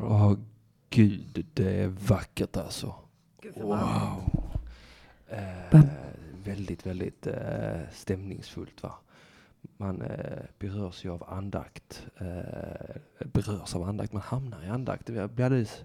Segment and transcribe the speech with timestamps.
[0.00, 0.34] Åh
[0.90, 2.94] gud, det är vackert alltså.
[3.56, 4.22] Wow.
[5.28, 5.80] Eh,
[6.44, 8.94] väldigt, väldigt eh, stämningsfullt va.
[9.76, 12.06] Man eh, berörs ju av andakt.
[12.16, 15.06] Eh, berörs av andakt, man hamnar i andakt.
[15.06, 15.84] Det blir alldeles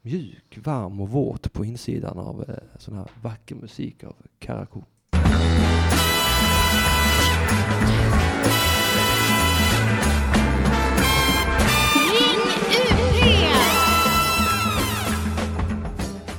[0.00, 4.82] mjuk, varm och våt på insidan av eh, sån här vacker musik av Karakou.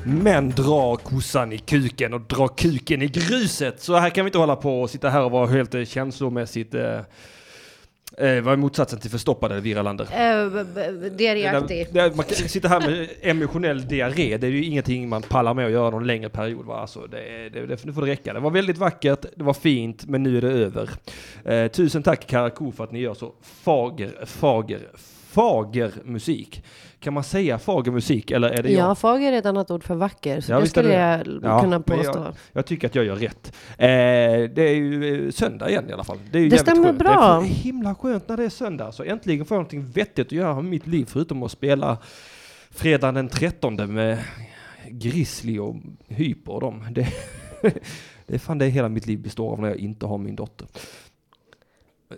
[0.05, 3.81] Men dra kossan i kuken och dra kuken i gruset.
[3.81, 6.73] Så här kan vi inte hålla på och sitta här och vara helt eh, känslomässigt
[6.73, 6.99] eh,
[8.17, 10.03] Eh, vad är motsatsen till förstoppad eller viralander?
[10.03, 11.87] Eh, diarréaktig.
[11.93, 14.37] Man kan sitta här med emotionell diarré.
[14.37, 16.65] Det är ju ingenting man pallar med att göra någon längre period.
[16.65, 16.79] Va?
[16.79, 18.33] Alltså, det, det, det, nu får det räcka.
[18.33, 20.89] Det var väldigt vackert, det var fint, men nu är det över.
[21.45, 24.81] Eh, tusen tack Karakou för att ni gör så fager, fager,
[25.33, 26.63] fager musik.
[26.99, 28.89] Kan man säga fager musik eller är det jag?
[28.89, 30.41] Ja, fager är ett annat ord för vacker.
[30.41, 32.19] Så ja, det skulle jag ja, kunna påstå.
[32.19, 33.53] Jag, jag, tycker att jag gör rätt.
[33.77, 33.87] Eh,
[34.55, 36.17] det är ju eh, söndag igen i alla fall.
[36.31, 36.99] Det, är det stämmer skönt.
[36.99, 37.39] bra.
[37.39, 38.91] Det är himla skönt när det är söndag.
[38.91, 41.97] Så äntligen får jag någonting vettigt att göra med mitt liv förutom att spela
[42.71, 44.17] fredagen den 13 med
[44.87, 45.75] Grizzly och
[46.07, 46.85] Hyper och dem.
[46.91, 47.07] Det,
[48.27, 50.67] det är fan det hela mitt liv består av när jag inte har min dotter.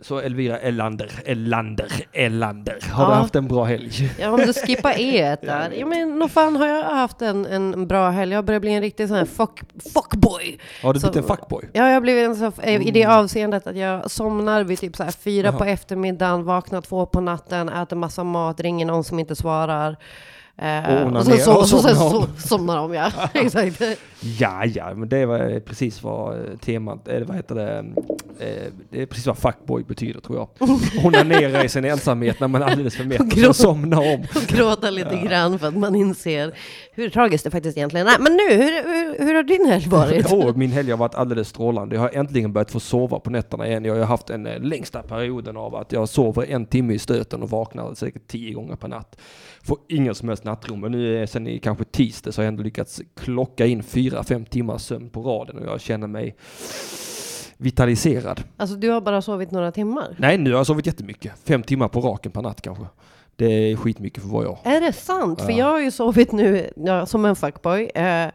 [0.02, 2.80] Så Elvira Elander, Elander, Elander.
[2.92, 3.10] Har ja.
[3.10, 4.12] du haft en bra helg?
[4.20, 5.72] Ja, om du skippar e där.
[5.72, 8.34] Ja, men nog fan har jag haft en, en bra helg.
[8.34, 9.60] Jag börjar bli en riktig sån här fuck,
[9.94, 10.60] fuckboy.
[10.84, 11.70] Har du blivit en fuckboy?
[11.74, 13.18] Ja, jag har blivit en sån, i det mm.
[13.18, 15.58] avseendet att jag somnar vid typ så här fyra Aha.
[15.58, 19.98] på eftermiddagen, vaknar två på natten, äter massa mat, ringer någon som inte svarar.
[20.58, 23.12] Eh, och, sen, så, så, så, så, somnar de ja.
[23.34, 23.82] Exakt.
[24.40, 27.78] Ja, ja, men det var precis vad eh, temat, eller vad heter det,
[28.40, 30.70] eh, det är precis vad fuckboy betyder tror jag.
[31.06, 34.22] Onanera i sin ensamhet när man är alldeles för mätt och somna om.
[34.36, 35.30] Och gråta lite ja.
[35.30, 36.54] grann för att man inser
[36.92, 38.20] hur tragiskt det faktiskt egentligen är.
[38.20, 40.32] Men nu, hur, hur, hur har din helg varit?
[40.32, 41.96] oh, min helg har varit alldeles strålande.
[41.96, 43.86] Jag har äntligen börjat få sova på nätterna igen.
[43.86, 47.50] Jag har haft den längsta perioden av att jag sover en timme i stöten och
[47.50, 49.18] vaknar säkert tio gånger per natt.
[49.66, 50.76] Får ingen som helst nattro.
[50.76, 54.24] Men nu är sen i kanske tisdag så har jag ändå lyckats klocka in fyra,
[54.24, 56.36] fem timmars sömn på raden och jag känner mig
[57.58, 58.44] vitaliserad.
[58.58, 60.16] Alltså du har bara sovit några timmar?
[60.18, 61.32] Nej, nu har jag sovit jättemycket.
[61.44, 62.86] Fem timmar på raken per natt kanske.
[63.36, 64.58] Det är skitmycket för vad jag.
[64.64, 65.40] Är det sant?
[65.40, 65.46] Ja.
[65.46, 67.84] För jag har ju sovit nu ja, som en fuckboy.
[67.96, 68.28] Eh,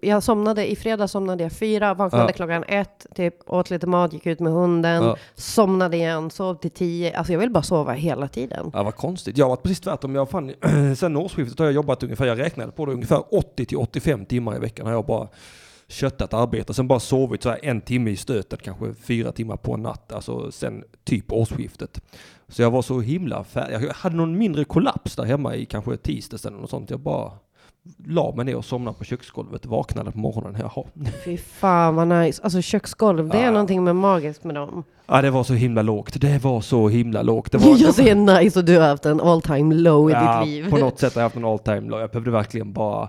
[0.00, 2.32] jag somnade, i fredag somnade jag fyra, vaknade ja.
[2.32, 5.16] klockan ett, typ, åt lite mat, gick ut med hunden, ja.
[5.34, 7.18] somnade igen, sov till tio.
[7.18, 8.70] Alltså jag vill bara sova hela tiden.
[8.72, 9.38] Ja, vad konstigt.
[9.38, 10.14] Jag har varit precis tvärtom.
[10.14, 10.52] Jag fan,
[10.96, 14.56] sen årsskiftet har jag jobbat ungefär, jag räknade på det, ungefär 80 till 85 timmar
[14.56, 15.28] i veckan har jag bara
[15.88, 16.74] köttat arbete.
[16.74, 20.12] Sen bara sovit så här en timme i stöten, kanske fyra timmar på en natt.
[20.12, 22.00] Alltså sen typ årsskiftet.
[22.48, 23.88] Så jag var så himla färdig.
[23.88, 26.90] Jag hade någon mindre kollaps där hemma i kanske tisdags eller något sånt.
[26.90, 27.32] Jag bara
[28.06, 30.56] la mig ner och somnade på köksgolvet, vaknade på morgonen.
[30.60, 30.84] Jaha.
[31.24, 32.42] Fy fan vad nice.
[32.42, 33.50] Alltså köksgolv, det är ja.
[33.50, 34.84] någonting med magiskt med dem.
[35.06, 36.20] Ja, det var så himla lågt.
[36.20, 37.52] Det var så himla lågt.
[37.52, 40.40] Det var, jag säger nice och du har haft en all time low i ja,
[40.40, 40.70] ditt liv.
[40.70, 42.00] på något sätt har jag haft en all time low.
[42.00, 43.08] Jag behövde verkligen bara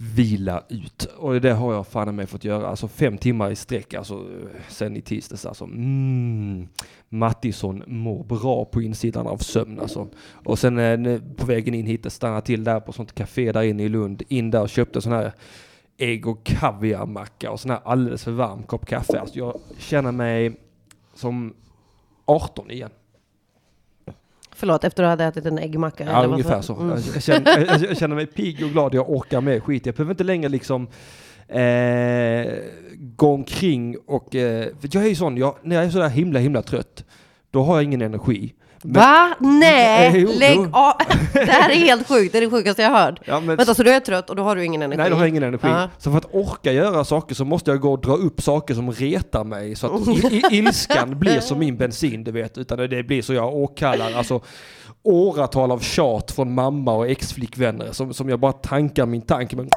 [0.00, 1.04] vila ut.
[1.04, 2.66] Och det har jag fan mig fått göra.
[2.66, 4.26] Alltså fem timmar i sträck, alltså
[4.68, 5.64] sen i tisdags alltså.
[5.64, 6.68] Mm.
[7.08, 10.08] Mattisson mår bra på insidan av sömn alltså.
[10.44, 13.82] Och sen eh, på vägen in hit, stannade till där på sånt café där inne
[13.82, 14.22] i Lund.
[14.28, 15.32] In där och köpte sån här
[15.96, 19.20] ägg och kaviarmacka och sån här alldeles för varm kopp kaffe.
[19.20, 20.60] Alltså jag känner mig
[21.14, 21.54] som
[22.24, 22.90] 18 igen.
[24.58, 26.04] Förlåt, efter att du hade ätit en äggmacka?
[26.04, 26.74] Ja, ungefär så.
[26.74, 26.98] Mm.
[27.14, 29.86] Jag, känner, jag, känner, mig pigg och glad, jag orkar med skit.
[29.86, 30.86] Jag behöver inte längre liksom
[31.48, 32.52] eh,
[32.94, 34.34] gå omkring och...
[34.34, 37.04] Eh, jag är ju sån, jag, när jag är sådär himla, himla trött,
[37.50, 38.54] då har jag ingen energi.
[38.82, 39.34] Men, Va?
[39.40, 40.20] Nej!
[40.20, 40.68] Jo, Lägg jo.
[40.72, 40.92] av!
[41.32, 43.20] Det här är helt sjukt, det är det sjukaste jag har hört.
[43.24, 44.98] Ja, men, Vänta, så du är trött och då har du ingen energi?
[44.98, 45.66] Nej, då har jag ingen energi.
[45.66, 45.88] Uh -huh.
[45.98, 48.92] Så för att orka göra saker så måste jag gå och dra upp saker som
[48.92, 50.02] retar mig så att
[50.52, 52.58] ilskan blir som min bensin, du vet.
[52.58, 54.40] Utan det blir så jag åkallar, alltså
[55.02, 59.72] åratal av tjat från mamma och exflickvänner som, som jag bara tankar min tank med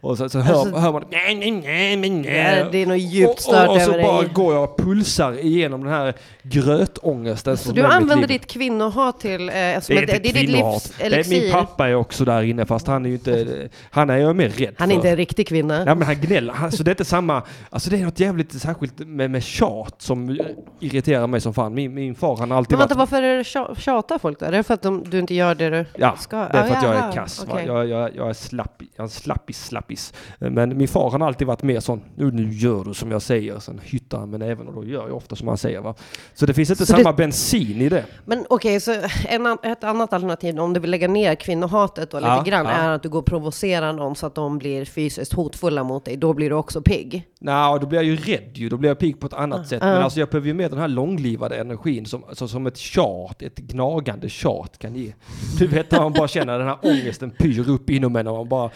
[0.00, 2.66] och så, så hör, alltså, hör man nej, nej, nej, nej.
[2.72, 4.30] Det är något djupt stört Och, och, och så bara dig.
[4.32, 7.56] går jag och pulsar igenom den här grötångesten.
[7.56, 9.48] Så du använder ditt kvinnohat till...
[9.48, 11.40] Eh, det är inte det är ditt livs elixir.
[11.40, 13.68] Min pappa är också där inne fast han är ju inte...
[13.90, 14.96] Han är jag mer rädd Han är för.
[14.96, 15.84] inte en riktig kvinna.
[15.84, 16.52] Nej men han gnäller.
[16.52, 17.42] Han, så det är inte samma...
[17.70, 20.38] Alltså det är något jävligt särskilt med, med tjat som
[20.80, 21.74] irriterar mig som fan.
[21.74, 23.10] Min, min far han har alltid Men vänta, varit...
[23.10, 24.46] varför är det tjatar folk då?
[24.46, 26.36] Är det för att de, du inte gör det du ja, ska?
[26.36, 27.44] Ja, det är för att jag är kass.
[27.48, 27.66] Okay.
[27.66, 30.12] Jag, jag, jag är slapp, jag är slapp i slappis.
[30.38, 33.22] Men min far han har alltid varit mer sån, nu, nu gör du som jag
[33.22, 33.58] säger.
[33.58, 35.80] Sen hyttar han med näven och då gör jag ofta som han säger.
[35.80, 35.94] Va?
[36.34, 38.04] Så det finns inte Så samma det- bensin i det.
[38.24, 38.94] Men okej, så
[39.28, 42.72] en, ett annat alternativ om du vill lägga ner kvinnohatet och lite Ja, grann ja.
[42.72, 46.16] är att du går och provocerar någon så att de blir fysiskt hotfulla mot dig.
[46.16, 47.26] Då blir du också pigg.
[47.46, 48.68] Nej, då blir jag ju rädd ju.
[48.68, 49.78] Då blir jag pigg på ett annat sätt.
[49.82, 49.86] Ja.
[49.86, 53.42] Men alltså jag behöver ju med den här långlivade energin som, alltså, som ett tjat,
[53.42, 55.12] ett gnagande tjat kan ge.
[55.58, 58.48] Du vet när man bara känner den här ångesten pyr upp inom en och man
[58.48, 58.70] bara...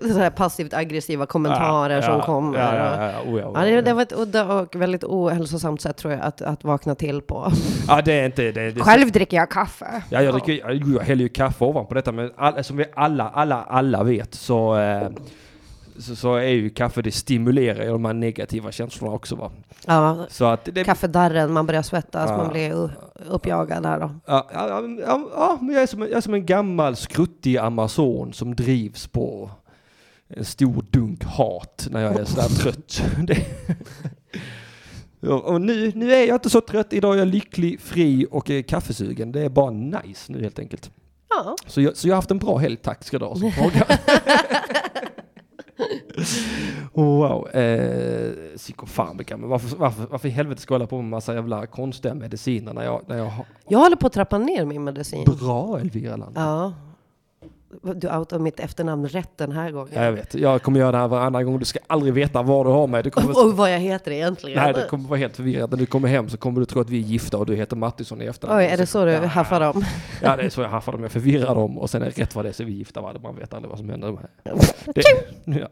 [0.00, 2.58] Så här passivt aggressiva kommentarer Ja, som ja, kommer.
[2.58, 3.82] Ja, oh, oh, det, ja.
[3.82, 7.52] det var ett udda och väldigt ohälsosamt sätt tror jag att, att vakna till på.
[7.88, 8.42] ja, det är inte...
[8.52, 10.02] Det, det, Själv dricker jag kaffe.
[10.10, 13.62] Ja, jag, dricker, jag häller ju kaffe ovanpå detta, men all, som vi alla, alla,
[13.62, 15.08] alla vet så, eh,
[16.00, 19.50] så, så är ju kaffe, det stimulerar ju de här negativa känslorna också va.
[19.86, 20.84] Ja, Så att det...
[20.84, 22.36] kaffedarren, man börjar svettas, Ja.
[22.36, 22.90] man blir
[23.28, 24.10] uppjagad där då.
[24.26, 24.68] Ja, ja,
[25.36, 29.06] ja, men jag är, som, en- jag är som en gammal skruttig amazon som drivs
[29.06, 29.50] på
[30.28, 33.02] en stor dunk hat när jag är sådär trött.
[35.44, 38.62] Och nu, nu är jag inte så trött, idag är jag lycklig, fri och är
[38.62, 39.32] kaffesugen.
[39.32, 40.90] Det är bara nice nu helt enkelt.
[41.30, 41.56] Ja.
[41.66, 43.98] Så jag, så jag har haft en bra helg, tack ska du ha som frågar.
[46.92, 51.34] wow, eh, psykofarmaka, men varför, varför, varför i helvete ska jag hålla på med massa
[51.34, 54.84] jävla konstiga mediciner när jag, när jag har Jag håller på att trappa ner min
[54.84, 55.24] medicin.
[55.40, 56.32] bra Elvira Land?
[56.36, 56.72] Ja.
[57.94, 59.92] Du outar mitt efternamn rätt den här gången.
[59.94, 62.64] Ja, jag vet, jag kommer göra det här varannan gång, du ska aldrig veta var
[62.64, 63.02] du har mig.
[63.02, 64.62] Du kommer, Och vad jag heter egentligen.
[64.62, 65.70] nej, du kommer vara helt förvirrad.
[65.70, 67.76] När du kommer hem så kommer du tro att vi är gifta och du heter
[67.76, 68.58] Mattisson i efternamn.
[68.60, 69.26] Oj, är det så du Ja.
[69.26, 69.84] haffar dem?
[70.22, 71.02] Ja, det är så jag haffar dem.
[71.02, 73.00] Jag förvirrar dem och sen är rätt vad det är så är vi gifta.
[73.00, 73.12] Va?
[73.22, 74.18] Man vet aldrig vad som händer.
[74.94, 75.02] Det,
[75.44, 75.68] ja,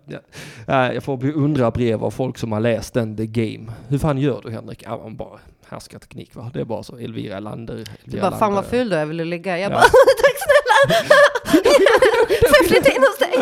[0.67, 0.93] ja.
[0.93, 3.73] Jag får beundra brev av folk som har läst den The Game.
[3.89, 4.83] Hur fan gör du Henrik?
[4.87, 6.51] Ja, man bara härskar teknik va?
[6.55, 6.97] Det är bara så.
[6.99, 7.75] Elvira Lander.
[7.75, 8.71] Elvira Du bara, fan vad Lander.
[8.71, 9.59] ful du är, vill du ligga?
[9.59, 9.75] Jag Ja.
[9.75, 9.81] bara,
[10.23, 10.58] tack snälla!
[12.49, 13.35] Får jag flytta in hos dig?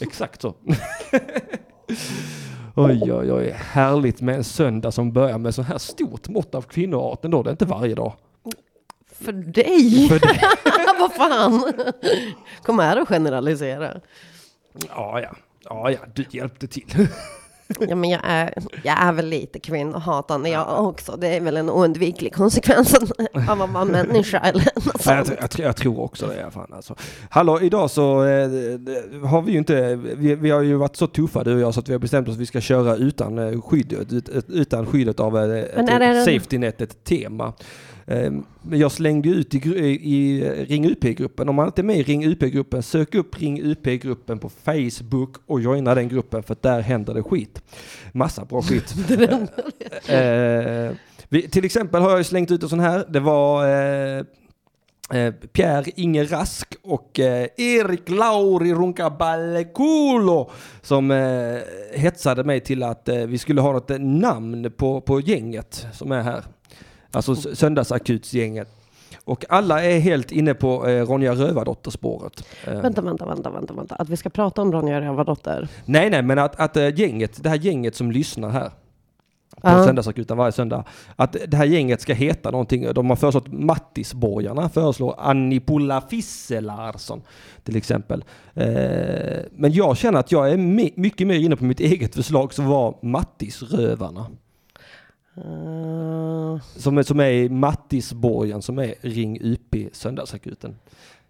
[0.00, 0.54] Exakt så.
[2.74, 3.50] oj, oj, oj.
[3.50, 7.42] Härligt med en söndag som börjar med så här stort mått av kvinnoart ändå.
[7.42, 8.12] Det är inte varje dag.
[9.12, 10.08] För dig?
[10.08, 10.40] För det.
[10.98, 11.72] vad fan?
[12.62, 14.00] Kom här och generalisera.
[14.88, 15.36] Ja, ja.
[15.64, 17.08] Ja, ja, du hjälpte till.
[17.80, 18.54] Ja, men jag är,
[18.84, 21.16] jag är väl lite kvinnohatande jag också.
[21.16, 25.66] Det är väl en oundviklig konsekvens av att vara människa eller något Ja, jag, jag,
[25.66, 26.50] jag tror också det.
[26.50, 26.94] Fan, alltså.
[27.30, 28.48] Hallå, idag så eh,
[29.28, 31.80] har vi ju inte, vi, vi har ju varit så tuffa du och jag så
[31.80, 34.86] att vi har bestämt oss att vi ska köra utan eh, skydd, ut, ut, utan
[34.86, 37.52] skyddet av eh, ett, Men är det en- safety net, ett tema.
[38.08, 38.32] Eh,
[38.62, 41.48] Men jag slängde ut i, i Ring UP-gruppen.
[41.48, 45.60] Om man inte är med i Ring UP-gruppen, sök upp Ring UP-gruppen på Facebook och
[45.60, 47.62] joina den gruppen för där händer det skit.
[48.12, 48.94] Massa bra skit.
[50.08, 50.92] Eh,
[51.28, 53.04] vi, till exempel har jag slängt ut en sån här.
[53.08, 54.24] Det var eh,
[55.12, 60.50] eh, Pierre Inge Rask och eh, Erik Lauri Runkabalekulo
[60.82, 61.58] som eh,
[61.94, 66.22] hetsade mig till att eh, vi skulle ha något namn på, på gänget som är
[66.22, 66.44] här.
[67.12, 68.68] Alltså Söndagsakutsgänget.
[69.24, 72.44] Och alla är helt inne på eh, Ronja Rövardotter-spåret.
[72.66, 73.94] Eh, Vänta, vänta, vänta, vänta, vänta.
[73.94, 75.68] Att vi ska prata om Ronja Rövardotter.
[75.84, 78.70] Nej, nej, men att, att eh, gänget, det här gänget som lyssnar här
[79.60, 79.84] på Ja.
[79.84, 80.84] Söndagsakuten varje söndag,
[81.16, 82.92] att det här gänget ska heta någonting.
[82.94, 87.22] De har föreslått Mattisborgarna, föreslår Annipulla Fisselarsson
[87.64, 88.24] till exempel.
[89.50, 90.56] Men jag känner att jag är
[91.00, 94.26] mycket mer inne på mitt eget förslag som var Mattisrövarna.
[95.44, 100.76] Uh, Som är, som är i Mattisborgen som är Ring UP Söndagsakuten.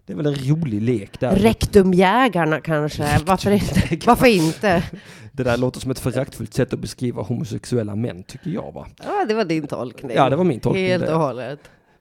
[0.05, 1.35] Det är väl en rolig lek där.
[1.35, 3.19] Rektumjägarna kanske?
[3.25, 4.07] Varför inte?
[4.07, 4.83] Varför inte?
[5.31, 8.87] Det där låter som ett föraktfullt sätt att beskriva homosexuella män tycker jag va.
[9.03, 10.11] Ja, det var din tolkning.
[10.15, 10.85] Ja, det var min tolkning.
[10.85, 11.59] Helt och hållet.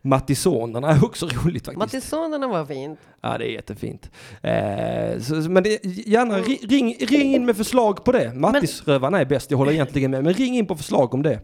[0.08, 1.78] Mattisonerna är också roligt faktiskt.
[1.78, 2.98] Mattisonerna var fint.
[3.20, 4.10] Ja, det är jättefint.
[4.42, 8.34] Eh, så, men det, gärna ri- ring, ring in med förslag på det.
[8.34, 10.24] Mattisrövarna är bäst, jag håller egentligen med.
[10.24, 11.40] Men ring in på förslag om det.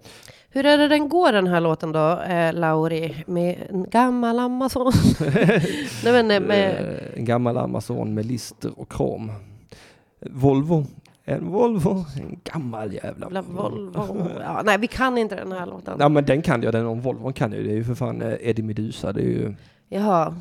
[0.50, 3.24] Hur är det den går den här låten då, eh, Lauri?
[3.26, 4.92] Med en gammal Amazon?
[6.04, 6.70] Nej men eh, med...
[6.70, 9.32] Eh, en gammal Amazon med lister och krom.
[10.30, 10.86] Volvo.
[11.24, 12.04] En Volvo.
[12.20, 14.28] En gammal jävla Jävla Volvo.
[14.40, 15.96] Ja, nej, vi kan inte den här låten.
[16.00, 17.66] Ja men den kan jag, den om Volvon kan jag ju.
[17.66, 19.12] Det är ju för fan eh, Eddie Meduza.
[19.12, 19.54] Det är ju...
[19.88, 20.34] Jaha,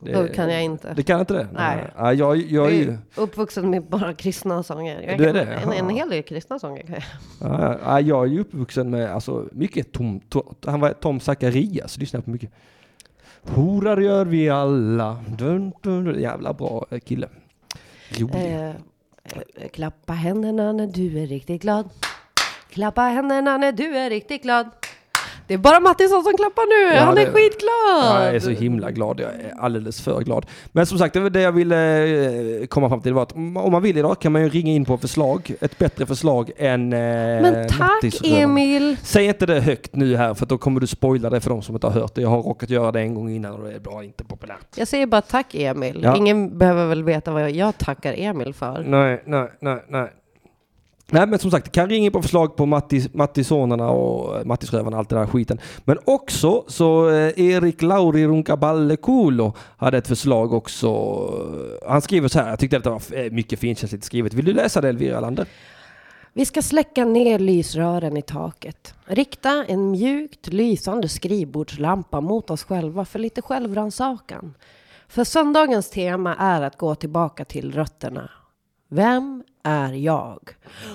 [0.00, 0.94] Det, då kan jag inte.
[0.94, 1.48] Det kan inte det?
[1.52, 1.84] Nej.
[1.96, 2.96] Ja, jag, jag Jag är är ju...
[3.16, 5.00] uppvuxen med bara kristna sånger.
[5.08, 5.54] Jag Du är kan- det?
[5.54, 7.04] En, en hel del kristna sånger kan jag.
[7.50, 11.98] Ja, ja, jag är ju uppvuxen med alltså, mycket Tom, Tom, han var Tom Zacharias,
[11.98, 12.50] lyssnade jag på mycket.
[13.42, 15.16] Horar gör vi alla.
[15.38, 16.20] Dun, dun, dun.
[16.20, 17.28] Jävla bra eh, kille.
[18.18, 18.54] Rolig.
[18.68, 18.70] Eh,
[19.24, 21.90] Eh, eh, klappa händerna när du är riktigt glad.
[22.70, 24.70] Klappa händerna när du är riktigt glad.
[25.46, 28.26] Det är bara Mattisson som klappar nu, Ja, han är det- skitglad!
[28.26, 30.46] Jag är så himla glad, jag är alldeles för glad.
[30.72, 32.04] Men som sagt, det var det jag ville
[32.60, 34.84] eh, komma fram till var att om man vill idag kan man ju ringa in
[34.84, 38.20] på förslag, ett bättre förslag än eh, Men tack.
[38.24, 38.96] Emil!
[39.02, 41.74] Säg inte det högt nu här för då kommer du spoila det för de som
[41.74, 42.22] inte har hört det.
[42.22, 44.66] Jag har råkat göra det en gång innan och det är bara inte populärt.
[44.76, 46.00] Jag säger bara tack Emil.
[46.02, 46.16] Ja.
[46.16, 48.84] Ingen behöver väl veta vad jag, jag tackar Emil för.
[48.86, 50.12] Nej, nej, nej, nej.
[51.14, 54.96] Nej men som sagt, kan ringa in på förslag på Mattis, Mattisonerna och eh, Mattisrövarna
[54.96, 55.58] och allt det där skiten.
[55.84, 60.86] Men också så eh, Erik Lauri Runkaballekulo hade ett förslag också.
[60.86, 64.34] Eh, han skriver så här, jag tyckte att det var eh, mycket finkänsligt skrivet.
[64.34, 65.46] Vill du läsa det Elvira Lander?
[66.32, 68.94] Vi ska släcka ner lysrören i taket.
[69.06, 74.54] Rikta en mjukt lysande skrivbordslampa mot oss själva för lite självrannsakan.
[75.08, 78.30] För söndagens tema är att gå tillbaka till rötterna.
[78.88, 80.50] Vem är jag?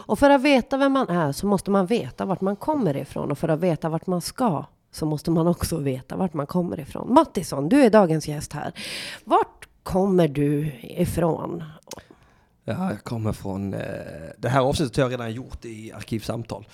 [0.05, 3.31] Och för att veta vem man är så måste man veta vart man kommer ifrån.
[3.31, 6.79] Och för att veta vart man ska så måste man också veta vart man kommer
[6.79, 7.13] ifrån.
[7.13, 8.73] Mattisson, du är dagens gäst här.
[9.23, 11.63] Vart kommer du ifrån?
[12.63, 13.73] Ja, jag kommer från...
[13.73, 13.79] Eh,
[14.37, 16.67] det här avsnittet har jag redan gjort i Arkivsamtal.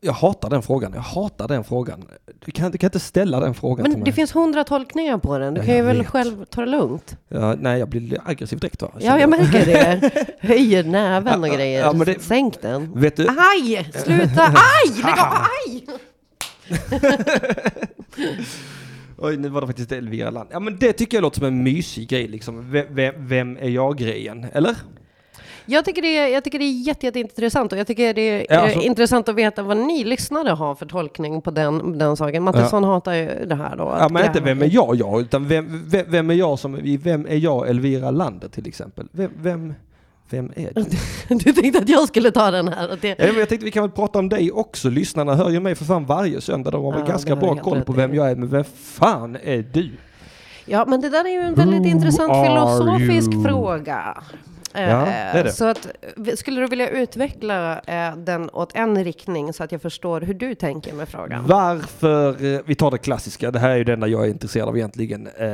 [0.00, 0.92] Jag hatar den frågan.
[0.94, 2.04] Jag hatar den frågan.
[2.44, 4.04] Du kan, du kan inte ställa den frågan till Men mig.
[4.06, 5.54] det finns hundra tolkningar på den.
[5.54, 6.06] Du Ja, kan ju jag väl vet.
[6.06, 7.16] själv ta det lugnt.
[7.28, 8.90] Ja, nej, jag blir aggressiv direkt va?
[9.00, 10.10] Ja, jag märker det.
[10.48, 11.80] Höjer näven och Ja, grejer.
[11.80, 13.00] ja, men det- Sänk den.
[13.00, 13.28] Vet du?
[13.28, 13.90] Aj!
[14.04, 14.42] Sluta!
[14.54, 15.02] Aj!
[15.02, 15.34] Lägg av!
[15.66, 15.86] Aj!
[19.20, 20.48] Oj, nu var det faktiskt Elvira Land.
[20.52, 22.70] Ja, men det tycker jag låter som en mysig grej liksom.
[22.70, 24.46] Vem, vem, vem är jag-grejen?
[24.52, 24.76] Eller?
[25.70, 28.46] Jag tycker det är, jag tycker det är jätte, jätteintressant och jag tycker det är
[28.50, 32.16] Ja, alltså- eh, intressant att veta vad ni lyssnare har för tolkning på den, den
[32.16, 32.42] saken.
[32.42, 33.96] Mattisson hatar ju det här då.
[34.00, 37.26] Ja, men inte vem är jag, jag, utan vem, vem, vem är jag som, vem
[37.26, 39.08] är jag Elvira Lander till exempel?
[39.12, 39.74] Vem, vem,
[40.30, 40.84] vem är du?
[41.44, 42.98] Du tänkte att jag skulle ta den här?
[43.00, 44.88] Det, Ja, men jag tänkte vi kan väl prata om dig också.
[44.90, 46.70] Lyssnarna hör ju mig för fan varje söndag.
[46.70, 48.36] De har väl Ja, ganska bra koll på vem jag är.
[48.36, 49.90] Men vem fan är du?
[50.66, 53.44] Ja, men det där är ju en väldigt Who intressant filosofisk you?
[53.44, 54.22] fråga.
[54.74, 55.52] Eh, Ja, det det.
[55.52, 55.86] Så att,
[56.34, 60.54] skulle du vilja utveckla eh, den åt en riktning så att jag förstår hur du
[60.54, 61.46] tänker med frågan?
[61.46, 64.68] Varför, eh, vi tar det klassiska, det här är ju det enda jag är intresserad
[64.68, 65.26] av egentligen.
[65.26, 65.44] Eh,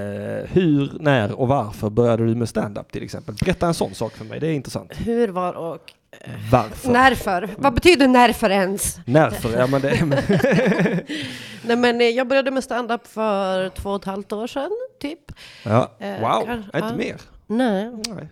[0.52, 3.34] hur, när och varför började du med stand-up till exempel?
[3.44, 4.90] Berätta en sån sak för mig, det är intressant.
[5.06, 5.92] Hur, var och
[6.52, 6.92] Varför?
[6.92, 7.48] Närför?
[7.58, 8.98] Vad betyder närför ens?
[9.06, 9.58] Närför?
[9.58, 9.94] Ja men det...
[11.66, 15.18] Nej, men eh, jag började med stand-up för två och ett halvt år sedan, typ.
[15.64, 15.90] ja.
[15.98, 17.16] Eh, Wow, kan- inte mer.
[17.46, 18.28] Nej, Nej.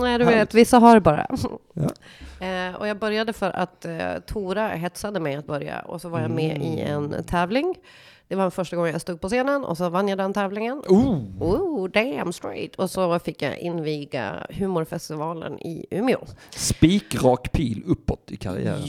[0.00, 1.26] Nej du vet, vissa har det bara.
[1.74, 1.90] Ja.
[2.42, 6.20] Eh, och jag började för att eh, Tora hetsade mig att börja och så var
[6.20, 7.12] jag med i Mm.
[7.12, 7.74] en tävling.
[8.28, 10.82] Det var den första gången jag stod på scenen och så vann jag den tävlingen.
[10.88, 11.18] Oh.
[11.40, 12.76] Oh, damn straight!
[12.76, 16.18] Och så fick jag inviga humorfestivalen i Umeå.
[16.50, 18.80] Spikrak pil uppåt i karriären.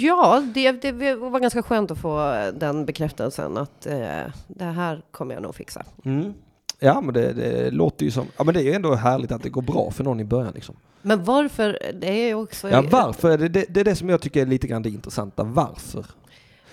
[0.00, 2.18] Ja, det, det var ganska skönt att få
[2.54, 5.82] den bekräftelsen att eh, det här kommer jag nog fixa.
[6.04, 6.34] Mm.
[6.78, 9.42] Ja men det, det låter ju som, ja men det är ju ändå härligt att
[9.42, 10.74] det går bra för någon i början liksom.
[11.02, 11.78] Men varför?
[12.00, 12.70] Det är ju också...
[12.70, 13.38] Ja varför?
[13.38, 15.44] Det, det, det är det som jag tycker är lite grann det intressanta.
[15.44, 16.04] Varför?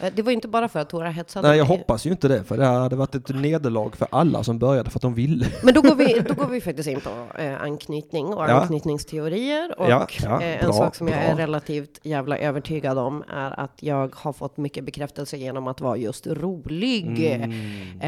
[0.01, 1.77] Eh, Det var ju inte bara för att Tora hetsade Nej jag mig.
[1.77, 4.97] hoppas ju inte det för det hade varit ett nederlag för alla som började för
[4.97, 5.45] att de ville.
[5.63, 8.51] Men då går vi, då går vi faktiskt in på eh, anknytning och Ja.
[8.61, 9.79] anknytningsteorier.
[9.79, 13.59] Och Ja, ja, eh, en bra, sak som jag är relativt jävla övertygad om är
[13.59, 17.25] att jag har fått mycket bekräftelse genom att vara just rolig.
[17.25, 18.01] Mm.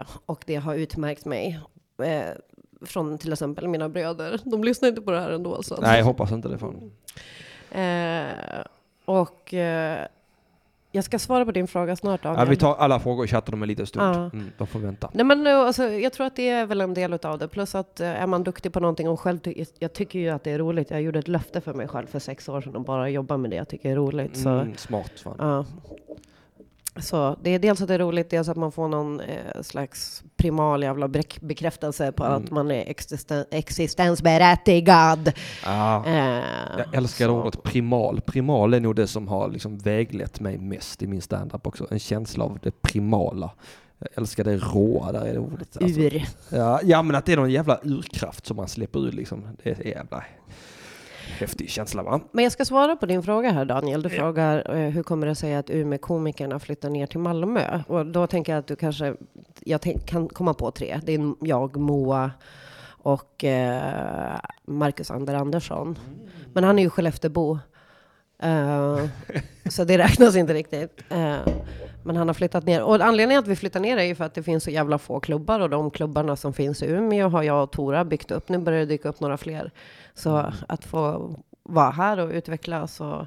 [0.00, 1.60] Eh, och det har utmärkt mig.
[2.02, 2.22] Eh,
[2.86, 4.40] från till exempel mina bröder.
[4.44, 5.62] De lyssnar inte på det här ändå.
[5.62, 5.76] Så.
[5.80, 6.58] Nej jag hoppas inte det.
[6.58, 6.90] Fan.
[7.70, 8.64] Eh,
[9.04, 10.06] och eh,
[10.94, 12.48] jag ska svara på din fråga snart Ja, Daniel.
[12.48, 14.16] vi tar alla frågor i chatten om en liten stund.
[14.16, 14.30] Ja.
[14.38, 15.10] Mm, de får vänta.
[15.12, 17.48] Nej, men eh, alltså, jag tror att det är väl en del av det.
[17.48, 19.38] Plus att eh, är man duktig på någonting och själv
[19.78, 20.90] jag tycker ju att det är roligt.
[20.90, 23.50] Jag gjorde ett löfte för mig själv för sex år sedan och bara jobba med
[23.50, 24.36] det jag tycker är roligt.
[24.36, 25.36] Så, Mm, smart fan.
[25.38, 25.64] ja.
[27.00, 30.22] Så det är dels att det är roligt, dels att man får någon eh, slags
[30.36, 32.44] primal jävla bek- bekräftelse på Mm.
[32.44, 35.32] att man är existen- existensberättigad.
[35.64, 36.04] Ja.
[36.06, 36.14] Eh,
[36.78, 38.20] Jag älskar så- ordet primal.
[38.20, 41.86] Primal är nog det som har liksom väglett mig mest i min standup också.
[41.90, 43.50] En känsla av det primala.
[43.98, 45.76] Jag älskar det råa där i det ordet.
[45.82, 46.00] Alltså.
[46.00, 46.24] Ur.
[46.48, 49.44] Ja, ja, men att det är någon jävla urkraft som man släpper ur liksom.
[49.62, 50.24] Det är jävla
[51.38, 52.20] häftig känsla va?
[52.32, 54.02] Men jag ska svara på din fråga här Daniel.
[54.02, 54.14] Du Ja.
[54.20, 57.82] frågar eh, hur kommer det sig att Umeå-komikerna flyttar ner till Malmö?
[57.86, 59.14] Och då tänker jag att du kanske,
[59.60, 61.00] jag kan komma på tre.
[61.02, 62.30] Det är jag, Moa
[62.88, 65.98] och eh, Marcus Ander Andersson.
[66.52, 67.58] Men han är ju Skelleftebo.
[68.42, 68.98] Eh,
[69.70, 71.00] så det räknas inte riktigt.
[71.10, 71.36] Eh,
[72.02, 72.82] men han har flyttat ner.
[72.82, 75.20] Och anledningen att vi flyttar ner är ju för att det finns så jävla få
[75.20, 75.60] klubbar.
[75.60, 78.48] Och de klubbarna som finns i Umeå har jag och Tora byggt upp.
[78.48, 79.70] Nu börjar det dyka upp några fler.
[80.14, 81.30] Så att få
[81.62, 83.26] vara här och utvecklas och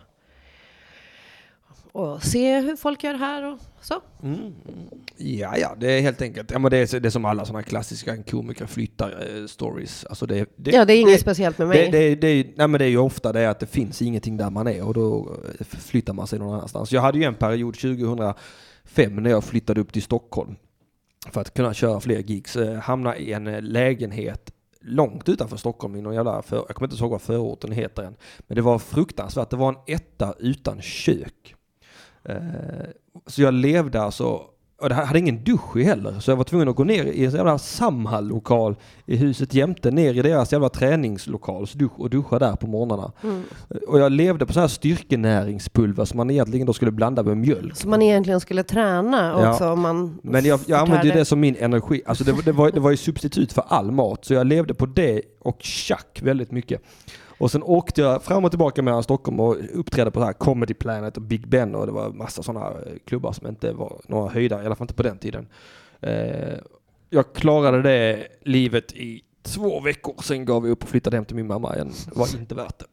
[1.95, 4.01] och se hur folk gör här och så.
[4.23, 4.53] Mm.
[5.17, 7.63] Ja, ja, det är helt enkelt, ja men det är, det är som alla sådana
[7.63, 10.05] klassiska komiker flyttar eh, stories.
[10.05, 11.91] Alltså det, det, ja, det är inget speciellt med mig.
[11.91, 14.49] Det, det, det, nej, men det är ju ofta det att det finns ingenting där
[14.49, 16.91] man är och då eh, flyttar man sig någon annanstans.
[16.91, 18.35] Jag hade ju en period 2005
[19.15, 20.55] när jag flyttade upp till Stockholm
[21.31, 26.01] för att kunna köra fler gigs, eh, hamna i en lägenhet långt utanför Stockholm i
[26.01, 28.15] någon jävla, för, jag kommer inte ihåg vad förorten heter än.
[28.39, 31.55] Men det var fruktansvärt, det var en etta utan kök.
[32.29, 32.35] Eh,
[33.27, 34.41] så jag levde alltså
[34.81, 37.25] och det hade ingen dusch i heller, så jag var tvungen att gå ner i
[37.25, 41.67] en jävla Samhall-lokal i huset jämte, ner i deras jävla träningslokal
[41.97, 43.11] och duscha där på morgnarna.
[43.23, 43.43] Mm.
[43.87, 47.75] Och jag levde på så här styrkenäringspulver som man egentligen då skulle blanda med mjölk.
[47.75, 49.71] Som man egentligen skulle träna också ja.
[49.71, 52.79] om man Men jag, jag använde det som min energi, alltså det, det, var, det
[52.79, 56.81] var ju substitut för all mat, så jag levde på det och tjack väldigt mycket.
[57.37, 60.73] Och sen åkte jag fram och tillbaka mellan Stockholm och uppträdde på så här Comedy
[60.73, 62.75] Planet och Big Ben och det var massa sådana eh,
[63.05, 65.47] klubbar som inte var några höjdare, i alla fall inte på den tiden.
[66.01, 66.57] Eh,
[67.09, 71.35] jag klarade det livet i två veckor, sen gav vi upp och flyttade hem till
[71.35, 71.91] min mamma igen.
[72.05, 72.85] Det var inte värt det.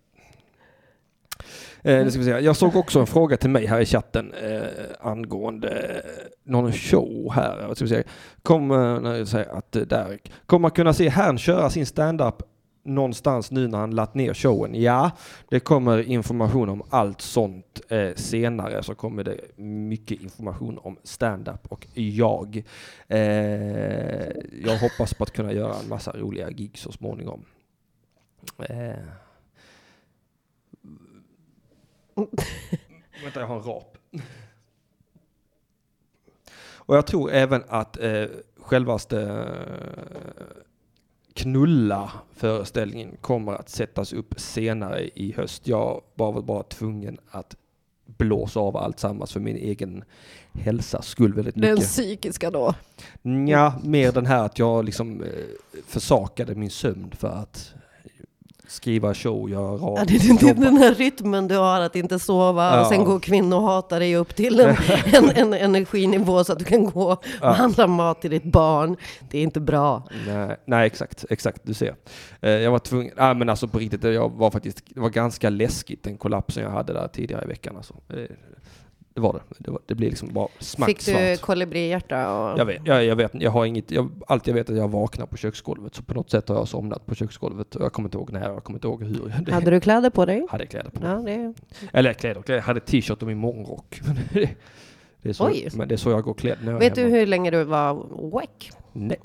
[1.85, 2.41] Eh, ska vi säga.
[2.41, 4.61] Jag såg också en fråga till mig här i chatten eh,
[5.01, 6.03] angående
[6.45, 7.75] någon show här.
[7.75, 8.05] Ska vi säga.
[8.43, 12.43] Kommer, eh, säger att, eh, där, kommer man kunna se Herrn köra sin stand-up
[12.83, 14.75] någonstans nu när han lagt ner showen.
[14.75, 15.11] Ja,
[15.49, 21.67] det kommer information om allt sånt eh, senare så kommer det mycket information om stand-up
[21.67, 22.63] och jag.
[23.09, 23.19] Eh,
[24.63, 27.45] jag hoppas på att kunna göra en massa roliga gig så småningom.
[28.59, 28.95] Eh.
[33.25, 33.99] Vänta, jag har en rap.
[36.85, 38.25] Och jag tror även att eh,
[38.57, 40.72] självaste eh,
[41.35, 45.69] knulla föreställningen kommer att sättas upp senare i höst.
[45.69, 47.57] Jag var bara tvungen att
[48.07, 50.05] blåsa av allt sammans för min egen
[50.53, 51.77] hälsa skull väldigt mycket.
[51.77, 52.75] Den psykiska då?
[53.49, 55.29] Ja, mer den här att jag liksom eh,
[55.87, 57.75] försakade min sömn för att
[58.73, 59.95] skriva show, göra radio.
[59.97, 60.61] Ja, det är jobba.
[60.61, 62.81] den här rytmen du har att inte sova ja.
[62.81, 64.77] och sen går kvinnohatare dig upp till en,
[65.15, 67.51] en, en, energinivå så att du kan gå och ja.
[67.51, 68.97] handla mat till ditt barn.
[69.31, 70.09] Det är inte bra.
[70.27, 71.95] Nej, nej exakt, exakt, du ser.
[72.41, 75.51] Eh, jag var tvungen, nej men alltså på riktigt, jag var faktiskt, det var ganska
[75.51, 77.95] läskigt den kollapsen jag hade där tidigare i veckan alltså.
[79.15, 79.41] Det var det.
[79.59, 82.33] Det, var, det blir liksom bara smack Fick du kolibrihjärta?
[82.33, 82.59] Och...
[82.59, 84.89] Jag vet, jag, jag, vet, jag har inget, jag, allt jag vet är att jag
[84.89, 87.77] vaknar på köksgolvet, så på något sätt har jag somnat på köksgolvet.
[87.77, 89.35] Och jag kommer inte ihåg när, jag kommer inte ihåg hur.
[89.47, 90.47] Det, hade du kläder på dig?
[90.51, 91.11] Hade kläder på mig.
[91.11, 91.55] Ja, det...
[91.93, 94.01] Eller kläder, jag hade t-shirt och min morgonrock.
[95.23, 95.69] det, är så, Oj.
[95.75, 97.95] Men det är så jag går klädd när jag Vet du hur länge du var
[98.31, 98.71] wack?
[98.93, 99.21] Nej,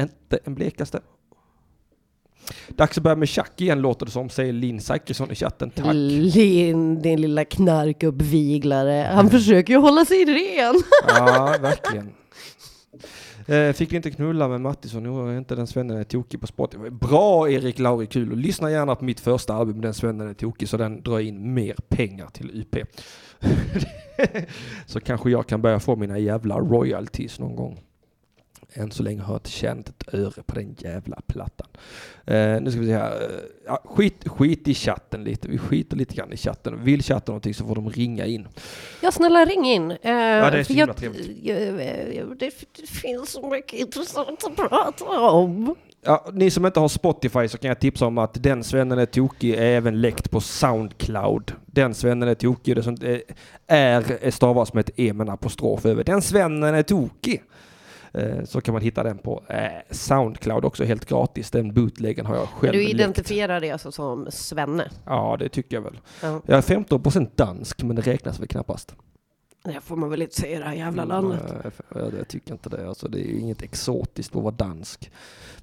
[0.00, 1.00] inte en blekaste.
[2.68, 5.70] Dags att börja med schack igen låter det som, säger Linn Zachrisson i chatten.
[5.70, 5.86] Tack.
[5.92, 9.10] Linn, din lilla knarkuppviglare.
[9.14, 10.74] Han försöker ju hålla sig ren.
[11.08, 12.10] ja, verkligen.
[13.48, 16.90] Eh, fick inte knulla med Mattisson, jo, inte den svennen är tokig på Spotify.
[16.90, 18.30] Bra Erik Lauri, kul.
[18.30, 21.54] Och lyssna gärna på mitt första album, Den svennen är tokig, så den drar in
[21.54, 22.76] mer pengar till UP.
[24.86, 27.80] så kanske jag kan börja få mina jävla royalties någon gång.
[28.72, 31.66] Än så länge har jag inte tjänat ett öre på den jävla plattan.
[32.26, 33.22] Eh, nu ska vi se här.
[33.22, 33.28] Eh,
[33.66, 35.48] ja, skit, skit i chatten lite.
[35.48, 36.84] Vi skiter lite grann i chatten.
[36.84, 38.48] Vill chatten någonting så får de ringa in.
[39.02, 39.90] Ja, snälla ring in.
[39.90, 41.46] Eh, ja, det är så himla trevligt.
[42.38, 45.74] Det, det finns så mycket intressant att prata om.
[46.02, 49.06] Ja, ni som inte har Spotify så kan jag tipsa om att Den svennen är
[49.06, 51.52] tokig är även läckt på Soundcloud.
[51.66, 52.96] Den svennen är tokig, det som
[53.66, 56.04] är stavas med ett E med en apostrof över.
[56.04, 57.42] Den svennen är tokig.
[58.12, 61.50] Eh, så kan man hitta den på eh, Soundcloud också helt gratis.
[61.50, 64.90] Den bootleggen har jag själv Du identifierar det alltså som svenne?
[65.04, 65.98] Ja, det tycker jag väl.
[66.22, 66.40] Ja.
[66.46, 68.94] Jag är 15 procent dansk, men det räknas väl knappast.
[69.66, 71.50] Det får man väl inte säga i det här jävla mm, landet.
[71.94, 72.88] Mm, jag tycker inte det.
[72.88, 75.10] Alltså, det är ju inget exotiskt att vara dansk.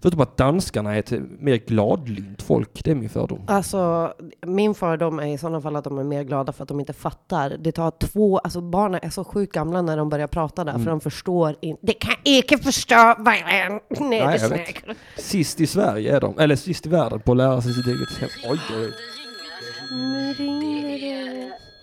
[0.01, 2.83] Förutom att danskarna är ett mer gladlynt folk.
[2.83, 3.41] Det är min fördom.
[3.47, 6.79] Alltså, min fördom är i sådana fall att de är mer glada för att de
[6.79, 7.57] inte fattar.
[7.59, 10.83] Det tar två, alltså barnen är så sjukt gamla när de börjar prata där, mm.
[10.83, 11.85] för de förstår inte.
[11.85, 14.97] Det kan inte förstå vad Nej, Nej jag vet.
[15.17, 18.17] Sist i Sverige är de, eller sist i världen på att lära sig sitt eget
[18.19, 18.29] hem.
[18.49, 18.93] Oj, oj.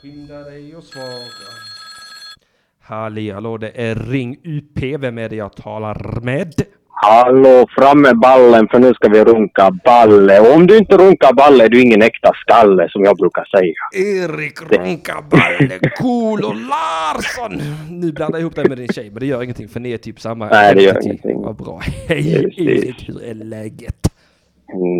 [0.02, 1.69] Skynda dig och svara.
[2.90, 5.00] Halli hallå, det är Ring UP.
[5.00, 6.54] Vem är det jag talar med?
[6.88, 10.40] Hallå, fram med ballen för nu ska vi runka balle.
[10.40, 13.74] Och om du inte runkar balle är du ingen äkta skalle som jag brukar säga.
[14.06, 17.62] Erik runka balle, cool och Larsson!
[17.90, 19.98] Nu blandar jag ihop dig med din tjej, men det gör ingenting för ni är
[19.98, 20.48] typ samma.
[20.48, 21.42] Nej, det gör ingenting.
[21.42, 21.80] Vad bra.
[22.08, 24.10] Hej Erik, hur är läget?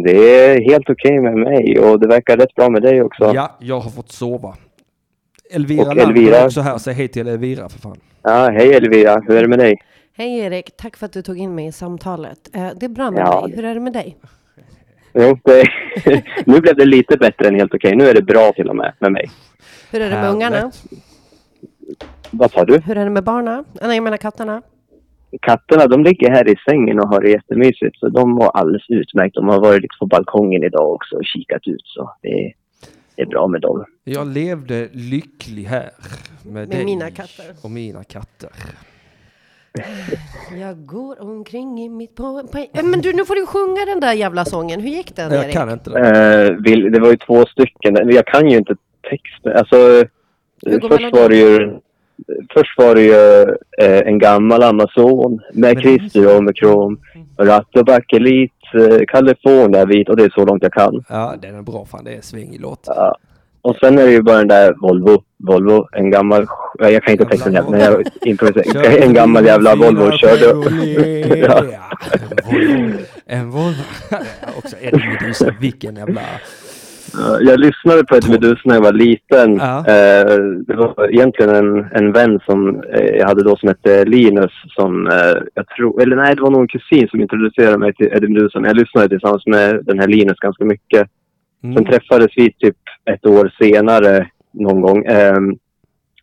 [0.05, 3.33] Det är helt okej okay med mig och det verkar rätt bra med dig också.
[3.35, 4.55] Ja, jag har fått sova
[5.51, 6.37] Elvira Och Elvira.
[6.37, 6.79] är också här.
[6.79, 7.97] Säg hej till Elvira för fan.
[8.23, 9.75] Ja, hej Elvira, hur är det med dig?
[10.17, 12.39] Hej Erik, tack för att du tog in mig i samtalet.
[12.55, 13.43] Eh, det är bra med Ja.
[13.47, 13.57] mig.
[13.57, 14.17] Hur är det med dig?
[15.15, 15.65] Jo, det,
[16.47, 17.97] nu blev det lite bättre än helt okej.
[17.97, 19.31] Nu är det bra till och med med mig.
[19.93, 20.71] Hur är det med ungarna?
[22.31, 22.79] Vad sa du?
[22.81, 23.65] Hur är det med barna?
[23.83, 24.63] Nej, jag menar katterna.
[25.43, 27.97] Katterna, de ligger här i sängen och har det jättemysigt.
[27.99, 29.35] Så de var alldeles utmärkt.
[29.35, 31.83] De har varit lite på balkongen idag också och kikat ut.
[31.85, 32.53] Så det,
[33.21, 33.85] det är bra med dem.
[34.05, 35.91] Jag levde lycklig här
[36.45, 37.45] med, Med dig mina katter.
[37.63, 38.51] och mina katter.
[40.61, 42.43] Jag går omkring i mitt på...
[42.53, 44.81] på men du, nu får du sjunga den där jävla sången.
[44.81, 45.53] Hur gick den, Jag Erik?
[45.55, 46.45] kan inte det.
[46.51, 48.11] Eh, vill, det var ju två stycken.
[48.11, 48.75] Jag kan ju inte
[49.11, 49.53] texten.
[49.57, 50.05] Alltså,
[50.89, 51.79] först var det ju,
[52.55, 53.43] först var det ju
[53.79, 57.01] eh, en gammal Amazon med Christer och med krom.
[57.39, 58.53] Ratt och bakelit,
[59.09, 61.05] California vit och det är så långt jag kan.
[61.09, 61.85] Ja, den är bra.
[61.91, 62.85] Fan, det är en svängig låt.
[62.87, 63.17] Ja.
[63.63, 65.23] Och sen är det ju bara den där Volvo.
[65.47, 66.47] Volvo, en gammal...
[66.79, 69.03] ja, Jag kan inte texten här, men jag improviserar.
[69.03, 70.45] En gammal jävla Volvo körde...
[71.47, 71.65] Ja.
[72.13, 72.99] En Volvo.
[73.27, 73.83] En Volvo.
[74.59, 75.55] Också Eddie Meduza.
[75.61, 76.21] Vilken jävla...
[77.13, 79.57] Ja, Jag lyssnade på ett Medusa när jag var liten.
[79.57, 79.79] Ja.
[79.79, 84.53] Eh, det var egentligen en, en vän som eh, jag hade då som hette Linus
[84.69, 88.07] som eh, jag tror, eller nej det var nog en kusin som introducerade mig till
[88.13, 88.61] Eddie Meduza.
[88.65, 91.09] Jag lyssnade tillsammans med den här Linus ganska mycket.
[91.63, 91.85] Sen Mm.
[91.85, 92.77] träffades vi typ
[93.11, 95.05] ett år senare någon gång.
[95.07, 95.55] Ehm,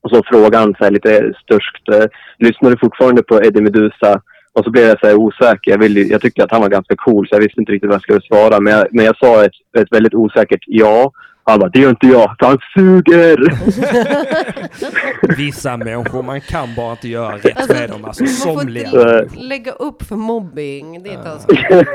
[0.02, 2.06] och så frågade han så här lite störskt, eh,
[2.40, 4.22] lyssnar du fortfarande på Eddie Meduza?
[4.58, 5.72] Och så blev jag så här osäker.
[5.72, 7.96] Jag, ville, jag tyckte att han var ganska cool så jag visste inte riktigt vad
[7.96, 8.60] jag skulle svara.
[8.60, 11.12] Men jag, men jag sa ett, ett väldigt osäkert ja.
[11.44, 13.38] Han bara, det gör inte jag, för han suger!
[15.38, 18.06] Vissa människor, man kan bara inte göra rätt Alltså, med dem.
[18.06, 18.86] Alltså Man får somliga.
[18.86, 21.04] inte lägga upp för mobbing.
[21.04, 21.46] Det är inte alls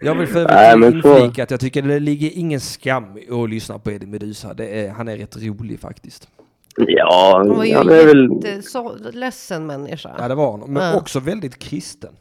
[0.00, 3.50] Jag vill för övrigt så- inflika att jag tycker det ligger ingen skam i att
[3.50, 4.54] lyssna på Eddie Meduza.
[4.54, 6.28] Det är, han är rätt rolig faktiskt.
[6.76, 8.28] Ja, Han var ju är väl...
[8.44, 10.10] jätte så ledsen människa.
[10.18, 10.72] Ja, det var han.
[10.72, 10.96] Men Ja.
[10.96, 12.12] också väldigt kristen.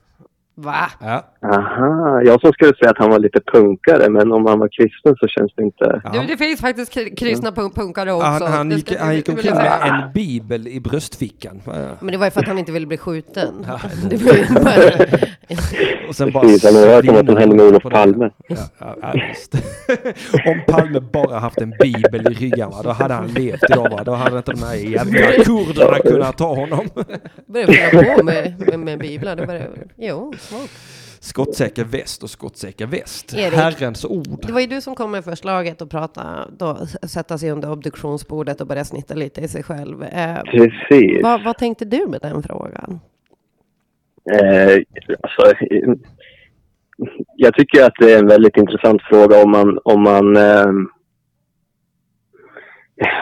[0.55, 0.89] Va?
[1.01, 1.25] Ja.
[1.45, 5.15] Aha, jag som skulle säga att han var lite punkare, men om han var kristen
[5.19, 6.01] så känns det inte...
[6.03, 6.09] Ja.
[6.21, 8.27] Du, det finns faktiskt kri- kristna punk- punkare också.
[8.27, 11.61] Han, han, Det gick, ska- han gick det omkring jag med en bibel i bröstfickan.
[11.65, 11.71] Ja.
[11.99, 13.65] Men det var ju för att han inte ville bli skjuten.
[13.67, 13.79] Ja.
[14.09, 15.05] Det var ju bara...
[16.09, 17.89] Och sen bara Precis, han har hört om vad som hände med Olof det.
[17.89, 18.29] Palme.
[18.47, 19.55] Ja, ja, ja, visst.
[20.47, 23.89] om Palme bara haft en bibel i ryggen, va, då hade han levt idag.
[23.89, 24.03] Va?
[24.03, 26.89] Då hade inte de här jävla kurderna kunnat ta honom.
[27.47, 29.35] började fylla på med, med, med biblar.
[29.35, 29.67] Det.
[29.97, 30.33] Jo,
[31.19, 33.33] Skottsäker väst och skottsäker väst.
[33.33, 33.53] Erik.
[33.53, 34.45] Herrens ord.
[34.47, 36.21] Det var ju du som kom med förslaget att prata,
[36.57, 36.77] då,
[37.07, 40.03] sätta sig under obduktionsbordet och börja snitta lite i sig själv.
[40.03, 41.23] Eh, Precis.
[41.23, 42.99] vad, vad tänkte du med den frågan?
[44.31, 44.77] Eh,
[45.21, 45.55] alltså,
[47.35, 50.67] jag tycker att det är en väldigt intressant fråga om man, om man, eh,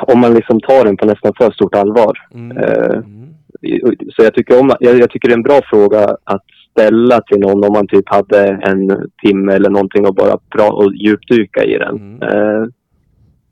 [0.01, 2.17] om man liksom tar den på nästan för stort allvar.
[2.33, 2.57] Mm.
[2.57, 3.01] Eh,
[3.63, 3.91] Mm.
[4.15, 7.39] Så jag tycker, om, jag, jag tycker det är en bra fråga att ställa till
[7.39, 11.77] någon om man typ hade en timme eller någonting och bara pra- och djupdyka i
[11.77, 11.95] den.
[11.95, 12.21] Mm.
[12.21, 12.65] Eh,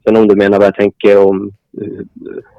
[0.04, 1.52] sen om du menar vad jag tänker om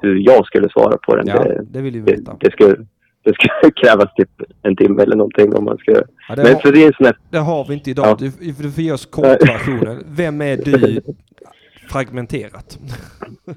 [0.01, 1.27] hur jag skulle svara på den.
[1.27, 2.35] Ja, det, det vill vi det, veta.
[2.39, 2.75] det, skulle,
[3.23, 4.29] det skulle krävas typ
[4.61, 6.03] en timme eller någonting om man skulle...
[6.29, 8.05] Ja, det, Men har, för det är sån här det har vi inte idag.
[8.07, 8.15] Ja.
[8.19, 10.03] Du, du får ge oss kortversionen.
[10.07, 11.01] Vem är du?
[11.91, 12.79] Fragmenterat.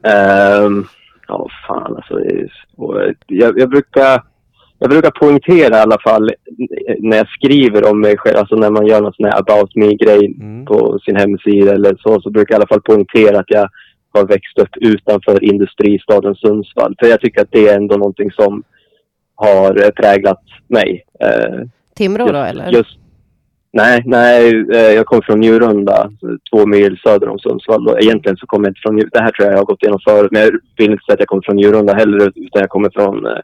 [0.03, 0.85] Ehm,
[1.29, 2.15] ja, fan alltså.
[2.15, 2.49] det.
[3.27, 4.23] Jag, jag, brukar,
[4.85, 6.31] jag brukar poängtera i alla fall
[6.99, 10.37] när jag skriver om mig själv, alltså när man gör någon sån här about me-grej
[10.41, 10.65] Mm.
[10.65, 13.69] på sin hemsida eller så, så brukar jag i alla fall poängtera att jag
[14.15, 16.95] har växt upp utanför industristaden Sundsvall.
[16.99, 18.63] För jag tycker att det är ändå någonting som
[19.35, 21.05] har präglat mig.
[21.21, 21.61] Eh,
[21.97, 22.71] Timrå då eller?
[22.73, 22.99] Just,
[23.73, 26.11] nej, nej, eh, jag kommer från Njurunda,
[26.53, 27.89] två mil söder om Sundsvall.
[27.89, 28.97] Och egentligen så kommer jag inte från.
[28.97, 31.21] Det här tror jag jag har gått igenom förut, men jag vill inte säga att
[31.21, 33.39] jag kommer från Njurunda heller, utan jag kommer från, eh,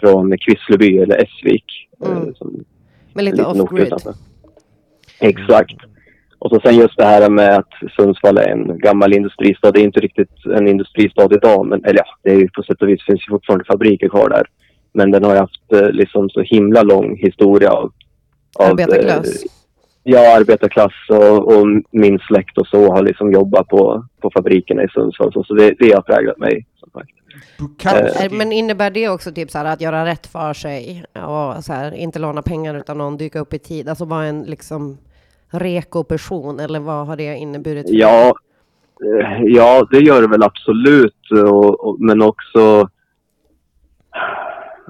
[0.00, 1.64] från Kvissleby eller Essvik.
[2.04, 2.34] eh, Mm.
[2.34, 2.64] Som
[3.14, 3.92] Med en lite off-grid.
[5.20, 5.76] Exakt.
[6.38, 9.70] Och så sen just det här med att Sundsvall är en gammal industristad.
[9.70, 12.82] Det är inte riktigt en industristad idag, men eller ja, det är ju på sätt
[12.82, 14.46] och vis finns ju fortfarande fabriker kvar där.
[14.92, 17.92] Men den har ju haft eh, liksom så himla lång historia av...
[18.58, 19.44] av Arbetarklass.
[19.44, 19.50] eh,
[20.06, 24.88] Ja, arbetarklass och, och min släkt och så har liksom jobbat på, på fabrikerna i
[24.88, 25.32] Sundsvall.
[25.32, 26.66] Så, så det, det har präglat mig.
[26.80, 27.10] Som sagt.
[27.58, 28.24] Bukowski.
[28.26, 31.72] Eh, Men innebär det också typ så här att göra rätt för sig och så
[31.72, 33.88] här, inte låna pengar utan någon dyka upp i tid?
[33.88, 34.98] Alltså vara en liksom
[35.50, 37.88] reko person eller vad har det inneburit?
[37.88, 37.94] för?
[37.94, 38.34] Ja,
[39.04, 41.30] eh, ja, det gör det väl absolut.
[41.44, 42.88] Och, och, men också...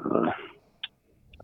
[0.05, 0.33] eh,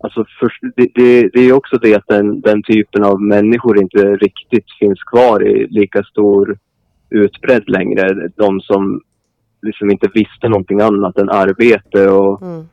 [0.03, 4.15] Alltså först, det, det, det är också det att den, den typen av människor inte
[4.15, 6.57] riktigt finns kvar i lika stor
[7.09, 8.29] utbredd längre.
[8.35, 9.01] De som
[9.61, 12.65] liksom inte visste någonting annat än arbete och, Mm.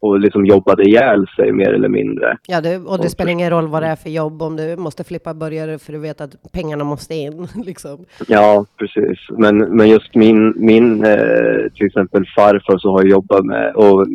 [0.00, 2.36] och liksom jobbade ihjäl sig mer eller mindre.
[2.48, 5.04] Ja, det, och det spelar ingen roll vad det är för jobb om du måste
[5.04, 7.46] flippa burgare för du vet att pengarna måste in.
[7.66, 8.04] Liksom.
[8.28, 9.18] Ja, precis.
[9.38, 14.06] Men, men just min, min eh, till exempel farfar så har jobbat med och,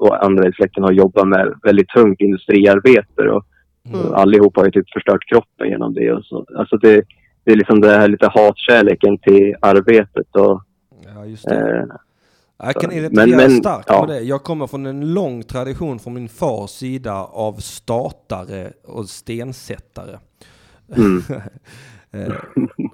[0.00, 3.44] och andra i släkten har jobbat med väldigt tungt industriarbete och,
[3.88, 4.00] Mm.
[4.06, 6.12] och allihop har ju typ förstört kroppen genom det.
[6.12, 6.46] Och så.
[6.58, 7.02] Alltså det,
[7.44, 10.62] det är liksom det här lite hatkärleken till arbetet och
[11.20, 11.78] Ja, just det.
[11.78, 11.84] eh,
[12.62, 14.06] Jag kan Men- identifiera men- starkt ja.
[14.06, 14.20] med det.
[14.22, 20.18] Jag kommer från en lång tradition från min fars sida av statare och stensättare.
[20.96, 21.22] mm,
[22.12, 22.32] Eh,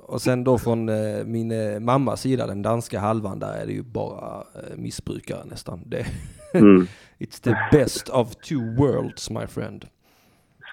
[0.02, 1.52] och sen då från eh, min
[1.84, 4.44] mammas sida, den danska halvan, där är det ju bara
[4.76, 5.82] missbrukare nästan.
[5.86, 6.06] Det,
[6.54, 6.86] mm.
[7.18, 9.86] it's the best of two worlds my friend.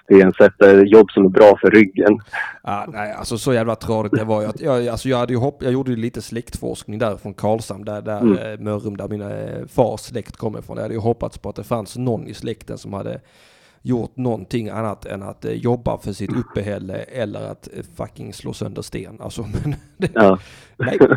[0.04, 2.18] Stensätter jobb som är bra för ryggen.
[2.62, 5.62] Ah, nej, alltså så jävla tradigt det var att jag, alltså jag hade ju hopp,
[5.62, 8.38] jag gjorde ju lite släktforskning där från Karlshamn, där, där Mm.
[8.38, 10.76] eh, Mörrum, där mina eh, fars släkt kommer ifrån.
[10.76, 13.20] Jag hade ju hoppats på att det fanns någon i släkten som hade
[13.86, 18.82] gjort någonting annat än att eh, jobba för sitt uppehälle eller att fucking slå sönder
[18.82, 19.20] sten.
[19.20, 20.38] Alltså, men det, Ja.
[20.76, 20.98] nej.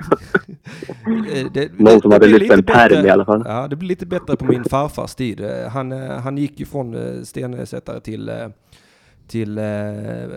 [1.54, 3.44] Det, Någon som det hade blir lyft en pärm i alla fall.
[3.46, 5.42] Ja, det blir lite bättre på min farfars tid.
[5.72, 8.32] Han, han gick ju från stensättare till,
[9.28, 9.64] till eh,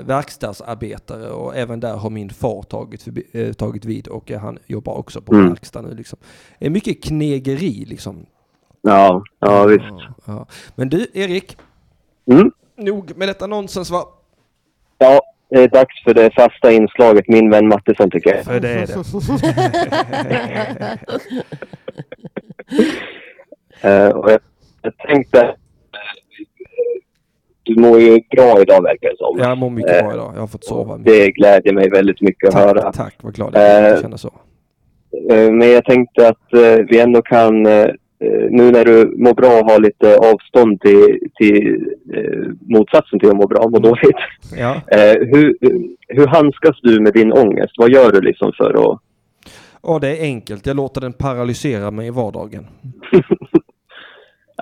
[0.05, 4.59] verkstadsarbetare och även där har min far tagit, förbi, eh, tagit vid och eh, han
[4.67, 5.49] jobbar också på Mm.
[5.49, 6.19] verkstad nu liksom.
[6.59, 8.27] Det är mycket knegeri liksom.
[8.83, 9.85] Ja, ja visst.
[9.91, 10.47] Ja, ja.
[10.75, 11.57] Men du Erik,
[12.31, 12.51] Mm.
[12.77, 14.05] nog med detta nonsens va?
[14.99, 18.45] Ja, det är dags för det fasta inslaget Min vän Mattisson tycker jag.
[18.45, 19.05] För det är det.
[23.83, 24.41] Eh, och jag,
[24.83, 25.57] jag tänkte...
[27.71, 29.39] eh, Du mår ju bra idag verkar det som.
[29.39, 30.33] Jag mår mycket bra idag.
[30.35, 31.13] Jag har fått sova mycket.
[31.13, 32.83] Det glädjer mig väldigt mycket att höra.
[32.83, 34.33] Tack, tack, vad glad jag är Eh, känna så.
[35.31, 37.87] Eh, Men jag tänkte att eh, vi ändå kan, eh,
[38.51, 43.47] nu när du mår bra, ha lite avstånd till, till eh, motsatsen till att må
[43.47, 44.17] bra, må dåligt.
[44.59, 44.75] Ja.
[44.97, 45.57] Eh, hur,
[46.09, 47.73] hur handskas du med din ångest?
[47.77, 48.99] Vad gör du liksom för att...
[49.83, 50.67] Och det är enkelt.
[50.67, 52.67] Jag låter den paralysera mig i vardagen.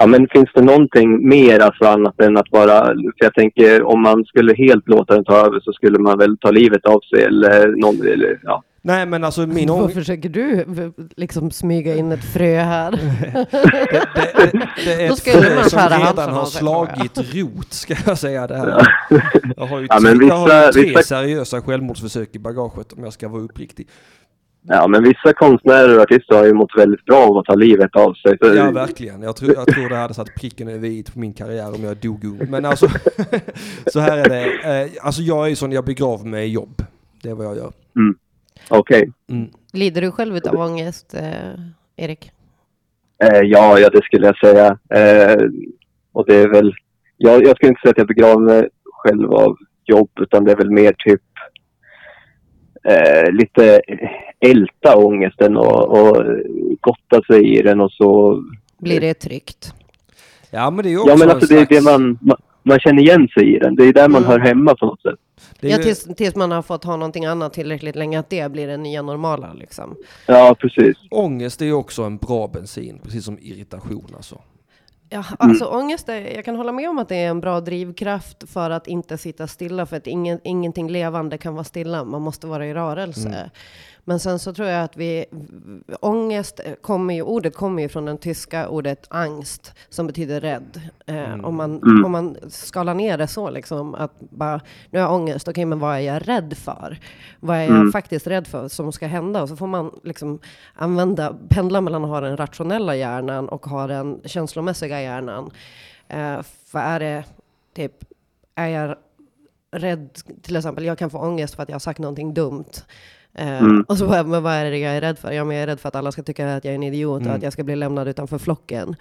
[0.00, 2.84] Ja, men finns det någonting mer alltså annat än att bara...
[2.84, 6.38] För jag tänker om man skulle helt låta den ta över så skulle man väl
[6.38, 8.06] ta livet av sig eller någon...
[8.06, 8.62] Eller, ja.
[8.82, 9.94] Nej men alltså min ångest...
[9.94, 10.64] försöker du
[11.16, 12.90] liksom smyga in ett frö här?
[13.50, 18.46] Det, det, det är Då ett frö som redan har slagit rot ska jag säga
[18.46, 18.86] det här.
[19.56, 22.38] Jag har ju Ja, tre, men jag har ju vissa- tre vissa- seriösa självmordsförsök i
[22.38, 23.88] bagaget om jag ska vara uppriktig.
[24.68, 27.96] Ja, men vissa konstnärer och artister har ju mått väldigt bra av att ta livet
[27.96, 28.38] av sig.
[28.40, 29.22] Så, Ja verkligen.
[29.22, 31.96] Jag tror, jag tror det hade satt pricken över i på min karriär om jag
[31.96, 32.40] dog ung.
[32.50, 32.88] Men alltså
[33.86, 34.82] så här är det.
[34.82, 36.82] Eh, Alltså jag är ju sån, jag begraver mig i jobb.
[37.22, 37.72] Det är vad jag gör.
[38.68, 39.12] Okej.
[39.30, 39.48] Mm.
[39.72, 41.60] Lider du själv av ångest, eh,
[41.96, 42.30] Erik?
[43.22, 44.78] Eh, ja, ja, det skulle jag säga.
[44.94, 45.42] Eh,
[46.12, 46.74] och det är väl...
[47.16, 50.56] Jag, jag skulle inte säga att jag begraver mig själv av jobb, utan det är
[50.56, 51.22] väl mer typ
[52.88, 53.80] eh, lite
[54.40, 56.24] älta ångesten och, och
[56.80, 58.42] gotta sig i den och så...
[58.78, 59.74] Blir det tryggt?
[60.50, 62.18] Ja men det är ju också Ja, men en alltså det är det slags- man,
[62.20, 62.36] man...
[62.62, 63.76] Man känner igen sig i den.
[63.76, 64.30] Det är där man Mm.
[64.30, 65.14] hör hemma på något sätt.
[65.60, 68.52] är Ja, ju- tills, tills man har fått ha någonting annat tillräckligt länge, att det
[68.52, 69.94] blir det nya normala liksom.
[70.26, 70.96] Ja, precis.
[71.10, 74.38] Ångest är ju också en bra bensin, precis som irritation alltså.
[75.10, 78.50] Ja, alltså ångest, är, jag kan hålla med om att det är en bra drivkraft
[78.50, 82.46] för att inte sitta stilla, för att ingen, ingenting levande kan vara stilla, man måste
[82.46, 83.50] vara i rörelse.
[84.04, 85.24] Men sen så tror jag att vi,
[86.00, 90.80] ångest kommer ju, ordet kommer ju från det tyska ordet angst, som betyder rädd.
[91.06, 92.04] Eh, om, man, Mm.
[92.04, 95.78] om man skalar ner det så liksom, att bara, nu har jag ångest, okej men
[95.78, 96.98] vad är jag rädd för?
[97.40, 97.92] Vad är jag Mm.
[97.92, 99.42] faktiskt rädd för som ska hända?
[99.42, 100.38] Och så får man liksom
[100.74, 105.50] använda, pendla mellan att ha den rationella hjärnan och ha den känslomässiga hjärnan.
[106.08, 107.24] Eh, för är det
[107.74, 107.92] typ,
[108.54, 108.96] är jag
[109.70, 110.08] rädd,
[110.42, 112.64] till exempel, jag kan få ångest för att jag har sagt någonting dumt.
[113.34, 113.82] Eh, Mm.
[113.88, 115.32] Och så bara, men vad är det jag är rädd för?
[115.32, 117.20] Ja, men jag är rädd för att alla ska tycka att jag är en idiot
[117.20, 117.30] Mm.
[117.30, 118.96] och att jag ska bli lämnad utanför flocken.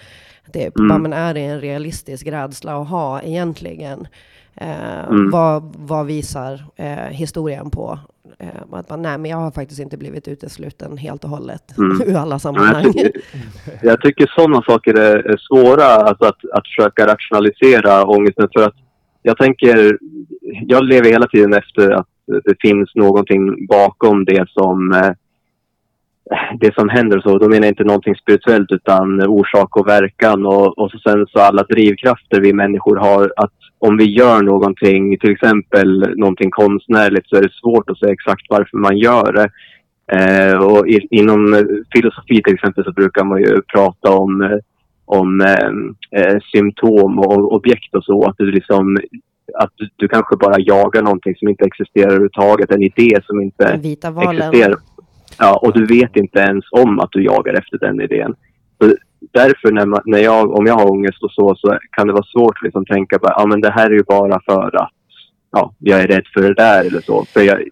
[0.54, 0.88] Typ, Mm.
[0.90, 4.08] bara, men är det en realistisk rädsla att ha egentligen?
[4.62, 5.30] Eh, Mm.
[5.32, 8.00] vad, vad visar eh, historien på?
[8.40, 12.02] Eh, att man, nej, men jag har faktiskt inte blivit utesluten helt och hållet Mm.
[12.02, 12.84] ur alla Ja, jag, sammanhang.
[12.94, 13.12] tycker,
[13.82, 18.50] jag tycker sådana saker är, är svåra, alltså att, att försöka rationalisera ångesten.
[18.58, 18.76] För att
[19.22, 19.98] jag tänker,
[20.68, 22.08] jag lever hela tiden efter att
[22.46, 25.12] det finns någonting bakom det som, eh,
[26.60, 27.20] det som händer.
[27.20, 30.46] Så då menar jag inte någonting spirituellt utan orsak och verkan.
[30.46, 33.34] Och, och så sen så alla drivkrafter vi människor har.
[33.38, 38.14] Att om vi gör någonting, till exempel någonting konstnärligt, så är det svårt att säga
[38.14, 39.50] exakt varför man gör det.
[40.12, 44.60] Eh, och i, inom filosofi till exempel så brukar man ju prata om,
[45.06, 45.42] om
[46.12, 48.26] eh, symptom och objekt och så.
[48.26, 48.98] Att du liksom
[49.54, 53.66] att du, du, kanske bara jagar någonting som inte existerar överhuvudtaget, en idé som inte
[53.66, 54.76] existerar.
[55.38, 58.36] Ja, och du vet inte ens om att du jagar efter den idén.
[58.82, 58.94] Så
[59.34, 62.24] därför när, man, när jag, om jag har ångest och så, så kan det vara
[62.24, 64.90] svårt att liksom tänka på, ah, men det här är ju bara för att
[65.52, 67.26] ja, jag är rädd för det där eller så.
[67.26, 67.64] För jag,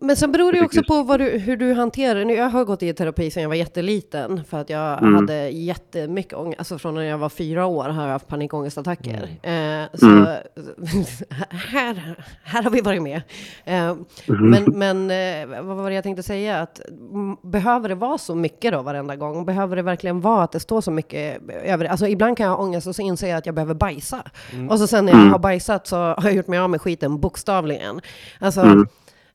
[0.00, 2.34] men sen beror det också på du, hur du hanterar det.
[2.34, 5.14] Jag har gått i terapi sedan jag var jätteliten för att jag mm.
[5.14, 6.58] hade jättemycket ångest.
[6.58, 9.28] Alltså från när jag var fyra år har jag haft panikångestattacker.
[9.42, 9.82] Mm.
[9.82, 10.26] Eh, så mm.
[11.50, 13.22] här, här har vi varit med.
[13.64, 14.06] Eh, mm.
[14.26, 16.60] Men, men eh, vad var det jag tänkte säga?
[16.60, 16.80] Att,
[17.42, 19.44] behöver det vara så mycket då varenda gång?
[19.44, 22.64] Behöver det verkligen vara att det står så mycket över Alltså ibland kan jag ha
[22.64, 24.22] ångest och så inser jag att jag behöver bajsa.
[24.52, 24.68] Mm.
[24.68, 25.32] Och så sen när jag mm.
[25.32, 28.00] har bajsat så har jag gjort mig av med skiten bokstavligen.
[28.38, 28.86] Alltså, mm.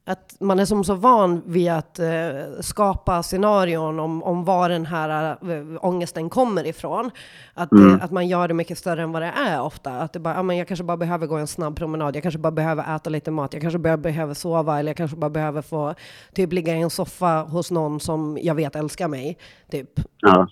[0.06, 4.86] att man är som så van vid att uh, skapa scenarion om, om var den
[4.86, 7.12] här uh, ångesten kommer ifrån.
[7.54, 7.88] Att, mm.
[7.88, 9.92] uh, att man gör det mycket större än vad det är ofta.
[9.92, 12.40] Att det bara, ja, men jag kanske bara behöver gå en snabb promenad, jag kanske
[12.40, 15.62] bara behöver äta lite mat, jag kanske bara behöver sova, eller jag kanske bara behöver
[15.62, 15.96] få
[16.34, 19.38] typ ligga i en soffa hos någon som jag vet älskar mig.
[19.72, 19.90] Typ.
[20.22, 20.48] Ja.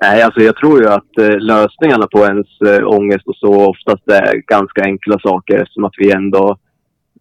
[0.00, 4.08] Nej, alltså jag tror ju att eh, lösningarna på ens eh, ångest och så oftast
[4.10, 6.58] är ganska enkla saker eftersom att vi ändå,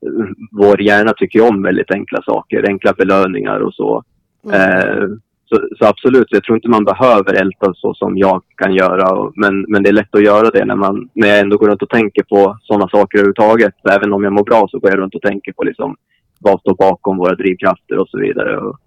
[0.02, 4.04] eh, vår hjärna tycker om väldigt enkla saker, enkla belöningar och så.
[4.46, 5.20] Mm.
[5.50, 9.32] Så, så, absolut, jag tror inte man behöver älta så som jag kan göra.
[9.36, 11.82] Men, men det är lätt att göra det när, man, när jag ändå går runt
[11.82, 13.74] och tänker på sådana saker överhuvudtaget.
[13.92, 15.96] Även om jag mår bra så går jag runt och tänker på liksom,
[16.40, 18.58] vad står bakom våra drivkrafter och så vidare.
[18.58, 18.80] Och,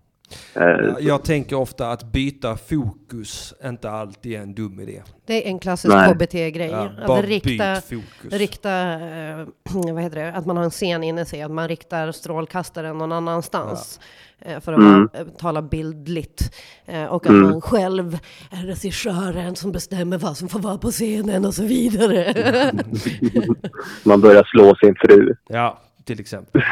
[1.00, 5.02] jag tänker ofta att byta fokus inte alltid är en dum idé.
[5.26, 6.70] Det är en klassisk KBT-grej.
[6.70, 7.74] Ja, att rikta,
[8.30, 9.46] rikta eh,
[9.92, 13.12] vad heter det, att man har en scen inne sig, att man riktar strålkastaren någon
[13.12, 14.00] annanstans.
[14.02, 14.06] Ja.
[14.40, 15.08] Eh, för att mm.
[15.38, 16.54] tala bildligt.
[17.10, 17.50] Och att mm.
[17.50, 18.18] man själv
[18.50, 22.34] är regissören som bestämmer vad som får vara på scenen och så vidare.
[24.02, 25.34] man börjar slå sin fru.
[25.48, 26.62] Ja, till exempel.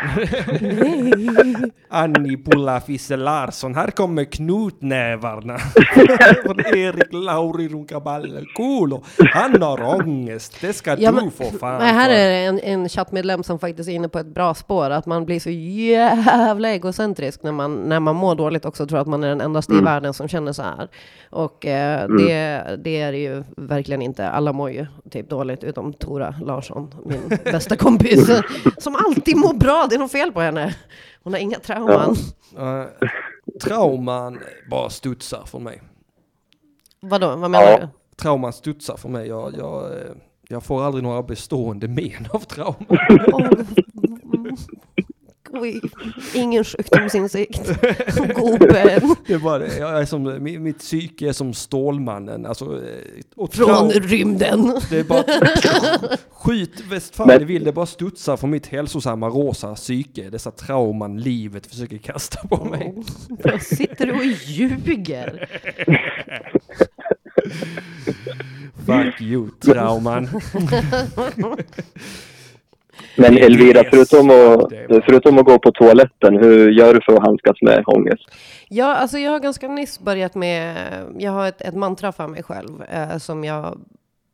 [1.89, 5.59] Annie Pulla Fisse Larsson, här kommer knutnävarna
[6.45, 8.45] från Erik Lauri Runkaballe.
[8.57, 9.01] Cool!
[9.33, 12.89] Han har ångest, det ska ja, du men, få fan men Här är en, en
[12.89, 17.43] chattmedlem som faktiskt är inne på ett bra spår, att man blir så jävla egocentrisk
[17.43, 19.85] när man, när man mår dåligt också, tror att man är den endaste mm.
[19.85, 20.89] i världen som känner så här.
[21.31, 22.17] Och eh, mm.
[22.17, 24.29] det, det är det ju verkligen inte.
[24.29, 28.31] Alla mår ju typ dåligt, utom Tora Larsson, min bästa kompis,
[28.79, 29.87] som alltid mår bra.
[29.91, 30.75] Det är något fel på henne.
[31.23, 32.17] Hon har inga trauman.
[32.57, 32.83] Ja.
[32.83, 33.09] Uh,
[33.65, 35.83] trauman bara studsar för mig.
[37.01, 37.79] Vadå, vad menar ja.
[37.81, 37.89] du?
[38.17, 39.29] Trauman studsar för mig.
[39.29, 40.13] Jag, jag, eh,
[40.49, 42.99] jag får aldrig några bestående men av trauman.
[43.33, 43.51] Oh.
[46.35, 47.67] Ingen sjukdomsinsikt.
[48.17, 49.17] Gubben.
[49.27, 49.79] Det är bara det.
[49.79, 52.47] Jag är som, mitt psyke är som Stålmannen.
[52.47, 54.81] Alltså, eh, Från rymden.
[54.91, 55.25] Det är bara
[56.31, 57.65] skjut väst fan det vill.
[57.65, 60.31] Det bara studsar från mitt hälsosamma rosa psyke.
[60.31, 62.95] Dessa trauman livet försöker kasta på mig.
[63.29, 65.49] Vad sitter du och ljuger?
[68.87, 70.29] Fuck you, trauman.
[73.17, 74.73] Men Elvira, förutom att,
[75.05, 78.29] förutom att gå på toaletten, hur gör du för att handskas med ångest?
[78.69, 80.77] Ja, alltså jag har ganska nyss börjat med,
[81.19, 83.79] jag har ett, ett mantra för mig själv eh, som jag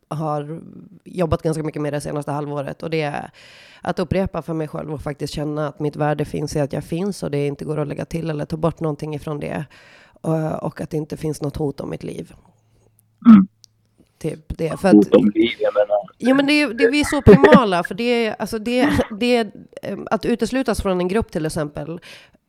[0.09, 0.61] har
[1.05, 3.31] jobbat ganska mycket med det senaste halvåret och det är
[3.81, 6.85] att upprepa för mig själv och faktiskt känna att mitt värde finns i att jag
[6.85, 9.65] finns och det inte går att lägga till eller ta bort någonting ifrån det
[10.21, 12.33] och, och att det inte finns något hot om mitt liv.
[13.27, 13.49] Mm.
[14.23, 14.81] Typ det.
[14.81, 14.95] För att,
[16.19, 18.89] ja, men det, det, vi är så primala, för det, alltså det,
[19.21, 19.39] det,
[19.83, 22.01] eh, att uteslutas från en grupp till exempel,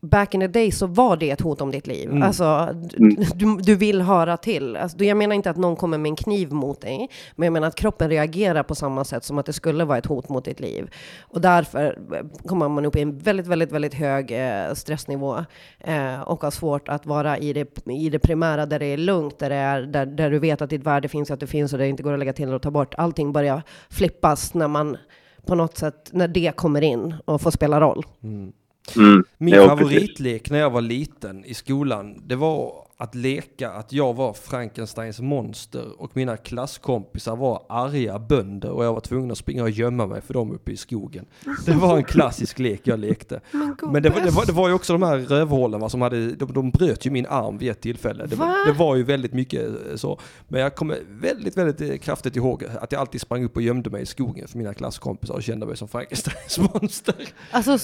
[0.04, 2.10] back in the day så var det ett hot om ditt liv.
[2.10, 2.24] Mm.
[2.24, 3.16] Alltså, mm.
[3.36, 4.76] du, du vill höra till.
[4.76, 7.68] Alltså, jag menar inte att någon kommer med en kniv mot dig, men jag menar
[7.68, 10.60] att kroppen reagerar på samma sätt som att det skulle vara ett hot mot ditt
[10.60, 10.92] liv.
[11.22, 15.38] Och därför eh, kommer man upp i en väldigt, väldigt, väldigt hög eh, stressnivå
[15.80, 19.40] eh, och har svårt att vara i det, i det primära där det är lugnt,
[19.40, 21.80] där, det är, där, där du vet att ditt värde finns, att det finns och
[21.80, 22.94] det inte går att lägga till och ta bort.
[22.98, 24.98] Allting börjar flippas när man
[25.46, 28.06] på något sätt, när det kommer in och får spela roll.
[28.24, 28.54] Mm.
[28.96, 29.24] Mm.
[29.38, 34.34] Min favoritlek när jag var liten i skolan, det var att leka att jag var
[34.34, 39.70] Frankensteins monster och mina klasskompisar var arga bönder och jag var tvungen att springa och
[39.70, 41.26] gömma mig för dem uppe i skogen.
[41.66, 43.42] Det var en klassisk lek jag lekte.
[43.52, 46.02] Men, Men det, var- det, var, det var ju också de här rövhålen va, som
[46.02, 48.26] hade, de, de bröt ju min arm vid ett tillfälle.
[48.26, 48.46] Det, Va?
[48.46, 50.20] var- det var ju väldigt mycket eh, så.
[50.48, 53.90] Men jag kommer väldigt, väldigt eh, kraftigt ihåg att jag alltid sprang upp och gömde
[53.90, 57.16] mig i skogen för mina klasskompisar och kände mig som Frankensteins monster.
[57.52, 57.78] Alltså,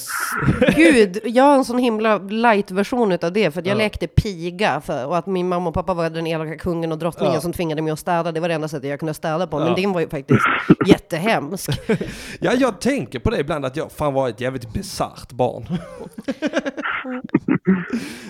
[0.76, 3.78] gud, jag har en sån himla light-version utav det, för att jag Ja.
[3.78, 7.34] lekte piga, för, och att min mamma och pappa var den elaka kungen och drottningen
[7.34, 7.42] Ja.
[7.42, 8.32] som tvingade mig att städa.
[8.32, 9.66] Det var det enda sättet jag kunde städa på, Ja.
[9.66, 10.46] men din var ju faktiskt
[10.88, 11.70] jättehemsk.
[12.40, 15.66] Ja, jag tänker på det ibland att jag fan var ett jävligt bisarrt barn.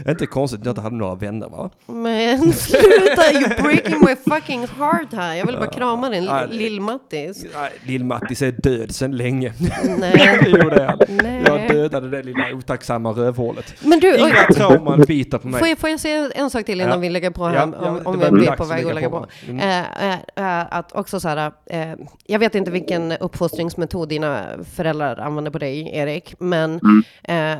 [0.10, 1.70] inte konstigt att jag inte hade några vänner va?
[1.86, 5.36] Men sluta, you're breaking my fucking heart här.
[5.36, 7.46] Jag vill bara krama din lill-Mattis.
[7.84, 9.54] Lill-Mattis är död sedan länge.
[10.00, 10.40] Nej.
[10.48, 10.98] jo, det är.
[11.24, 11.44] Nej.
[11.46, 13.74] Jag dödade det lilla otacksamma rövhålet.
[13.84, 15.60] Men du, Inga trauman biter på mig.
[15.60, 16.98] får jag, får jag säga en sak till innan Ja.
[16.98, 18.86] vi lägger på här, Ja, om, ja, om vi bli är dags på att väg
[18.86, 19.20] att lägga på.
[19.20, 19.28] på?
[19.48, 19.60] Mm.
[19.60, 21.94] Eh, eh, eh, att också så här, eh,
[22.26, 24.46] jag vet inte vilken uppfostringsmetod dina
[24.76, 26.80] föräldrar använder på dig, Erik, men
[27.24, 27.58] eh,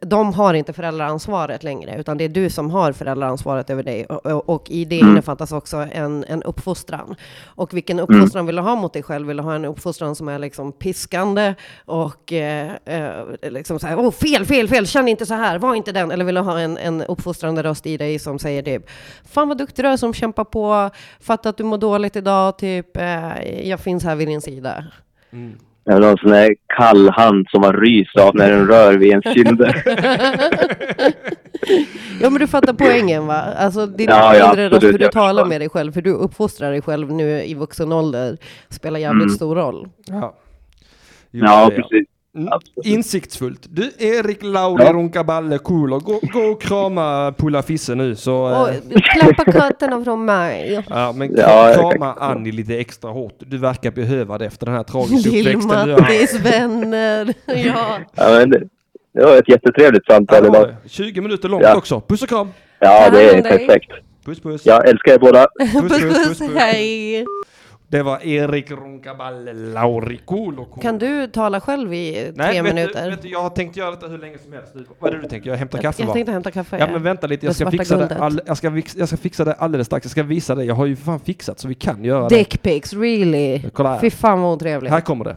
[0.00, 4.04] de har inte föräldraansvaret längre, utan det är du som har föräldraansvaret över dig.
[4.04, 7.14] Och, och, och i det innefattas också en, en uppfostran.
[7.46, 9.26] Och vilken uppfostran vill du ha mot dig själv?
[9.26, 13.98] Vill du ha en uppfostran som är liksom piskande och eh, eh, liksom så här,
[13.98, 16.10] åh fel, fel, fel, känn inte så här, var inte den.
[16.10, 18.90] Eller vill du ha en, en uppfostrande röst i dig som säger typ,
[19.32, 22.96] fan vad duktig du är som kämpar på, fatta att du mår dåligt idag, typ,
[22.96, 24.84] eh, jag finns här vid din sida.
[25.32, 25.52] Mm.
[25.84, 29.08] Jag har någon sån här kall hand som man ryser av när den rör vid
[29.10, 29.82] ens kinder.
[32.22, 33.34] Ja men du fattar poängen va?
[33.34, 36.10] Alltså din Ja, ja, röst, absolut, hur du jag talar med dig själv, för du
[36.10, 38.36] uppfostrar dig själv nu i vuxen ålder,
[38.68, 39.34] spelar jävligt Mm.
[39.36, 39.88] stor roll.
[40.06, 40.34] Ja,
[41.30, 42.08] Jo, Ja, det är precis.
[42.36, 42.48] Mm.
[42.52, 42.86] Absolut.
[42.86, 43.66] Insiktsfullt.
[43.70, 44.92] Du, Erik Lauri Ja.
[44.92, 48.34] Runkaballe Kulo, gå, gå och krama Pulla Fisse nu så...
[48.36, 48.74] Och eh,
[49.14, 50.84] klappa katterna från mig.
[50.88, 53.34] Ja, men Ja, krama kan- Annie lite extra hårt.
[53.38, 55.88] Du verkar behöva det efter den här tragiska uppväxten.
[55.88, 57.34] Lill-Mattis vänner.
[57.46, 57.98] Ja.
[58.14, 58.62] Ja, men det,
[59.14, 60.68] det var ett jättetrevligt samtal Ja, idag.
[60.82, 60.88] det.
[60.88, 61.76] 20 minuter långt Ja.
[61.76, 62.00] också.
[62.00, 62.48] Puss och kram!
[62.78, 63.90] Ja, det är perfekt.
[64.24, 64.66] Puss puss!
[64.66, 65.46] Jag älskar er båda.
[65.88, 67.24] Puss puss, hej.
[67.90, 70.64] Det var Erik Runkaballe Lauri Kulo.
[70.64, 73.04] Kan du tala själv i Nej, tre vet minuter?
[73.04, 74.74] Du, vet du, jag har tänkt göra detta hur länge som helst.
[74.98, 75.50] Vad är det du tänker?
[75.50, 76.12] Jag hämtar kaffe jag va?
[76.12, 76.78] tänkte hämta kaffe.
[76.78, 79.52] Ja men vänta lite, jag ska, fixa det all, jag, ska, jag ska fixa det
[79.52, 80.04] alldeles strax.
[80.04, 80.66] Jag ska visa dig.
[80.66, 82.36] Jag har ju för fan fixat så vi kan göra det.
[82.36, 83.70] Dickpics, really?
[83.72, 84.00] Kolla här.
[84.00, 84.92] Fy fan vad otrevligt.
[84.92, 85.36] Här kommer det.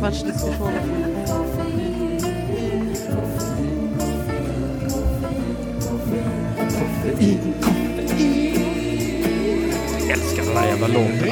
[0.00, 0.06] Titta.
[0.06, 0.72] En kvarts diskussion.
[10.10, 11.28] älskar den här jävla låten.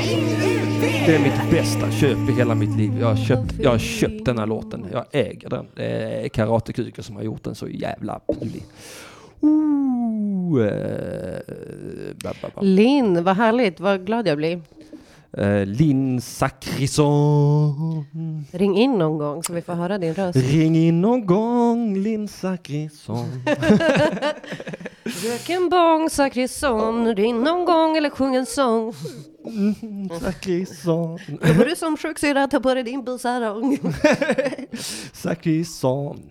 [1.07, 2.93] Det är mitt bästa köp i hela mitt liv.
[3.01, 4.87] Jag har köpt, jag har köpt den här låten.
[4.93, 5.67] Jag äger den.
[5.75, 5.85] Det
[6.25, 8.63] är Karatekuken som har gjort den så jävla pilig.
[9.41, 11.43] Ooh, eh.
[12.61, 13.81] Linn, vad härligt.
[13.81, 14.63] Vad glad jag blir.
[15.37, 18.05] Eh, Linn Zachrisson.
[18.53, 20.39] Ring in någon gång så vi får höra din röst.
[20.39, 23.43] Ring in någon gång Linn Zachrisson.
[25.05, 27.15] Rök en bång, Zachrisson.
[27.15, 28.93] Ring någon gång eller sjung en sång.
[30.21, 31.19] Zachrisson.
[31.41, 33.79] Då får du som sjuksyrra ta på dig din busarong.
[35.13, 36.31] Zachrisson.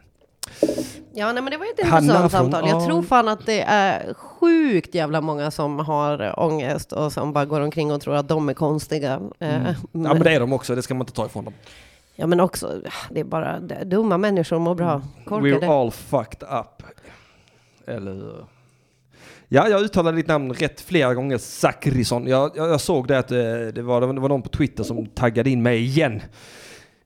[1.14, 2.70] Ja, nej, men det var ett Hanna intressant från samtal.
[2.70, 7.46] Jag tror fan att det är sjukt jävla många som har ångest och som bara
[7.46, 9.20] går omkring och tror att de är konstiga.
[9.40, 11.54] Eh, Ja men det är de också, det ska man inte ta ifrån dem.
[12.16, 15.02] Ja men också, det är bara dumma människor mår bra.
[15.26, 15.54] Korkade.
[15.68, 16.84] We're all fucked up.
[17.88, 18.46] Eller hur?
[19.48, 22.28] Ja, jag uttalade ditt namn rätt flera gånger, Zachrisson.
[22.28, 23.38] Jag, jag, jag såg det att eh,
[23.74, 26.22] det var, det var någon på Twitter som taggade in mig igen.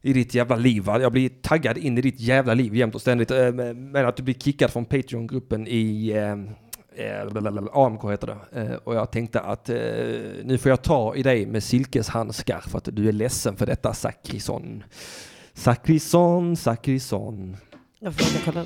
[0.03, 1.01] I ditt jävla liv va?
[1.01, 3.31] Jag blir taggad in i ditt jävla liv jämt och ständigt.
[3.31, 7.27] eh, med- Men att du blir kickad från Patreon-gruppen i eh, eh,
[7.73, 8.77] AMK heter det.
[8.83, 9.67] Och jag tänkte att
[10.43, 13.93] nu får jag ta i dig med silkeshandskar för att du är ledsen för detta
[13.93, 14.83] Zachrisson.
[15.53, 17.57] Zachrisson, Zachrisson.
[17.99, 18.65] Jag får och kolla.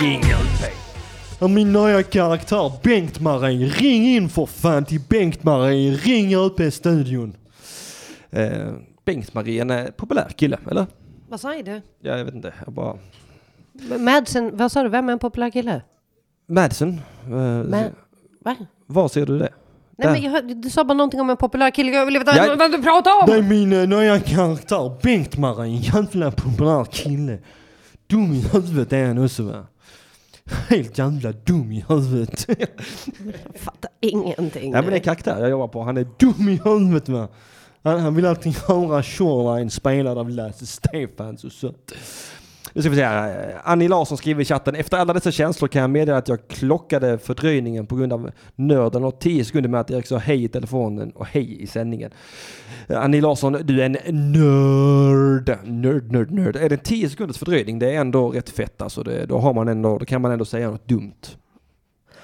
[0.00, 0.40] Ring UP!
[0.40, 0.43] Och
[1.40, 3.66] min nya karaktär Bengt-Marie.
[3.68, 5.90] Ring in för fan till Bengt-Marie.
[5.96, 7.36] Ring upp i studion.
[8.30, 8.72] Eh,
[9.04, 10.86] Bengt-Marie, en populär kille, eller?
[11.28, 11.80] Vad sa du?
[12.00, 12.52] Ja, jag vet inte.
[12.64, 12.96] Jag bara...
[13.98, 14.88] Madsen, vad sa du?
[14.88, 15.82] Vem är en populär kille?
[16.48, 17.00] Madsen.
[17.26, 17.90] Eh, Ma-
[18.44, 18.56] Va?
[18.86, 19.48] var ser du det?
[19.98, 21.90] Nej, men jag, hörde- du sa bara någonting om en populär kille.
[21.92, 22.54] Jag vill veta Ja.
[22.58, 23.26] vem du pratar om!
[23.26, 25.70] Det är min eh, nya karaktär Bengt-Marie.
[25.76, 27.38] En jävla populär kille.
[28.06, 29.66] Dum i huvudet är han också va?
[30.68, 32.46] Helt jävla dum i huvudet.
[33.42, 34.72] Jag fattar ingenting.
[34.72, 35.82] Ja men det är karaktär jag jobbar på.
[35.82, 37.28] Han är dum i huvudet va.
[37.82, 41.92] Han, han vill alltid höra Shoreline spelad av Lasse Stefans och sånt.
[42.76, 43.60] Nu ska vi se här.
[43.64, 44.74] Annie Larsson skriver i chatten.
[44.74, 49.04] Efter alla dessa känslor kan jag meddela att jag klockade fördröjningen på grund av nörden
[49.04, 52.10] och 10 sekunder med att Erik sa hej i telefonen och hej i sändningen.
[52.88, 55.58] Annie Larsson, du är en nörd.
[55.64, 56.56] Nörd, nörd, nörd.
[56.56, 59.02] Är det 10 sekunders fördröjning, det är ändå rätt fett alltså.
[59.02, 61.22] Det, då, har man ändå, då kan man ändå säga något dumt.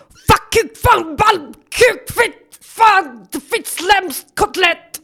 [0.08, 5.00] Fuck kuk, fan, ball, kuk, fitt, fan, fitt, släms, kotlett!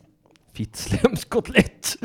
[0.57, 1.97] Fittslemskotlett.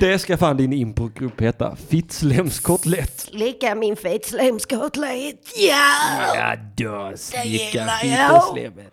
[0.00, 1.76] Det ska fan din improgrupp heta.
[1.76, 3.18] Fittslemskotlett.
[3.20, 6.34] Slicka min fitt, släms, kotlett, ja!
[6.34, 8.92] Ja då, slicka fitteslemmet.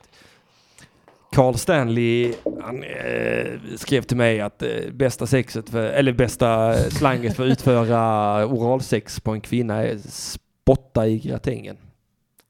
[1.32, 7.36] Carl Stanley, han eh, skrev till mig att eh, bästa sexet, för, eller bästa slanget
[7.36, 11.78] för att utföra oralsex på en kvinna är spotta i gratängen.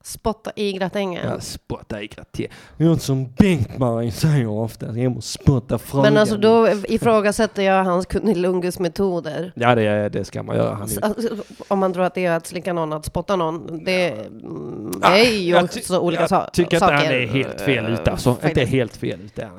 [0.05, 1.27] Spotta i gratängen.
[1.29, 2.51] Ja, spotta i gratängen.
[2.77, 6.03] Något som Bengt-Marie säger ofta, jag måste spotta frågan.
[6.13, 9.51] Men alltså då ifrågasätter jag hans Kunnilungus metoder.
[9.55, 10.73] Ja det, det ska man göra.
[10.75, 11.35] Han Alltså,
[11.67, 15.15] om man tror att det är att slicka någon, att spotta någon, det mm, Ah,
[15.15, 16.93] är ju jag ty- också olika jag sa- tycker saker.
[16.95, 18.37] inte han är helt fel ute alltså.
[18.41, 19.49] Eh, Inte helt fel ute.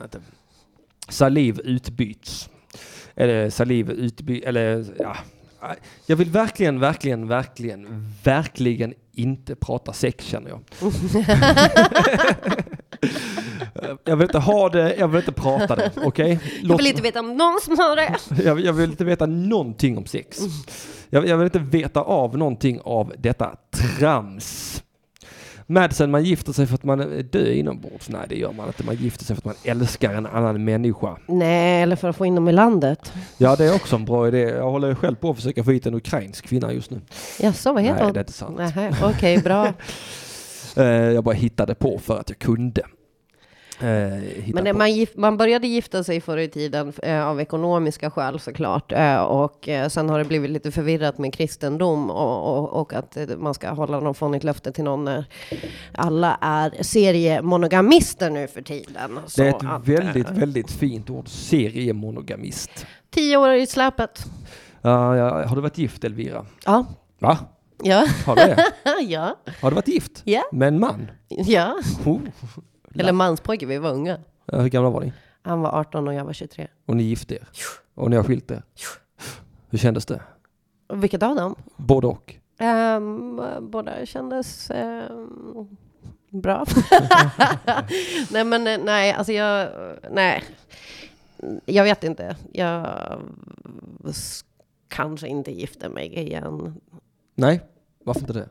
[1.09, 2.49] Saliv utbyts.
[3.15, 5.17] Eller saliv utbyts, eller ja.
[6.07, 10.61] Jag vill verkligen, verkligen, verkligen, verkligen inte prata sex känner jag.
[14.05, 16.39] jag vill inte ha det, jag vill inte prata det, okej?
[16.61, 18.17] Jag Låt- vill inte veta om någon som har det.
[18.45, 20.39] jag, jag vill inte veta någonting om sex.
[21.11, 23.57] Jag, jag vill inte veta av någonting av detta
[23.99, 24.83] trams.
[25.69, 28.09] Madsen, man gifter sig för att man är död inombords.
[28.09, 28.85] Nej, det gör man inte.
[28.85, 31.17] Man gifter sig för att man älskar en annan människa.
[31.27, 33.13] Nej, eller för att få in dem i landet.
[33.39, 34.41] Ja, det är också en bra idé.
[34.41, 37.01] Jag håller själv på att försöka få hit en ukrainsk kvinna just nu.
[37.41, 38.13] Jaså, vad heter Nej, hon?
[38.13, 38.61] det är inte sant.
[39.03, 39.73] Okej, bra.
[40.77, 42.83] Eh, jag bara hittade på för att jag kunde.
[43.81, 44.23] Eh,
[44.55, 44.79] Men på.
[44.79, 48.93] man, gif- man började gifta sig förr i tiden eh, av ekonomiska skäl såklart.
[48.93, 53.17] Eh, och eh, sen har det blivit lite förvirrat med kristendom och, och, och att
[53.17, 55.25] eh, man ska hålla någon fånigt löfte till någon när
[55.95, 59.19] alla är seriemonogamister nu för tiden.
[59.37, 61.29] Det är ett att, väldigt, eh, väldigt fint ord.
[61.29, 62.87] Seriemonogamist.
[63.11, 64.25] Tio år i släpet.
[64.83, 66.47] Ja, har du varit gift Elvira?
[66.67, 66.87] Ja.
[67.19, 67.39] Va?
[67.83, 68.07] Ja.
[68.27, 68.65] Har du det?
[69.09, 69.37] ja.
[69.63, 70.23] Har du varit gift?
[70.25, 70.43] Ja.
[70.53, 71.11] Med en man?
[71.29, 71.75] Ja.
[72.05, 72.21] Oh.
[73.01, 74.19] Eller manspojke, vi var unga.
[74.47, 75.13] Ja, Hur gamla var ni?
[75.43, 76.69] Han var 18 och jag var 23.
[76.87, 77.49] Och ni gifte er?
[77.95, 78.63] Och ni har skilt er?
[79.71, 80.21] Hur kändes det?
[80.93, 81.55] Vilket av dem?
[81.77, 82.35] Både och?
[82.61, 85.77] Um, båda kändes ehm,
[86.31, 86.65] bra.
[88.31, 89.69] nej men eh, nej, alltså jag,
[90.11, 90.45] nej.
[91.65, 92.37] Jag vet inte.
[92.53, 92.87] Jag
[94.89, 96.81] kanske inte gifter mig igen.
[97.35, 97.61] Nej,
[98.05, 98.49] varför inte det?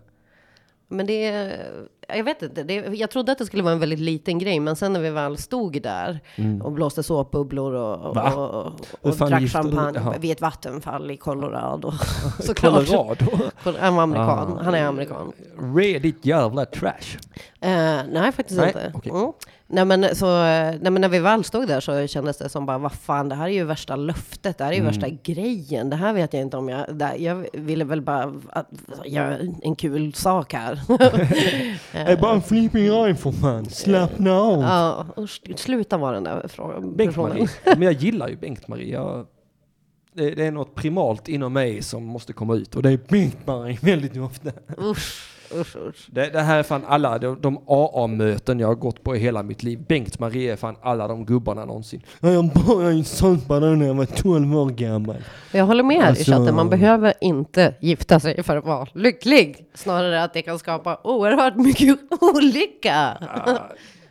[0.87, 2.63] Men det, är- jag vet inte.
[2.63, 5.09] Det, jag trodde att det skulle vara en väldigt liten grej, men sen när vi
[5.09, 6.19] väl stod där
[6.63, 8.13] och blåste såpbubblor och, Mm.
[8.13, 8.33] Va?
[8.35, 10.15] och, och, och fan drack champagne Jaha.
[10.19, 11.91] vid ett vattenfall i Colorado.
[12.39, 12.87] Såklart.
[12.87, 13.25] Colorado?
[13.79, 14.57] Han var amerikan.
[14.59, 14.63] Ah.
[14.63, 15.31] Han är amerikan.
[15.75, 17.17] Redigt jävla trash.
[17.61, 18.91] Eh, nej, faktiskt Nej, inte.
[18.95, 19.11] okej.
[19.11, 19.31] Mm.
[19.67, 22.77] Nej, men, så, nej, men när vi väl stod där så kändes det som bara,
[22.77, 24.93] vad fan, det här är ju värsta löftet, det här är ju Mm.
[24.93, 25.89] värsta grejen.
[25.89, 26.95] Det här vet jag inte om jag...
[26.95, 28.67] Det, jag ville väl bara att,
[29.05, 30.79] göra en kul sak här.
[31.91, 33.65] Det är bara en flipping för fan.
[33.69, 34.61] Slappna av.
[34.61, 36.95] ja, och sluta vara den där frågan.
[36.95, 37.47] Bengt-Marie.
[37.63, 38.93] Men jag gillar ju Bengt-Marie.
[38.93, 39.25] Jag,
[40.13, 42.75] det, det är något primalt inom mig som måste komma ut.
[42.75, 44.51] Och det är Bengt-Marie väldigt ofta.
[44.79, 46.07] Usch, usch, usch.
[46.07, 49.43] Det, det här är fan alla de, de AA-möten jag har gått på i hela
[49.43, 49.79] mitt liv.
[49.87, 52.01] Bengt-Marie är fan alla de gubbarna någonsin.
[52.19, 55.15] Ja, Jag började supa då när jag var 12 år gammal.
[55.51, 59.65] Jag håller med Alltså- i chatten, man behöver inte gifta sig för att vara lycklig.
[59.73, 63.17] Snarare att det kan skapa oerhört mycket olycka.
[63.45, 63.69] Ja,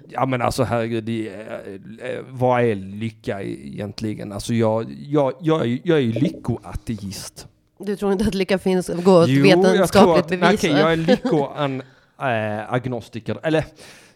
[0.09, 4.33] Ja men alltså herregud, det, eh, vad är lycka egentligen?
[4.33, 7.47] Alltså jag, jag, jag, är, ju- jag är ju lyckoateist.
[7.79, 10.61] Du tror inte att lycka finns, går ett jag tror vetenskapligt att, bevis?
[10.61, 10.97] okej, jag är
[12.19, 13.39] lyckoagnostiker.
[13.43, 13.65] Eller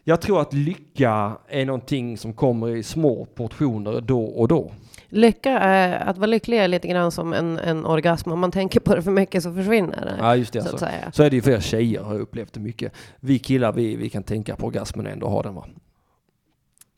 [0.04, 4.72] jag tror att lycka är någonting som kommer i små portioner då och då.
[5.08, 8.32] Lycka är, att vara lycklig är lite grann som en, en orgasm.
[8.32, 10.14] Om man tänker på det för mycket så försvinner det.
[10.18, 10.62] Ja, just det.
[10.62, 11.12] så, Så, att säga.
[11.12, 12.92] så är det ju för er tjejer har jag upplevt det mycket.
[13.20, 15.64] Vi killar, vi, vi kan tänka på orgasmen och ändå ha den va.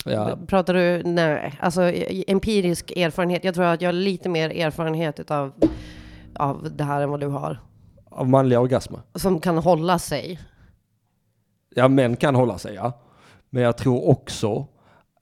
[0.04, 3.44] Ja, Pratar du, nej, alltså i- empirisk erfarenhet.
[3.44, 5.52] Jag tror att jag har lite mer erfarenhet utav,
[6.40, 7.60] av det här än vad du har.
[8.10, 9.00] av manliga orgasmer.
[9.14, 10.40] Som kan hålla sig.
[11.74, 12.92] Ja, män kan hålla sig ja.
[13.50, 14.66] Men jag tror också,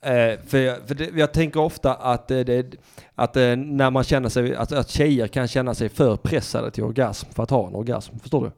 [0.02, 2.74] eh, för, jag, för det, jag tänker ofta att, eh, det,
[3.14, 6.84] att eh, när man känner sig, att, att tjejer kan känna sig för pressade till
[6.84, 8.18] orgasm för att ha en orgasm.
[8.18, 8.52] Förstår du?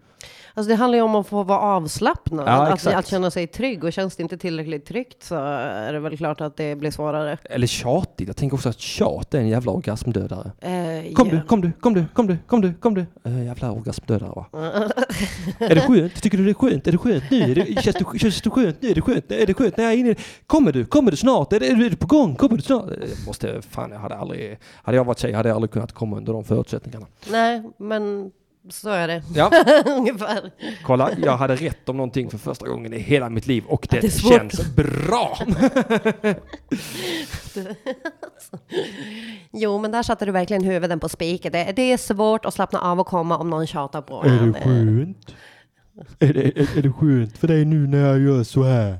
[0.60, 2.48] Alltså det handlar ju om att få vara avslappnad.
[2.48, 3.84] Ja, att, att känna sig trygg.
[3.84, 7.38] Och känns det inte tillräckligt tryggt så är det väl klart att det blir svårare.
[7.44, 8.28] Eller tjatigt.
[8.28, 10.52] Jag tänker också att tjat är en jävla orgasmdödare.
[10.60, 11.34] Eh, Kom ja.
[11.34, 13.06] du, kom du, kom du, kom du, kom du, kom du.
[13.24, 14.46] Äh, jävla orgasmdödare va.
[15.58, 16.22] är det skönt?
[16.22, 16.86] Tycker du det är skönt?
[16.86, 17.40] Är det skönt nu?
[17.40, 18.88] Är det, känns, det, känns det skönt nu?
[18.90, 19.32] Är det skönt?
[19.32, 20.14] Är det skönt när jag är inne?
[20.46, 20.84] Kommer du?
[20.84, 21.52] Kommer du snart?
[21.52, 22.36] Är, det, är du på gång?
[22.36, 22.84] Kommer du snart?
[23.00, 26.16] Jag måste, fan jag hade aldrig, hade jag varit tjej hade jag aldrig kunnat komma
[26.16, 27.06] under de förutsättningarna.
[27.30, 28.30] Nej, men
[28.68, 29.22] så är det.
[29.34, 29.50] Ja,
[29.86, 30.50] Ungefär.
[30.84, 34.00] kolla, jag hade rätt om någonting för första gången i hela mitt liv och det,
[34.00, 35.38] det är känns bra.
[39.52, 41.52] Jo, men där satte du verkligen huvudet på spiken.
[41.52, 44.54] Det, det är svårt att slappna av och komma om någon tjatar på en.
[44.54, 45.34] skönt?
[46.18, 48.98] Är det, är, är det skönt för dig nu när jag gör så här?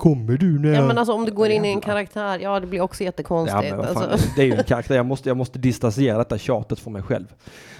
[0.00, 2.66] Kommer du när Ja, men alltså om du går in i en karaktär, ja det
[2.66, 3.62] blir också Ja, jättekonstigt.
[3.62, 4.28] men vad fan, alltså.
[4.36, 7.34] Det är ju en karaktär, jag måste, jag måste distansera detta tjatet från mig själv.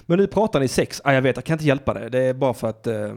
[0.07, 2.09] Men nu pratar ni sex, ah, jag vet, jag kan inte hjälpa det.
[2.09, 3.13] Det är bara för att eh,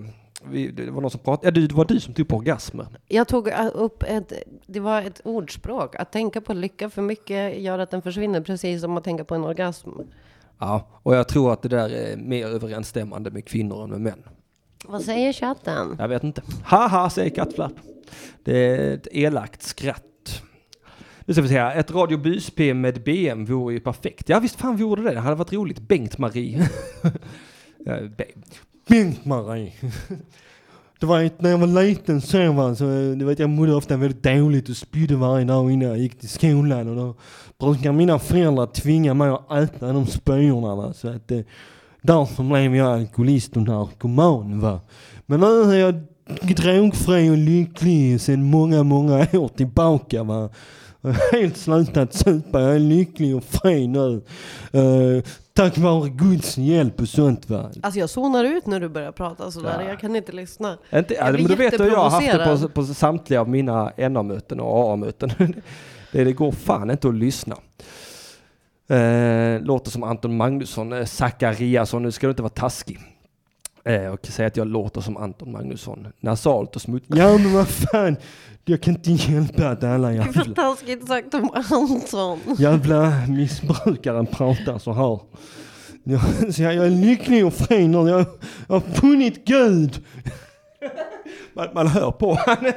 [0.46, 2.86] vi, det var någon som pratade, ja, du, det var du som tog upp orgasmer.
[3.08, 4.34] Jag tog äh, upp ett,
[4.66, 5.96] det var ett ordspråk.
[5.96, 9.36] Att tänka på lycka för mycket gör att den försvinner, precis som att tänka på
[9.36, 9.90] en orgasm.
[10.60, 14.24] Ja, och jag tror att det där är mer överensstämmande med kvinnor än med män.
[14.88, 15.96] Vad säger chatten?
[16.00, 16.42] Jag vet inte.
[16.64, 17.74] Haha, säger kattflapp.
[18.44, 20.42] Det är ett elakt skratt.
[21.26, 21.76] Nu ska vi se här.
[21.76, 24.30] Ett Radio Bus-P med BM vore ju perfekt.
[24.30, 25.14] Ja visst fan vore det.
[25.14, 25.80] Det hade varit roligt.
[25.80, 26.70] Bengt-Marie.
[28.88, 29.72] Bengt-Marie.
[31.00, 33.98] Det var ett, när jag var liten så va, så du vet, jag mådde ofta
[33.98, 37.16] väldigt dåligt och spydde varje dag innan jag gick till skolan och då
[37.60, 40.94] brukar mina föräldrar tvinga mig att äta de spyorna va.
[40.94, 41.40] Så att eh,
[42.04, 44.80] därför blev jag alkoholist och narkoman va.
[45.26, 46.02] Men nu är jag
[46.56, 50.50] drogfri och lycklig sedan många, många år tillbaka va.
[51.02, 54.22] Jag har helt slutat supa, jag är lycklig och fri nu.
[54.72, 55.24] Eh,
[55.54, 57.72] tack vare Guds hjälp och sånt va.
[57.82, 59.82] Alltså jag zonar ut när du börjar prata sådär.
[59.82, 59.90] Ja.
[59.90, 60.78] Jag kan inte lyssna.
[60.94, 63.92] Inte, Jag men du vet hur jag har haft det på, på samtliga av mina
[64.10, 65.32] NA-möten och AA-möten.
[66.12, 67.56] det, det går fan inte att lyssna.
[68.88, 73.00] Eh, låter som Anton Magnusson, eh, Zachariasson, nu ska du inte vara taskig.
[73.86, 76.08] Eh, och säga att jag låter som Anton Magnusson.
[76.20, 77.18] Nasalt och smutsigt.
[77.18, 78.16] Ja men vad fan,
[78.66, 82.40] jag kan inte hjälpa att alla Det är jävla, för taskigt sagt om Anton.
[82.58, 85.20] jävla missbrukare pratar så här.
[86.04, 88.26] Jag, så jag, jag är lycklig och fri nu, jag,
[88.68, 90.04] jag har funnit Gud.
[91.54, 92.58] Man, man hör på han.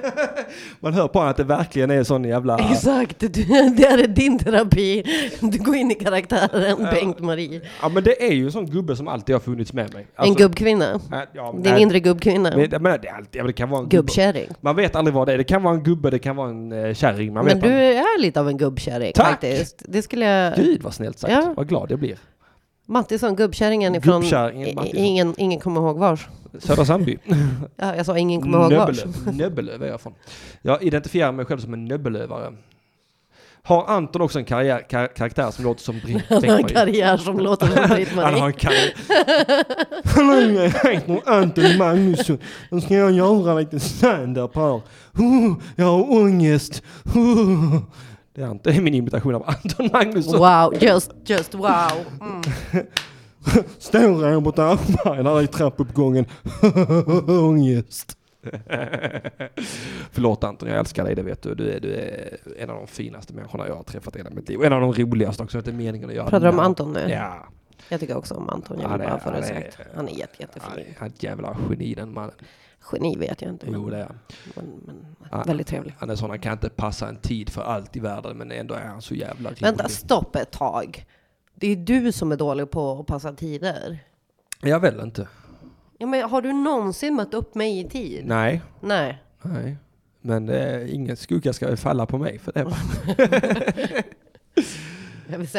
[0.80, 2.58] Man hör på han att det verkligen är sån jävla...
[2.70, 5.02] Exakt, du, det är din terapi.
[5.40, 7.60] Du går in i karaktären Bengt-Marie.
[7.82, 10.02] Ja men det är ju en sån gubbe som alltid har funnits med mig.
[10.02, 10.94] En Alltså, gubbkvinna.
[10.94, 12.50] äh, ja, Din nej, inre gubbkvinna.
[12.56, 13.88] men, men det, är alltid, ja, men det kan vara en.
[13.88, 14.48] Gubbkärring.
[14.60, 15.38] Man vet aldrig vad det är.
[15.38, 17.34] Det kan vara en gubbe, det kan vara en eh, kärring.
[17.34, 17.96] Man Men vet du aldrig.
[17.98, 19.26] är lite av en gubbkärring Tack!
[19.26, 19.82] faktiskt.
[19.88, 20.56] Det skulle jag...
[20.56, 21.32] Gud vad snällt sagt.
[21.32, 21.54] Ja.
[21.56, 22.18] Vad glad jag blir.
[22.86, 24.20] Mattisson, gubbkärringen ifrån...
[24.20, 24.98] Gubbkärringen i- Mattisson.
[25.04, 26.28] Ingen, ingen kommer ihåg vars.
[26.58, 27.18] Södra Sandby.
[27.76, 29.04] Ja, jag sa ingen kommer ihåg vars.
[29.04, 29.36] Nöbbelöv.
[29.36, 30.14] Nöbbelöv är jag från.
[30.62, 32.52] Jag identifierar mig själv som en nöbbelövare.
[33.62, 36.74] Har Anton också en karriär, kar, karaktär som låter som Britt Han har en Britt-Marie?
[36.74, 38.44] karriär som låter som Han har Britt-Marie.
[38.46, 38.92] en karriär.
[40.84, 42.38] Jag heter Anton Magnusson.
[42.70, 44.80] Nu ska jag göra lite stand-up här.
[45.76, 46.82] Jag har ångest.
[48.36, 50.38] Det är, Anton, det är min imitation av Anton Magnusson.
[50.38, 51.90] Wow, just, just wow.
[52.20, 52.42] Mm.
[53.78, 56.26] Står Robert Aschberg där i trappuppgången.
[57.28, 58.18] Ångest.
[60.12, 61.54] Förlåt Anton, jag älskar dig, det vet du.
[61.54, 64.48] Du är, du är en av de finaste människorna jag har träffat i hela mitt
[64.48, 64.58] liv.
[64.58, 66.28] Och en av de roligaste också, det är meningen att göra.
[66.30, 66.58] Pratar du om.
[66.58, 67.06] Anton nu?
[67.10, 67.48] Ja.
[67.88, 68.78] Jag tycker också om Anton.
[68.80, 69.78] Jag Han vill bara få det han är- sagt.
[69.96, 70.94] Han är jätte, Han jättefin.
[71.00, 72.34] är ett jävla geni den mannen.
[72.92, 73.66] Geni vet jag inte.
[73.70, 74.18] Jo det är han.
[74.54, 75.42] men, men Ja.
[75.46, 75.94] väldigt trevlig.
[75.98, 78.74] Han är sån, han kan inte passa en tid för allt i världen men ändå
[78.74, 79.62] är han så jävla rolig.
[79.62, 81.06] Vänta, stopp ett tag.
[81.54, 83.98] Det är du som är dålig på att passa tider.
[84.60, 85.28] Jag vill inte.
[85.98, 88.26] Ja, men har du någonsin mött upp mig i tid?
[88.26, 88.62] Nej.
[88.80, 89.22] Nej.
[89.42, 89.76] Nej.
[90.20, 92.66] Men eh, ingen skugga ska falla på mig för det.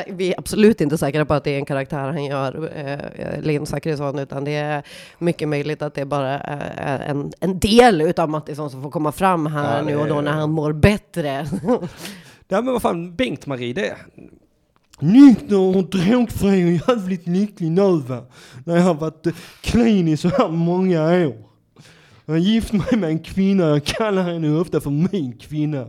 [0.08, 3.66] Vi är absolut inte säkra på att det är en karaktär han gör, eh, Linn
[3.66, 4.84] Zachrisson, utan det är
[5.20, 9.12] mycket möjligt att det är bara eh, en, en del utav Mattisson som får komma
[9.12, 11.48] fram här Ja, nu och då är- när han mår bättre.
[12.50, 13.96] Ja men vad fan, Bengt-Marie det.
[15.00, 18.26] nykter och drogfri och jävligt lycklig nu va.
[18.66, 21.36] När jag har varit eh, clean i så här många år.
[22.26, 25.88] Jag har gift mig med en kvinna, jag kallar henne ofta för min kvinna.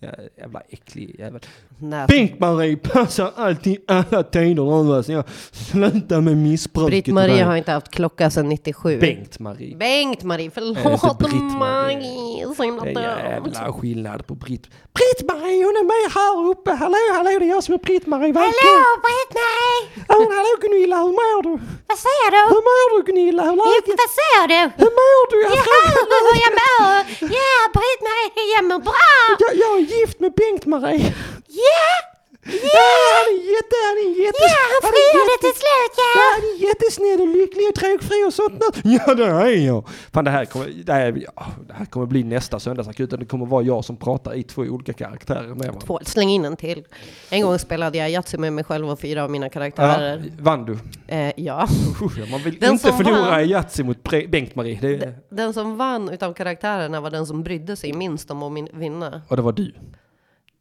[0.00, 1.40] Ja, jävla äcklig jävel.
[1.78, 2.06] Nej.
[2.08, 5.10] Bengt-Marie passar alltid alla tider.
[5.12, 6.90] Jag slutar med missbruket.
[6.90, 8.98] Britt-Marie har inte haft klocka sedan 97.
[9.00, 9.76] Bengt-Marie.
[9.76, 11.86] Bengt-Marie, så förlåt himla
[12.84, 14.64] Det är jävla skillnad på Britt.
[14.96, 16.70] Britt-Marie hon är med här uppe.
[16.82, 18.32] Hallå, hallå det är jag som är Britt-Marie.
[18.34, 18.50] Hallå.
[19.06, 19.80] Britt-Marie!
[20.08, 21.52] Men hallå Gunilla, hur mår du?
[21.90, 22.40] Vad säger du?
[22.54, 23.42] Hur mår du Gunilla?
[23.48, 23.98] Hur läget?
[24.02, 24.60] vad säger du?
[24.82, 25.36] Hur mår du?
[25.42, 25.64] Jag,
[26.12, 26.96] du hur jag mår.
[27.38, 29.10] Ja, Britt-Marie, jag mår bra.
[29.44, 31.14] jag, jag är gift med Bengt-Marie.
[31.66, 32.10] Ja,
[32.46, 32.80] Ja,
[33.16, 34.38] han är jätte, han är jätte...
[34.40, 36.20] ja, han friade till slut Ja, ja.
[36.34, 38.90] han är jättesnäll och lycklig och drogfri och sånt nu.
[39.06, 39.88] Ja, det är jag.
[40.12, 43.18] Fan, det här kommer, det här, ja, det här kommer bli nästa söndagsakuten.
[43.20, 45.80] Det kommer vara jag som pratar i två olika karaktärer med varandra.
[45.86, 46.84] Två, släng in en till.
[47.30, 50.24] En gång spelade jag Yatzy med mig själv och fyra av mina Ja, karaktärer.
[50.40, 50.78] vann du?
[51.08, 51.68] Eh, ja.
[52.02, 54.78] Usch, Man vill Den inte förlora vann- i Yatzy mot Bengt-Marie.
[54.80, 58.68] Det, Den som vann utav karaktärerna var den som brydde sig minst om att min-
[58.72, 59.22] vinna.
[59.28, 59.72] och det var du.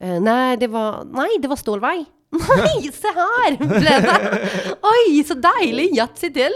[0.04, 2.06] Eh, nej, det var, nej, det var Stålvaj.
[2.32, 3.58] Nej, så här!
[3.58, 4.38] Bläddra.
[4.82, 6.52] Oj, så dejlig Yatzy till!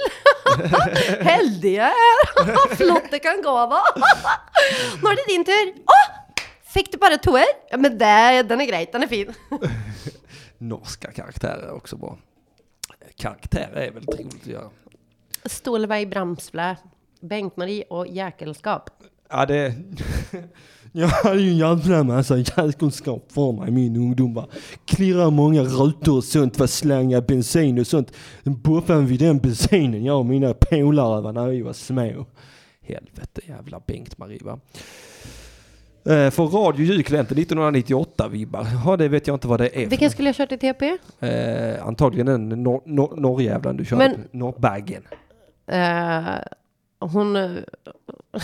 [1.20, 2.76] Heldig jag är!
[2.76, 3.82] Flott det kan gå va?
[5.04, 5.74] Nu är det din tur.
[5.86, 6.16] Åh!
[6.74, 7.46] Fick du bara toer?
[7.70, 9.34] Ja, men det, den är grej, den är fin.
[10.58, 12.18] Norska karaktärer är också bra.
[13.16, 14.70] Karaktärer är väldigt roligt att göra.
[15.46, 16.78] Stålvaj Bramsflä,
[17.22, 18.90] Bengt-Marie och Jäkelskap.
[19.30, 19.74] Ja, det...
[20.92, 24.34] Jag hade ju en jävla massa jäkelskap för mig i min ungdom.
[24.34, 24.48] Va.
[24.86, 28.12] Klirra många rutor och sånt, var slanga bensin och sånt.
[28.44, 32.26] Boffade vid den bensinen, jag och mina polare va, när vi var små.
[32.82, 34.60] Helvete jävla Bengt-Marie va.
[36.06, 38.68] Eh, för Radio Julkalendern 1998 vibbar.
[38.86, 39.88] Ja, det vet jag inte vad det är.
[39.90, 40.98] Vilken skulle jag kört i TP?
[41.20, 44.08] Eh, antagligen den nor- nor- norrjävlan du körde.
[44.32, 44.40] Men...
[44.40, 45.02] Norrbaggen.
[45.72, 46.22] Eh,
[47.00, 47.36] hon...
[47.36, 47.52] eh,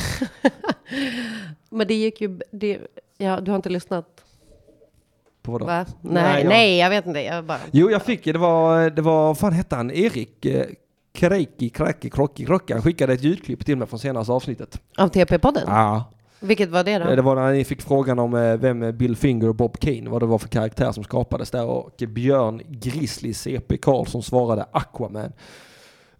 [1.70, 2.40] Men det gick ju...
[2.52, 2.80] Det,
[3.18, 4.06] ja, du har inte lyssnat?
[5.42, 5.66] På vad då?
[5.66, 5.86] Va?
[6.02, 7.20] Nej, Nej, nej, jag- jag vet inte.
[7.22, 7.60] Jag bara...
[7.72, 8.38] Jo, jag fick det.
[8.38, 9.92] var, det var, vad fan hette han?
[9.92, 10.66] Erik eh,
[11.14, 12.74] Kreiki, Kraki, Krocki, Krocka.
[12.74, 14.82] Han skickade ett ljudklipp till mig från senaste avsnittet.
[14.98, 15.64] Av TP-podden?
[15.68, 16.10] Ja.
[16.40, 17.16] Vilket var det då?
[17.16, 20.22] Det var när ni fick frågan om eh, vem Bill Finger och Bob Kane, vad
[20.22, 25.32] det var för karaktär som skapades där och Björn Grizzly CP Karlsson svarade Aquaman.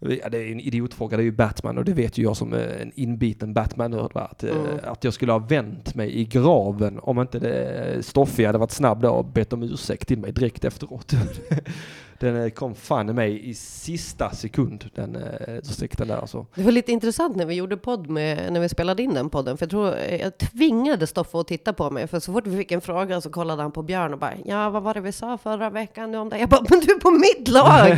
[0.00, 2.52] Ja, det är en idiotfråga, det är ju Batman och det vet ju jag som
[2.52, 4.10] eh, en inbiten Batman-nörd.
[4.14, 4.78] Att, eh, Mm.
[4.84, 9.00] att jag skulle ha vänt mig i graven om inte det Stoffe hade varit snabb
[9.02, 11.12] där och bett om ursäkt till mig direkt efteråt.
[12.18, 16.46] den eh, kom fan i mig i sista sekund, den eh, ursäkten där alltså.
[16.54, 19.56] Det var lite intressant när vi gjorde podd med, när vi spelade in den podden,
[19.56, 22.72] för jag tror jag tvingade Stoffe att titta på mig, för så fort vi fick
[22.72, 25.38] en fråga så kollade han på Björn och bara, ja vad var det vi sa
[25.38, 26.38] förra veckan nu om det?
[26.38, 27.90] Jag bara, men du är på mitt lag!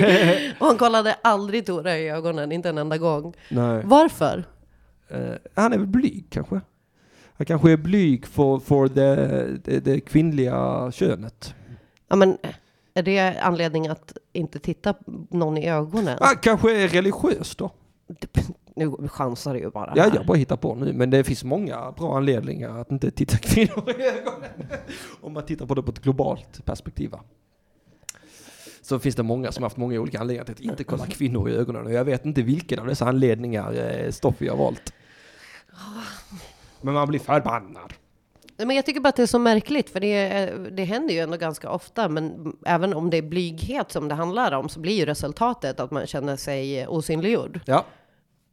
[0.61, 3.35] och han kollade aldrig Tora i ögonen, inte en enda gång.
[3.49, 3.83] Nej.
[3.85, 4.45] Varför?
[5.09, 5.19] Eh,
[5.55, 6.61] han är väl blyg kanske?
[7.39, 11.55] Han kanske är blyg för, för det, det, det kvinnliga könet.
[12.09, 12.39] Ja men,
[12.97, 14.95] är det anledning att inte titta
[15.31, 16.19] någon i ögonen?
[16.21, 17.71] Han kanske är religiös då?
[18.77, 19.93] Nu chansar du ju bara.
[19.97, 20.15] Ja, här.
[20.15, 20.93] jag bara hittar på nu.
[20.93, 24.51] Men det finns många bra anledningar att inte titta kvinnor i ögonen.
[25.21, 27.15] Om man tittar på det på ett globalt perspektiv.
[28.83, 31.55] Så finns det många som haft många olika anledningar till att inte kolla kvinnor i
[31.55, 31.87] ögonen.
[31.87, 34.93] Och jag vet inte vilken av dessa anledningar eh, Stoffe har valt.
[36.81, 37.93] Men man blir förbannad.
[38.57, 41.21] Nej, Men jag tycker bara att det är så märkligt, för det, det händer ju
[41.21, 44.95] ändå ganska ofta, men även om det är blyghet som det handlar om, så blir
[44.95, 47.61] ju resultatet att man känner sig osynliggjord.
[47.65, 47.85] Ja.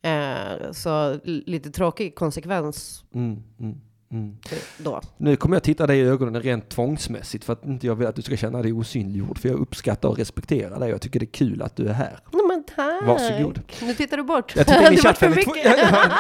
[0.09, 3.75] Eh, så lite tråkig konsekvens Mm, mm,
[4.11, 4.37] mm.
[4.77, 5.01] då.
[5.17, 8.15] Nu kommer jag titta dig i ögonen rent tvångsmässigt för att inte jag vill att
[8.15, 9.39] du ska känna dig osynliggjord.
[9.39, 10.89] För jag uppskattar och respekterar dig.
[10.89, 12.19] Jag tycker det är kul att du är här.
[12.31, 13.03] Nej, men tack!
[13.03, 13.61] Varsågod.
[13.81, 14.55] Nu tittar du bort.
[14.55, 15.33] Jag ni det var chatten.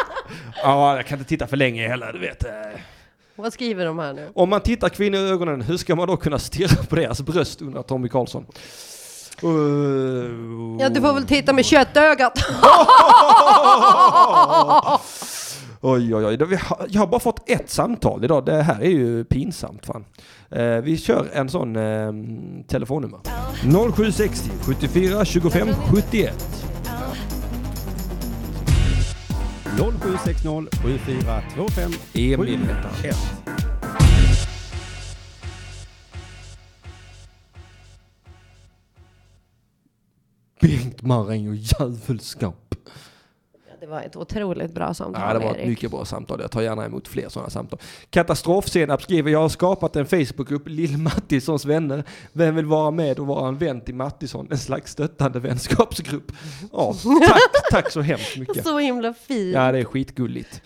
[0.63, 2.45] Ja, jag kan inte titta för länge heller, du vet.
[3.35, 4.29] Vad skriver de här nu?
[4.35, 7.61] Om man tittar kvinnor i ögonen, hur ska man då kunna stirra på deras bröst,
[7.61, 8.45] undrar Tommy Karlsson.
[9.43, 12.33] Uh, Ja, du får väl titta med köttögat.
[15.85, 16.59] Oj, oj, oj.
[16.89, 18.45] Jag har bara fått ett samtal idag.
[18.45, 20.05] Det här är ju pinsamt fan.
[20.51, 22.13] Eh, vi kör en sån eh,
[22.67, 23.19] telefonnummer.
[23.95, 26.72] 0760 74 25 71.
[29.77, 33.05] 0760 7425 Emil heter han.
[33.05, 33.15] 1.
[40.61, 42.75] Bengt Marin och djävulskap.
[43.83, 45.67] Det var ett otroligt bra samtal, Ja, det var ett Erik.
[45.67, 46.41] mycket bra samtal.
[46.41, 47.79] Jag tar gärna emot fler sådana samtal.
[48.09, 52.03] Katastrofsenap skriver, jag har skapat en Facebookgrupp, Lill Mattissons vänner.
[52.33, 54.47] Vem vill vara med och vara en vän till Mattisson?
[54.51, 56.31] En slags stöttande vänskapsgrupp.
[56.71, 56.95] Ja,
[57.27, 58.63] tack, tack så hemskt mycket.
[58.63, 59.55] Så himla fint.
[59.55, 60.61] Ja, det är skitgulligt.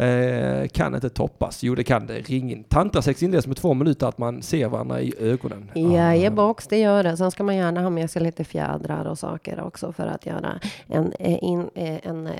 [0.00, 1.62] Eh, kan inte toppas.
[1.62, 2.14] Jo, det kan det.
[2.20, 2.64] Ring in.
[2.64, 5.70] Tantrasex inleds med två minuter att man ser varandra i ögonen.
[5.74, 7.16] Jajebox, det gör det.
[7.16, 10.60] Sen ska man gärna ha med sig lite fjädrar och saker också för att göra
[10.86, 11.34] en, eh,
[11.74, 12.32] eh, en eh,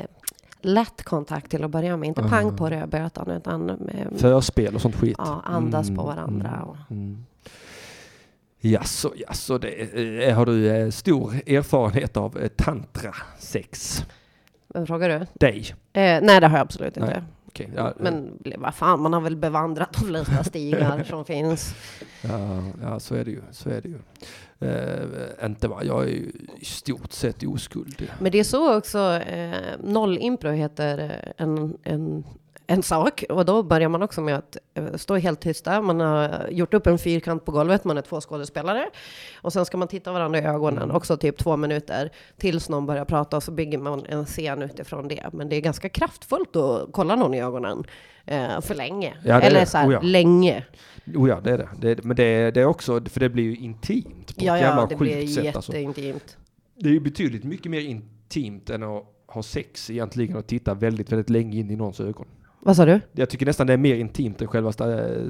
[0.61, 2.07] lätt kontakt till att börja med.
[2.07, 5.17] Inte pang på rödbetan utan eh, Förspel och sånt skit.
[5.19, 6.63] ja, andas på Mm, varandra.
[6.67, 7.25] Och, Mm.
[8.63, 14.05] Jaså, jaså, det, har du stor erfarenhet av tantrasex?
[14.75, 15.27] vem frågar du?
[15.35, 15.75] Dig?
[15.93, 17.11] Eh, nej, det har jag absolut inte.
[17.11, 21.75] Nej, Okej, ja, Men vad fan, man har väl bevandrat de flesta stigar som finns.
[22.23, 23.43] ja, ja, så är det ju.
[23.51, 23.99] Så är det ju.
[24.61, 28.11] Eh, inte va, jag är ju i stort sett oskuld.
[28.21, 32.25] Men det är så också, eh, nollimpro heter en, en,
[32.71, 33.25] en sak.
[33.29, 35.83] Och då börjar man också med att eh, stå helt tysta.
[35.83, 38.91] Man har gjort upp en fyrkant på golvet, man är två skådespelare.
[39.43, 43.05] Och sen ska man titta varandra i ögonen, också typ två minuter, tills någon börjar
[43.05, 45.27] prata och så bygger man en scen utifrån det.
[45.33, 47.85] Men det är ganska kraftfullt att kolla någon i ögonen
[48.25, 49.15] eh, för länge.
[49.25, 50.01] Ja, Eller så här, Oh ja.
[50.03, 50.65] länge.
[51.15, 51.69] Oh ja, det är det.
[51.81, 54.57] det, är, men det, är- det är också, för det blir ju intimt på Ja,
[54.57, 55.57] ett jävla ja, det blir sätt.
[55.57, 55.73] Alltså.
[55.73, 56.37] jätteintimt.
[56.75, 61.13] Det är ju betydligt mycket mer intimt än att ha sex egentligen och titta väldigt,
[61.13, 62.27] väldigt länge in i någons ögon.
[62.63, 63.01] Vad sa du?
[63.13, 64.73] Jag tycker nästan det är mer intimt än själva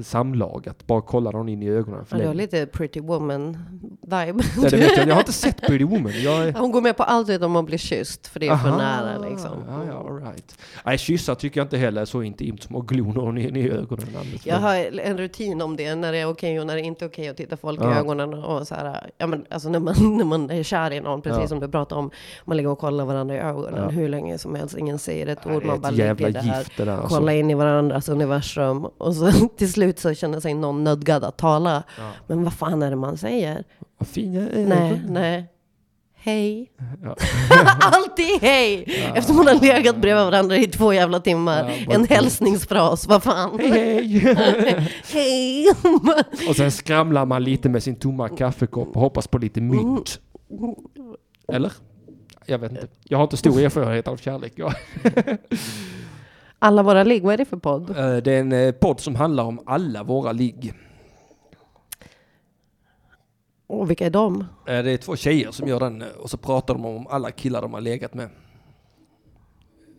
[0.03, 4.43] samlag, att bara kolla någon in i ögonen för Ja, du har lite pretty woman-vibe.
[4.63, 5.07] Ja, det vet jag.
[5.07, 6.11] jag har inte sett Pretty Woman.
[6.11, 6.53] Är...
[6.59, 8.77] Hon går med på allt utom att bli kysst, för det är för Aha.
[8.77, 9.51] nära liksom.
[9.67, 10.55] Ja, ja, all right.
[10.85, 13.69] Nej, kyssar tycker jag inte heller är så intimt som att glo någon in i
[13.69, 14.05] ögonen.
[14.07, 17.05] för Jag har en rutin om det, när det är okej och när det inte
[17.05, 17.95] är okej att titta folk i Ja.
[17.99, 18.33] ögonen.
[18.33, 21.41] Och så här, ja, men, alltså när, man, när man är kär i någon, precis
[21.41, 21.47] Ja.
[21.47, 22.11] som du pratade om,
[22.45, 25.51] man ligger och kollar varandra i ögonen hur länge som helst, ingen säger ett ord,
[25.61, 26.57] det är man ett bara jävla ligger där.
[26.59, 26.97] gift det där.
[26.97, 27.20] Alltså.
[27.21, 31.37] Kolla in i varandras universum och så till slut så känner sig någon nödgad att
[31.37, 31.83] tala.
[31.97, 32.11] Ja.
[32.27, 33.63] Men vad fan är det man säger?
[33.97, 34.69] Vad fina ögon.
[34.69, 35.47] Nej, nej.
[36.23, 36.71] Hej.
[37.03, 37.15] Ja.
[37.79, 38.83] Alltid hej!
[39.15, 41.85] Efter man har legat bredvid varandra i två jävla timmar.
[41.87, 43.59] Ja, en hälsningsfras, vad fan.
[43.59, 44.91] Hej, hej!
[45.13, 45.67] Hej!
[46.49, 50.19] Och sen skramlar man lite med sin tomma kaffekopp och hoppas på lite mynt.
[51.47, 51.71] Eller?
[52.45, 52.87] Jag vet inte.
[53.03, 54.53] Jag har inte stor erfarenhet av kärlek.
[54.55, 54.73] Jag.
[56.63, 57.89] Alla våra ligg, vad är det för podd?
[57.89, 60.73] Eh, Det är en eh, podd som handlar om alla våra ligg.
[63.67, 64.41] Och vilka är de?
[64.41, 67.31] Eh, Det är två tjejer som gör den eh, och så pratar de om alla
[67.31, 68.29] killar de har legat med.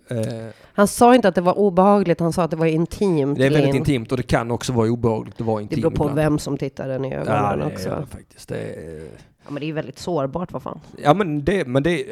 [0.08, 3.38] Eh, Han sa inte att det var obehagligt, han sa att det var intimt.
[3.38, 3.76] Det är väldigt Linn.
[3.76, 6.16] intimt och det kan också vara obehagligt att vara Det intim beror på ibland.
[6.16, 7.88] vem som tittar den i ögonen Ja, det också.
[7.88, 8.48] är det faktiskt.
[8.48, 9.08] Det är,
[9.44, 10.80] Ja, men det är ju väldigt sårbart, vad fan.
[11.02, 12.04] ja, men det, men det,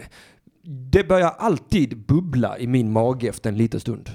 [0.62, 4.10] det börjar alltid bubbla i min mage efter en liten stund.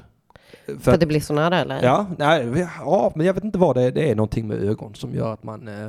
[0.66, 1.84] För, För att det blir så nära eller?
[1.84, 3.92] ja, nej, ja, men jag vet inte vad det är.
[3.92, 5.68] Det är någonting med ögon som gör att man...
[5.68, 5.88] Eh,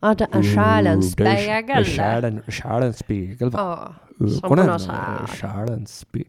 [0.00, 1.34] Ja, det är själens spegel.
[1.66, 3.94] det är Själen, själens spegel va?
[4.18, 6.28] Ja, Ögonen är själens spegel.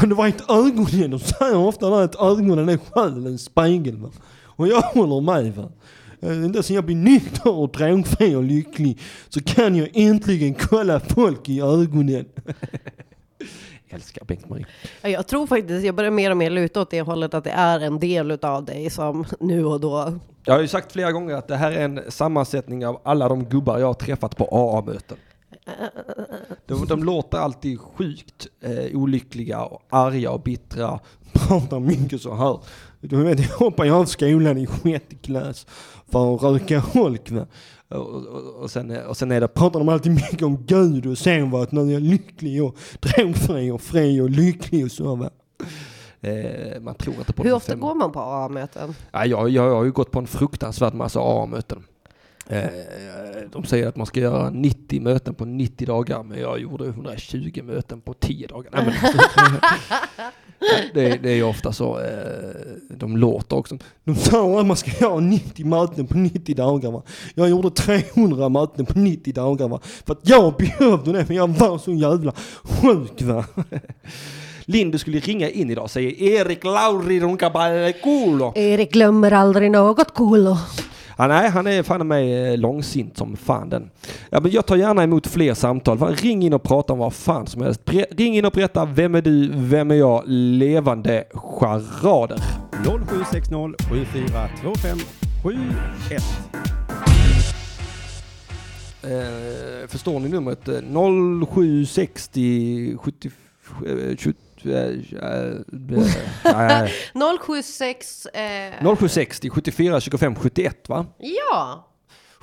[0.00, 1.10] Men det var inte ögonen.
[1.10, 4.08] De säger ofta att ögonen är själens spegel va?
[4.44, 5.68] Och jag håller med va.
[6.20, 8.98] Eh, Inte sen jag blir nykter och drogfri och lycklig
[9.28, 12.24] så kan jag äntligen kolla folk i ögonen.
[13.92, 14.66] Älskar Bengt-Marie.
[15.02, 17.50] Ja, Jag tror faktiskt, jag börjar mer och mer luta åt det hållet att det
[17.50, 20.18] är en del utav dig som nu och då.
[20.44, 23.44] Jag har ju sagt flera gånger att det här är en sammansättning av alla de
[23.44, 25.16] gubbar jag har träffat på AA-möten.
[26.66, 31.00] De, de låter alltid sjukt eh, olyckliga och arga och bittra.
[31.32, 32.58] Pratar mycket så här.
[33.00, 35.66] Du vet, jag hoppade av skolan i sjätte klass
[36.12, 37.30] för att röka holk.
[37.90, 41.18] Och, och, och, sen, och sen är det, pratar de alltid mycket om Gud och
[41.18, 45.14] sen var att när jag är lycklig och drogfri och fri och lycklig och så.
[45.14, 45.30] Va?
[46.20, 48.94] Eh, man tror inte på Hur ofta går man på AA-möten?
[49.12, 51.82] Ja, jag, jag har ju gått på en fruktansvärd massa AA-möten.
[52.50, 52.68] Eh,
[53.52, 57.62] de säger att man ska göra 90 möten på 90 dagar, men jag gjorde 120
[57.62, 58.70] möten på 10 dagar.
[58.72, 58.94] Nej,
[60.94, 62.06] det, det är ju ofta så, eh,
[62.96, 63.78] de låter också.
[64.04, 66.90] De sa att man ska göra 90 möten på 90 dagar.
[66.90, 67.02] Va?
[67.34, 69.68] Jag gjorde 300 möten på 90 dagar.
[69.68, 69.80] Va?
[70.06, 72.32] För att jag behövde det, för jag var så jävla
[72.62, 73.22] sjuk.
[73.22, 73.44] Va?
[74.64, 78.52] Linn, du skulle ringa in idag, säger Erik Lauri Runkabalekulo.
[78.56, 80.56] Erik glömmer aldrig något cool.
[81.20, 83.90] Ja, nej, han är fan mig eh, långsint som fan den.
[84.30, 85.98] Ja, men jag tar gärna emot fler samtal.
[85.98, 87.84] Ring in och prata om vad fan som helst.
[87.84, 90.22] Bre- ring in och berätta, vem är du, vem är jag?
[90.26, 92.38] Levande charader.
[92.84, 94.98] 0760 7425
[95.42, 96.22] 71.
[99.02, 100.68] Eh, förstår ni numret?
[100.68, 100.74] Eh,
[101.46, 103.30] 0760 70,
[103.86, 104.34] eh, 20, Nej.
[107.40, 108.26] 076...
[108.26, 111.06] Eh, 0760 74 25 71 va?
[111.18, 111.86] Ja.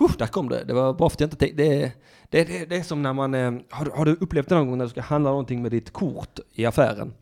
[0.02, 0.64] Uh, där kom det.
[0.64, 1.64] Det var bara för att jag inte tänkte.
[1.64, 1.92] Det,
[2.30, 3.34] det, det, det är som när man...
[3.34, 5.72] eh, Har, du- har du upplevt det någon gång när du ska handla någonting med
[5.72, 7.14] ditt kort i affären?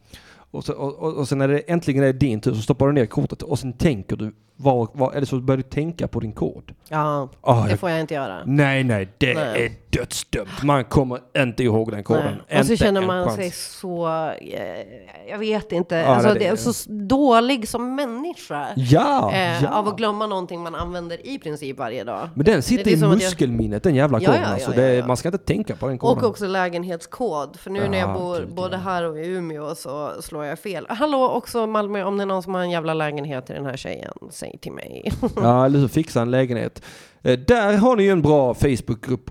[0.51, 2.93] Och, så, och, och, och sen när det äntligen är din tur så stoppar du
[2.93, 6.31] ner kortet och sen tänker du, var, var, eller så börjar du tänka på din
[6.31, 6.71] kod.
[6.89, 8.41] Ja, Ah, det får jag inte göra.
[8.45, 9.65] nej, nej, det Nej.
[9.65, 10.63] är dödsdömt.
[10.63, 12.41] Man kommer inte ihåg den koden.
[12.59, 14.07] Och så känner man sig så,
[14.41, 18.67] eh, jag vet inte, Ja, alltså, det är är- så dålig som människa.
[18.75, 19.69] Ja, Eh, ja.
[19.69, 22.29] Av att glömma någonting man använder i princip varje dag.
[22.35, 24.41] Men den sitter är i muskelminnet, den jävla koden.
[24.41, 24.71] ja, alltså.
[24.71, 25.07] ja, Det, ja.
[25.07, 26.23] Man ska inte tänka på den koden.
[26.23, 29.75] Och också lägenhetskod, för nu när jag Ja, bor gud, både här och i Umeå
[29.75, 30.85] så slår jag fel.
[30.89, 33.77] Hallå också Malmö, om det är någon som har en jävla lägenhet till den här
[33.77, 34.13] tjejen,
[34.45, 35.11] säg till mig.
[35.35, 36.81] Ja, eller så fixa en lägenhet.
[37.23, 39.29] Eh, där har ni ju en bra Facebookgrupp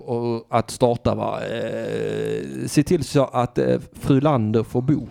[0.49, 1.39] att starta va.
[1.43, 5.07] Eh, se till så att eh, fru Lander får bo.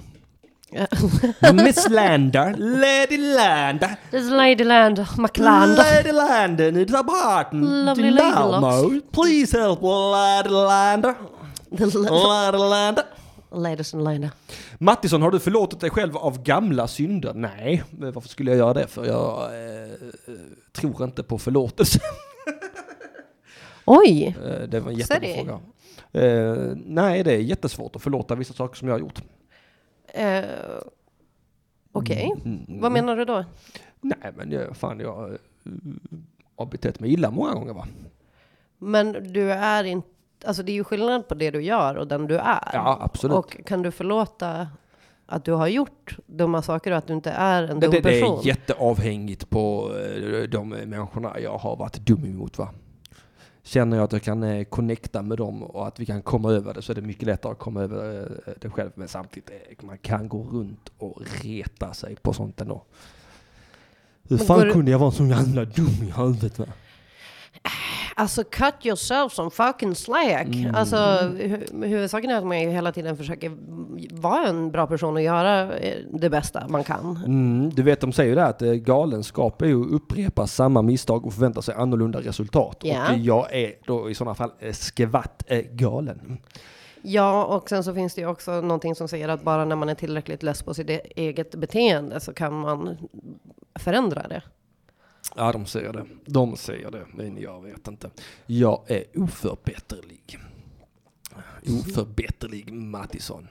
[1.52, 5.76] Miss Lander, Lady Lander, This is Ladyland McLand.
[5.76, 7.84] Lady Lander needs a partner.
[7.84, 9.00] Lovely lady.
[9.12, 11.14] Please help Lady Lander.
[11.70, 13.05] Lady Lander.
[13.55, 14.28] And lady.
[14.78, 17.34] Mattisson, har du förlåtit dig själv av gamla synder?
[17.34, 18.86] Nej, varför skulle jag göra det?
[18.86, 19.90] För jag eh,
[20.72, 22.00] tror inte på förlåtelse.
[23.84, 24.36] Oj!
[24.44, 25.61] Eh, Det var en jättebra fråga.
[26.26, 29.22] Eh, nej, det är jättesvårt att förlåta vissa saker som jag har gjort.
[30.07, 30.44] Eh,
[31.92, 33.44] Okej, Mm, vad menar du då?
[34.00, 35.36] Nej, men jag, fan, jag eh,
[36.57, 37.86] har betett mig illa många gånger va?
[38.78, 40.09] Men du är inte,
[40.47, 42.70] alltså det är ju skillnad på det du gör och den du är.
[42.72, 43.36] Ja, absolut.
[43.36, 44.68] Och kan du förlåta
[45.26, 48.01] att du har gjort dumma saker och att du inte är en Det, dum det,
[48.01, 48.38] det person?
[48.38, 52.68] är jätteavhängigt på eh, de människorna jag har varit dum emot va?
[53.62, 56.74] Känner jag att jag kan eh, connecta med dem och att vi kan komma över
[56.74, 58.90] det så är det mycket lättare att komma över eh, det själv.
[58.95, 62.82] Men samtidigt, man kan gå runt och reta sig på sånt ändå.
[64.28, 66.66] Hur fan kunde jag vara så jävla dum i huvudet va?
[68.16, 70.46] Alltså cut yourself some fucking slack.
[70.46, 70.74] Mm.
[70.74, 73.52] Alltså hu- huvudsaken är att man hela tiden försöker
[74.20, 77.16] vara en bra person och göra eh, det bästa man kan.
[77.26, 80.82] Mm, du vet, de säger ju det att eh, galenskap är ju att upprepa samma
[80.82, 82.76] misstag och förvänta sig annorlunda resultat.
[82.82, 83.12] Ja.
[83.12, 86.38] Och jag är då i sådana fall eh, skvatt eh, galen.
[87.02, 89.88] Ja, och sen så finns det ju också någonting som säger att bara när man
[89.88, 92.96] är tillräckligt less på sitt e- eget beteende så kan man
[93.78, 94.42] förändra det.
[95.37, 96.05] Ja, de säger det.
[96.27, 98.11] De säger det, men jag vet inte.
[98.47, 100.39] Jag är oförbätterlig.
[101.68, 103.49] Oförbätterlig Mattisson.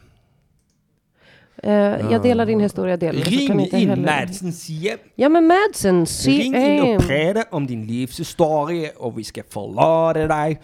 [1.64, 1.74] Eh,
[2.12, 3.28] jag delar din historia delvis.
[3.32, 5.00] Jag kan Ring in heller- Madsens hem.
[5.16, 10.62] Ja men Madsen, Ring in och prata om din livshistoria och vi ska förlåta dig.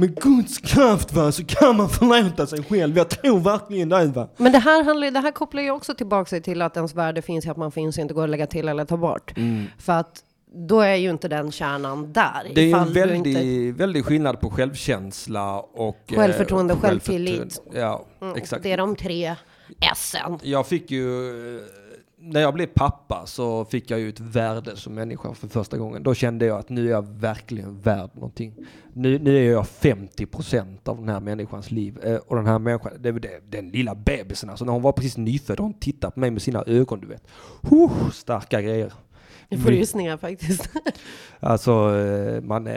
[0.00, 2.96] Med Guds kraft va, så kan man förlåta sig själv.
[2.96, 4.28] Jag tror verkligen det va.
[4.36, 7.22] Men det här, handlar, det här kopplar ju också tillbaka sig till att ens värde
[7.22, 9.34] finns i att man finns och inte går att lägga till eller ta bort.
[9.78, 10.22] För att
[10.68, 12.50] då är ju inte den kärnan där.
[12.54, 17.62] Det är en väldig, inte- väldig skillnad på självkänsla och eh, Självförtroende och självtillit.
[17.72, 18.62] Ja, Mm, exakt.
[18.62, 19.34] Det är de tre
[19.94, 20.38] S'en.
[20.42, 21.62] Jag fick ju, eh,
[22.20, 26.02] när jag blev pappa så fick jag ju ett värde som människa för första gången.
[26.02, 28.54] Då kände jag att nu är jag verkligen värd någonting.
[28.92, 31.98] Nu, nu är jag 50% av den här människans liv.
[32.02, 35.16] Eh, Och den här människan, det, det, den lilla bebisen alltså, när hon var precis
[35.16, 37.22] nyfödd, hon tittade på mig med sina ögon, du vet.
[37.62, 38.92] Huh, starka grejer.
[39.48, 40.70] Jag får rysningar faktiskt.
[41.40, 42.74] Alltså, eh, man, eh,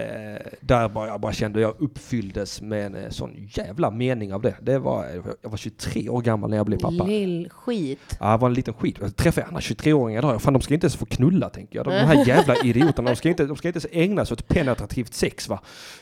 [0.61, 4.55] där bara, jag bara kände jag uppfylldes med en eh, sån jävla mening av det.
[4.61, 5.05] det var,
[5.41, 7.03] jag var 23 år gammal när jag blev pappa.
[7.03, 8.17] Lill-skit.
[8.19, 8.97] Ja, jag var en liten skit.
[9.01, 10.41] Jag träffade andra 23-åringar idag.
[10.41, 11.85] Fan, de ska inte ens få knulla, tänker jag.
[11.85, 15.13] De här jävla idioterna, de ska inte, de ska inte ens ägna sig åt penetrativt
[15.13, 15.59] sex, va?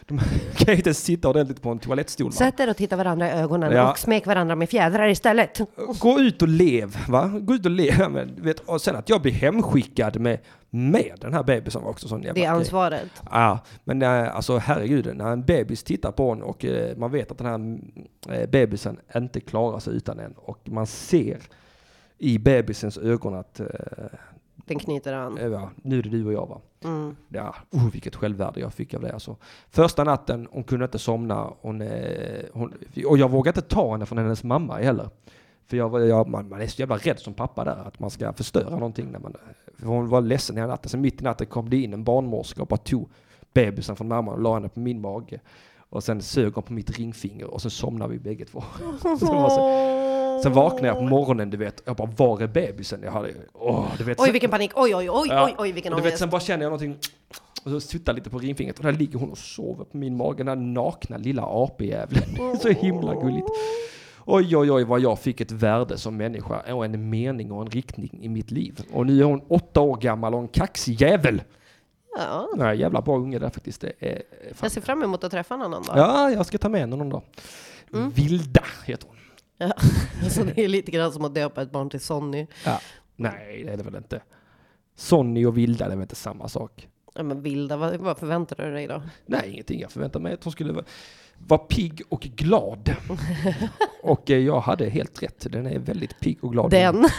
[0.07, 0.19] De
[0.55, 2.31] kan inte ens sitta ordentligt på en toalettstol, va?
[2.31, 3.91] Sätt er och titta varandra i ögonen Ja.
[3.91, 5.59] och smek varandra med fjädrar istället.
[5.99, 7.27] Gå ut och lev, va?
[7.27, 8.11] Gå ut och lev.
[8.11, 10.39] Men, du vet, och sen att jag blir hemskickad med,
[10.69, 13.23] med den här bebisen var också sån jävla Det är ansvaret.
[13.31, 17.31] Ja, men eh, alltså herregud, när en bebis tittar på en och eh, man vet
[17.31, 17.79] att den här
[18.35, 21.39] eh, bebisen inte klarar sig utan en och man ser
[22.17, 23.67] i bebisens ögon att eh,
[24.55, 25.37] Den knyter an.
[25.51, 26.61] ja, nu är det du och jag va.
[26.83, 27.15] Mm.
[27.29, 29.35] Ja, oh, vilket självvärde jag fick av det alltså.
[29.69, 31.53] Första natten, hon kunde inte somna.
[31.61, 31.83] Hon,
[32.53, 32.73] hon,
[33.05, 35.09] och jag vågade inte ta henne från hennes mamma heller.
[35.69, 38.09] För jag, var- jag, man, man är så jävla rädd som pappa där, att man
[38.09, 39.11] ska förstöra någonting.
[39.11, 39.33] När man,
[39.77, 40.89] för hon var ledsen hela natten.
[40.89, 43.09] Sen mitt i natten kom det in en barnmorska och bara tog
[43.53, 45.39] bebisen från mamman och la henne på min mage.
[45.89, 48.63] Och sen sög hon på mitt ringfinger och så somnade vi bägge två.
[50.43, 51.81] Sen vaknade jag på morgonen, du vet.
[51.85, 53.01] Jag bara, var är bebisen?
[53.03, 54.19] Jag hade, åh, du vet.
[54.19, 55.45] Oj sen- vilken panik, oj oj oj Ja.
[55.45, 56.19] oj oj vilken och du vet, ångest.
[56.19, 56.97] sen bara känner jag någonting
[57.63, 60.37] och så suttar lite på ringfingret och där ligger hon och sover på min mage,
[60.37, 62.57] den där nakna lilla apejäveln.
[62.61, 63.47] så himla gulligt.
[64.31, 67.69] Oj, oj, oj vad jag fick ett värde som människa och en mening och en
[67.69, 68.85] riktning i mitt liv.
[68.91, 71.41] Och nu är hon åtta år gammal och en kaxig jävel.
[72.17, 72.49] Ja.
[72.55, 73.81] Nej, jävla bra unge där faktiskt.
[73.81, 74.55] Det är, fan.
[74.61, 75.97] Jag ser fram emot att träffa henne någon dag.
[75.97, 77.21] Ja, jag ska ta med henne någon dag.
[77.93, 78.09] Mm.
[78.09, 79.17] Vilda heter hon.
[79.57, 79.73] Ja.
[80.29, 82.47] Så det är lite grann som att döpa ett barn till Sonny.
[82.65, 82.79] Ja.
[83.15, 84.21] Nej, det är det väl inte.
[84.95, 86.87] Sonny och Vilda, det är väl inte samma sak.
[87.15, 89.01] Ja, men Vilda, vad, vad förväntar du dig då?
[89.25, 89.79] Nej, ingenting.
[89.79, 90.83] Jag förväntade mig att hon skulle
[91.47, 92.95] vara pigg och glad.
[94.03, 95.47] och eh, jag hade helt rätt.
[95.51, 96.71] Den är väldigt pigg och glad.
[96.71, 97.07] Den.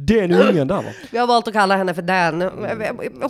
[0.00, 0.90] Den ungen där va?
[1.10, 2.42] Vi har valt att kalla henne för den.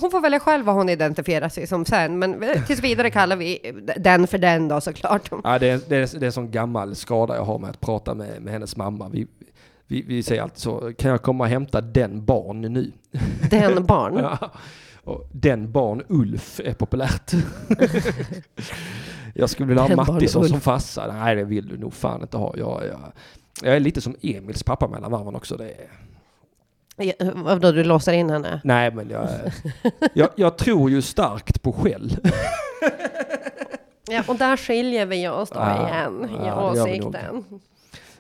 [0.01, 3.73] Hon får välja själv vad hon identifierar sig som sen, men tills vidare kallar vi
[3.97, 5.31] den för den då såklart.
[5.45, 7.81] Ja, det, är, det, är, det är en sån gammal skada jag har med att
[7.81, 9.09] prata med, med hennes mamma.
[9.09, 9.27] Vi,
[9.87, 12.93] vi, vi säger alltid så, kan jag komma och hämta den barn nu?
[13.51, 14.17] Den barn.
[14.41, 14.51] Ja.
[15.09, 17.33] Och den barn Ulf är populärt.
[19.35, 21.13] jag skulle vilja ha Mattisson som farsa.
[21.13, 22.55] Nej, det vill du nog fan inte ha.
[22.57, 23.01] Jag, jag,
[23.63, 25.57] jag är lite som Emils pappa mellan varven också.
[25.57, 25.89] Det är,
[27.01, 28.61] Ja, Vadå, du låser in henne?
[28.65, 29.29] nej, men jag,
[30.15, 32.17] jag, jag tror ju starkt på skäll.
[34.11, 37.45] Ja, och där skiljer vi oss då Ja, igen i ja, åsikten.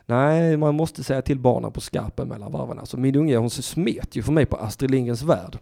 [0.06, 2.78] Nej, man måste säga till barnen på skarpen mellan varven.
[2.78, 5.58] Alltså min unge hon smet ju för mig på Astrid Lindgrens Värld.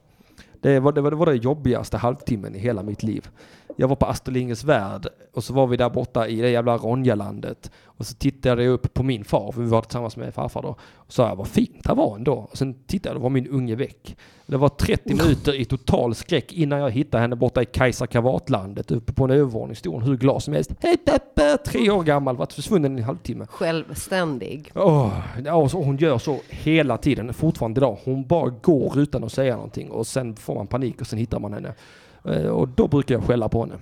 [0.61, 3.28] Det var det, var, det var den jobbigaste halvtimmen i hela mitt liv.
[3.77, 6.77] Jag var på Astrid Lindgrens Värld och så var vi där borta i det jävla
[6.77, 7.70] Ronjalandet.
[7.85, 10.77] Och så tittade jag upp på min far, för vi var tillsammans med farfar då.
[10.95, 12.33] Och sa jag, vad fint det var ändå.
[12.33, 14.16] Och sen tittade jag, då var min unge väck.
[14.47, 18.91] Det var 30 minuter i total skräck innan jag hittade henne borta i Kajsa Kavatlandet
[18.91, 19.77] uppe på en övervåning.
[19.77, 20.70] Stod hon hur glad som helst.
[20.81, 21.57] Hej Peppe!
[21.57, 23.47] Tre år gammal, varit försvunnen i en halvtimme.
[23.47, 24.70] Självständig.
[24.74, 27.99] Åh, ja, så hon gör så hela tiden, fortfarande idag.
[28.05, 31.39] Hon bara går utan att säga någonting och sen får man panik och sen hittar
[31.39, 31.74] man henne.
[32.29, 33.74] Eh, Och då brukar jag skälla på henne.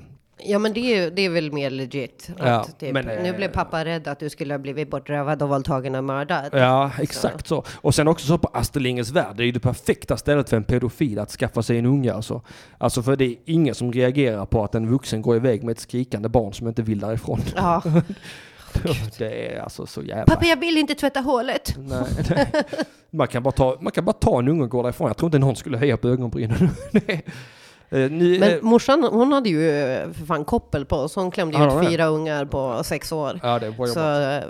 [0.47, 2.31] Ja men det är, det är väl mer legit.
[2.39, 5.43] Att Ja, typ, men, nu eh, blev pappa rädd att du skulle ha blivit bortrövad
[5.43, 6.49] och våldtagen och mördad.
[6.53, 7.65] Ja, exakt så.
[7.77, 10.57] Och sen också så på Astrid Lindgrens Värld, det är ju det perfekta stället för
[10.57, 12.43] en pedofil att skaffa sig en unge alltså.
[12.79, 15.81] Alltså för det är ingen som reagerar på att en vuxen går iväg med ett
[15.81, 17.41] skrikande barn som inte vill därifrån.
[17.57, 17.83] Ja.
[19.19, 20.25] Det är alltså så jävla...
[20.25, 21.75] Pappa jag vill inte tvätta hålet.
[21.79, 22.47] Nej, nej.
[23.11, 25.07] Man, kan bara ta, man kan bara ta en unge och gå därifrån.
[25.07, 26.71] Jag tror inte någon skulle höja på ögonbrynen.
[27.95, 31.15] Eh, Ni, Men eh, morsan hon hade ju eh, för fan koppel på oss.
[31.15, 33.41] Hon klämde ju ut fyra ungar på sex år.
[33.43, 34.47] ja, det var Så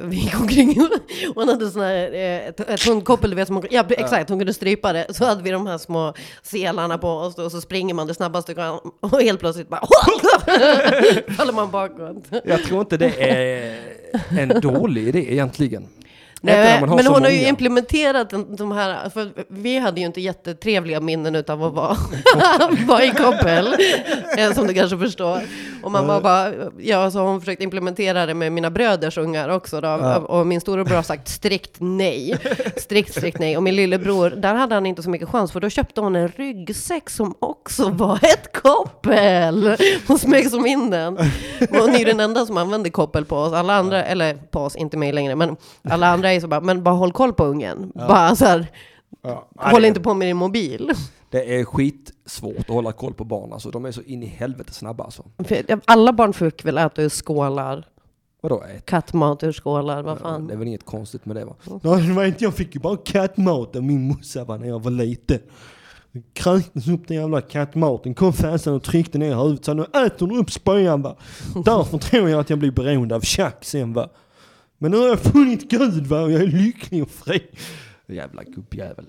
[0.00, 0.88] vi gick omkring
[1.34, 2.12] hon hade sån här,
[2.48, 5.06] ett, ett hundkoppel, du vet, som ja exakt, hon kunde strypa det.
[5.10, 8.52] Så hade vi de här små selarna på oss och så springer man det snabbaste
[8.52, 9.80] du kan och helt plötsligt bara
[11.36, 12.16] faller man bakåt.
[12.44, 13.78] Jag tror inte det är
[14.30, 15.86] en dålig idé egentligen.
[16.40, 21.34] Nej, men hon har ju implementerat de här, för vi hade ju inte jättetrevliga minnen
[21.34, 21.96] utav att vara,
[22.86, 23.74] vara i koppel,
[24.38, 25.40] eh, som du kanske förstår.
[25.82, 29.80] Och mamma bara, ja så har hon försökt implementera det med mina bröders ungar också
[29.80, 30.16] då, Ja.
[30.16, 32.36] och min storebror har sagt strikt nej.
[32.76, 33.56] Strikt, strikt nej.
[33.56, 36.28] Och min lillebror, där hade han inte så mycket chans, för då köpte hon en
[36.28, 39.76] ryggsäck som också var ett koppel.
[40.06, 41.16] Hon smög som in den.
[41.70, 43.52] Och hon är ju den enda som använder koppel på oss.
[43.52, 45.56] Alla andra, eller på oss, inte mig längre, men
[45.90, 47.92] alla andra är så bara, men bara håll koll på ungen.
[47.94, 48.66] Bara så här,
[49.22, 49.48] Ja.
[49.56, 50.90] håll inte på med din mobil.
[51.30, 53.70] det är skitsvårt att hålla koll på barn alltså.
[53.70, 55.24] De är så in i helvete snabba alltså.
[55.44, 57.86] För Alla barn fick väl äta ur skålar,
[58.40, 58.62] Vadå?
[58.76, 58.86] Ett?
[58.86, 60.46] kattmat ur skålar, vad Ja, fan.
[60.46, 61.54] det är väl inget konstigt med det va?
[61.82, 64.82] Nej, det var inte, jag fick ju bara kattmat av min morsa va, när jag
[64.82, 65.38] var liten.
[66.32, 70.38] Kräktes upp den jävla kattmaten, kom fasen och tryckte ner huvudet så nu äter du
[70.38, 71.16] upp spyan va.
[71.64, 74.08] Därför tror jag att jag blir beroende av tjack sen va.
[74.78, 77.42] Men nu har jag funnit Gud va och jag är lycklig och fri.
[78.06, 79.06] Jävla gubbjävel.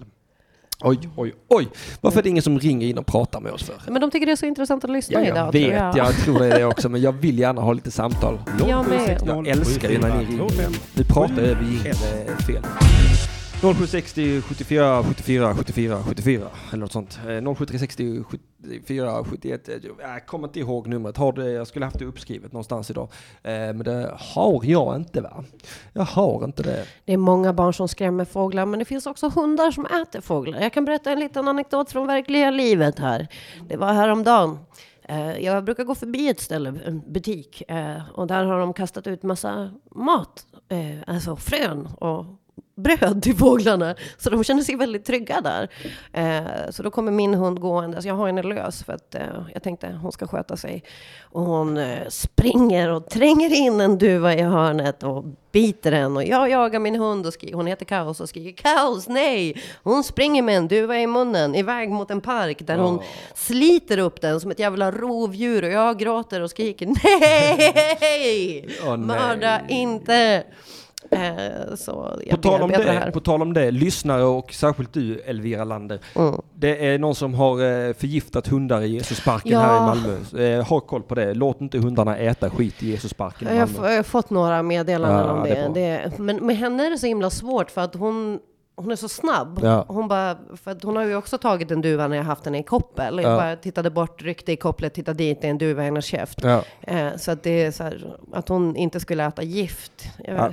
[0.82, 1.68] Oj, oj, oj.
[2.02, 3.82] Varför är det ingen som ringer in och pratar med oss för?
[3.88, 5.38] Men de tycker det är så intressant att lyssna Ja, idag.
[5.38, 5.98] jag tror vet, jag.
[5.98, 8.40] jag tror det är det också, men jag vill gärna ha lite samtal.
[8.68, 9.22] Jag med.
[9.26, 10.70] Jag älskar ju när ni ringer.
[10.96, 12.64] Nu pratar jag över är fel.
[13.62, 17.20] 0760 74 74 74 74 eller något sånt.
[17.28, 19.70] Eh, 0760 74 71.
[20.00, 21.18] Jag kommer inte ihåg numret.
[21.18, 23.10] Har det, jag skulle haft det uppskrivet någonstans idag.
[23.44, 25.44] Eh, men det har jag inte va?
[25.94, 26.86] Jag har inte det.
[27.06, 30.60] Det är många barn som skrämmer fåglar, men det finns också hundar som äter fåglar.
[30.60, 33.28] Jag kan berätta en liten anekdot från verkliga livet här.
[33.70, 34.60] Det var häromdagen.
[35.04, 39.08] Eh, jag brukar gå förbi ett ställe, en butik, eh, och där har de kastat
[39.08, 40.46] ut massa mat,
[41.08, 42.26] alltså frön och
[42.76, 43.96] bröd till fåglarna.
[44.18, 45.70] Så de känner sig väldigt trygga där.
[46.14, 49.22] Eh, så då kommer min hund gående, så jag har henne lös för att eh,
[49.54, 50.84] jag tänkte hon ska sköta sig.
[51.22, 56.18] Och hon eh, springer och tränger in en duva i hörnet och biter den.
[56.18, 59.64] Och jag jagar min hund och skriker, hon heter Kaos och skriker Kaos, nej!
[59.84, 63.02] Hon springer med en duva i munnen iväg mot en park där hon
[63.36, 68.70] sliter upp den som ett jävla rovdjur och jag gråter och skriker nej!
[68.84, 69.08] Åh, nej.
[69.08, 70.44] Mörda inte!
[71.12, 75.20] Eh, så jag På tal, om det, på tal om det, lyssnare och särskilt du
[75.20, 76.00] Elvira Lander.
[76.16, 76.42] Mm.
[76.56, 77.52] Det är någon som har
[77.88, 79.60] eh, förgiftat hundar i Jesusparken Ja.
[79.60, 80.44] här i Malmö.
[80.60, 81.34] Eh, ha koll på det.
[81.34, 83.90] Låt inte hundarna äta skit i Jesusparken i Jag har, Malmö.
[83.90, 86.12] jag har fått några meddelanden Ja, om det det.
[86.18, 86.18] det.
[86.24, 88.40] Men med henne är det så himla svårt för att hon,
[88.84, 89.60] hon är så snabb.
[89.64, 89.86] Ja.
[89.88, 92.64] Hon, bara, för hon har ju också tagit en duva när jag haft henne i
[92.64, 93.16] koppel.
[93.24, 93.38] Jag Ja.
[93.38, 96.40] bara tittade bort, ryckte i kopplet, tittade dit, det är en duva i hennes käft.
[96.44, 96.64] Ja.
[96.82, 99.92] Eh, så att det är så här, att hon inte skulle äta gift.
[100.24, 100.50] Jag Ja.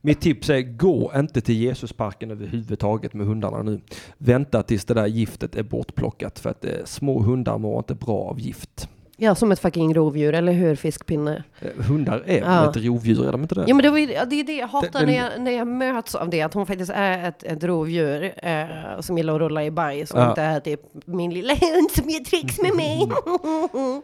[0.00, 3.80] Mitt tips är gå inte till Jesusparken överhuvudtaget med hundarna nu.
[4.18, 8.18] Vänta tills det där giftet är bortplockat för att eh, små hundar mår inte bra
[8.20, 8.88] av gift.
[9.20, 10.76] Ja, som ett fucking rovdjur, eller hur?
[10.76, 11.42] Fiskpinne.
[11.60, 12.70] Eh, hundar är Ja.
[12.70, 13.64] ett rovdjur, är de inte det?
[13.66, 15.66] Ja, men det, var ju, det är det jag hatar Den- när, jag, när jag
[15.66, 18.66] möts av det, att hon faktiskt är ett, ett rovdjur eh,
[19.00, 20.28] som gillar att rulla i bajs och Ja.
[20.28, 23.08] inte är typ min lilla hund som gör tricks med mig.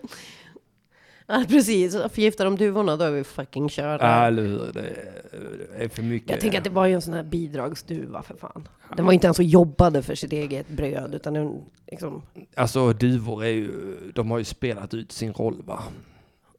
[1.27, 1.93] ja, precis.
[2.13, 4.05] Förgiftar de duvorna, då är vi fucking körda.
[4.07, 4.73] Ja, eller hur?
[4.75, 6.31] Det är för mycket.
[6.31, 8.69] jag tänker att det var ju en sån här bidragsduva för fan.
[8.97, 11.61] Den var inte ens och jobbade för sitt eget bröd, utan den
[11.91, 12.23] liksom,
[12.57, 13.71] Alltså duvor är ju,
[14.15, 15.83] de har ju spelat ut sin roll va?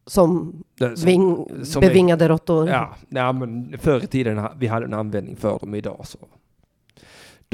[0.08, 2.70] som, Det- som- ving, som bevingade råttor.
[2.70, 6.18] Ja, nej, men förr i tiden vi hade en användning för dem idag så.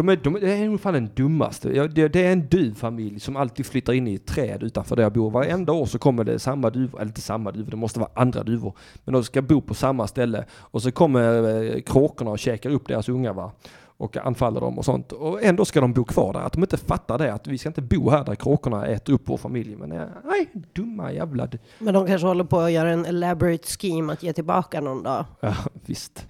[0.02, 1.88] De är, de, det är nog fan den dummaste.
[1.88, 5.14] Det, det är en duvfamilj som alltid flyttar in i ett träd utanför där jag
[5.14, 5.32] bor.
[5.32, 8.44] Varenda år så kommer det samma duvor, eller inte samma duvor, det måste vara andra
[8.44, 8.73] duvor.
[9.06, 10.45] Men de ska bo på samma ställe.
[10.52, 13.52] Och så kommer eh, kråkorna och käkar upp deras ungar va.
[13.98, 15.11] Och anfaller dem och sånt.
[15.11, 16.40] Och ändå ska de bo kvar där.
[16.40, 17.34] Att de inte fattar det.
[17.34, 19.76] Att vi ska inte bo här där kråkorna äter upp vår familj.
[19.76, 21.48] Men eh, nej, dumma jävla...
[21.80, 25.26] Men de kanske håller på att göra en elaborate scheme att ge tillbaka någon dag.
[25.40, 25.56] Ja,
[25.86, 26.28] visst.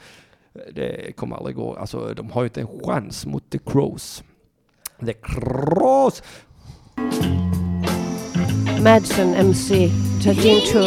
[0.53, 1.76] Det kommer aldrig gå.
[1.76, 4.23] Alltså, de har ju inte en chans mot The Crows.
[5.06, 6.23] The Crows!
[8.84, 9.91] Madsen MC,
[10.23, 10.80] Tatinto,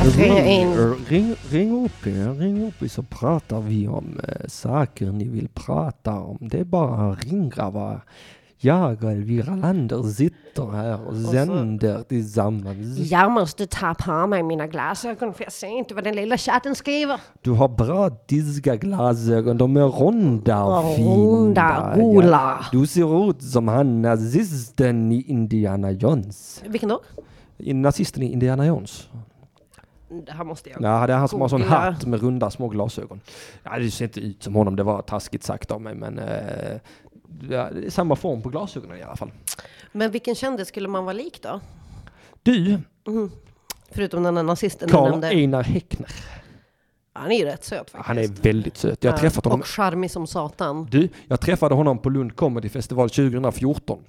[0.00, 0.94] att ringa in.
[1.08, 5.48] Ring, ring upp er, ring upp er så pratar vi om eh, saker ni vill
[5.48, 6.38] prata om.
[6.40, 7.70] Det är bara att ringa
[8.66, 12.98] Jag och Elvira Lander sitter här och sänder tillsammans.
[12.98, 16.74] Jag måste ta på mig mina glasögon för jag ser inte vad den lilla chatten
[16.74, 17.20] skriver.
[17.42, 21.16] Du har bra diska-glasögon, de är ronda och fina.
[21.16, 22.64] Runda, gola.
[22.72, 26.62] Du ser ut som han nazisten i Indiana Jones.
[26.66, 27.00] Vilken då?
[27.58, 29.08] I- Nazisten i Indiana Jones.
[30.26, 30.82] Det här måste jag.
[30.82, 31.76] Ja, det är han som har sån Googla.
[31.76, 33.20] hatt med runda små glasögon.
[33.62, 36.76] Ja, det ser inte ut som honom, det var taskigt sagt av mig, men eh,
[37.50, 39.32] ja, samma form på glasögonen i alla fall.
[39.92, 41.60] Men vilken kändis skulle man vara lik då?
[42.42, 42.78] Du,
[43.90, 45.28] Förutom den där nazisten du Karl nämnde.
[45.28, 46.10] Einar Häckner.
[47.12, 48.06] Han är ju rätt söt faktiskt.
[48.06, 49.04] Han är väldigt söt.
[49.04, 49.60] Jag Ja, träffat honom.
[49.60, 50.86] Och charmig som satan.
[50.90, 54.04] Du, jag träffade honom på Lund Comedy Festival 2014.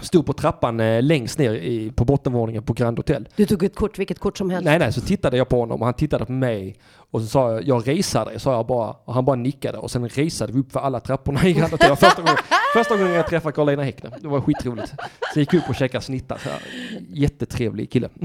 [0.00, 3.28] Stod på trappan eh, längst ner i, på bottenvåningen på Grand Hotel.
[3.36, 4.64] Du tog ett kort, vilket kort som helst.
[4.64, 6.76] Nej, nej, så tittade jag på honom och han tittade på mig.
[6.92, 8.90] Och så sa jag, jag resar dig, sa jag bara.
[9.04, 11.96] Och han bara nickade och sen resade vi upp för alla trapporna i Grand Hotel.
[11.96, 12.36] Första gången,
[12.74, 14.12] första gången jag träffade Karl-Einar Häckner.
[14.20, 14.94] Det var skitroligt.
[15.34, 16.38] Så gick upp och käkade snittar.
[16.38, 16.60] Så här,
[17.08, 18.08] jättetrevlig kille.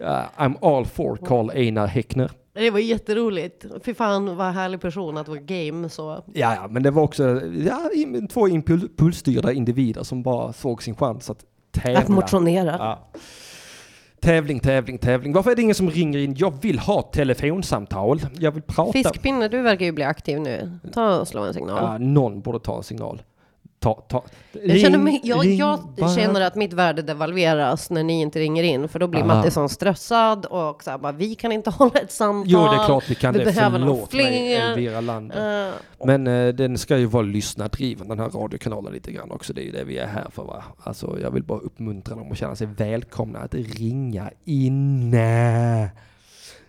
[0.00, 2.30] Uh, I'm all for Karl Einar Häckner.
[2.54, 3.64] Det var jätteroligt.
[3.84, 6.24] Fy fan vad härlig person att vara game så.
[6.32, 7.90] Ja, ja, men det var också ja,
[8.30, 11.98] två impulsstyrda individer som bara såg sin chans att tävla.
[11.98, 12.76] Att motionera.
[12.78, 13.08] Ja.
[14.20, 15.32] Tävling, tävling, tävling.
[15.32, 16.34] Varför är det ingen som ringer in?
[16.38, 18.20] Jag vill ha telefonsamtal.
[18.38, 18.92] Jag vill prata.
[18.92, 20.78] Fiskpinne, du verkar ju bli aktiv nu.
[20.92, 21.78] Ta och slå en signal.
[21.82, 23.22] Ja, någon borde ta en signal.
[23.84, 24.24] Ta, ta.
[24.64, 25.58] Jag, känner, mig, Ring, jag, ring
[25.96, 29.24] jag känner att mitt värde devalveras när ni inte ringer in, för då blir Ah.
[29.24, 32.50] Mattisson stressad och så här, bara, vi kan inte hålla ett samtal.
[32.52, 33.44] Jo, det är klart vi kan vi det.
[33.44, 34.54] behöver Förlåt mig.
[34.54, 35.68] Elvira Lander.
[35.68, 35.74] Eh,
[36.06, 39.52] Men eh, den ska ju vara lyssnardriven, den här radiokanalen lite grann också.
[39.52, 40.64] Det är ju det vi är här för va.
[40.82, 45.16] Alltså jag vill bara uppmuntra dem och känna sig välkomna att ringa in.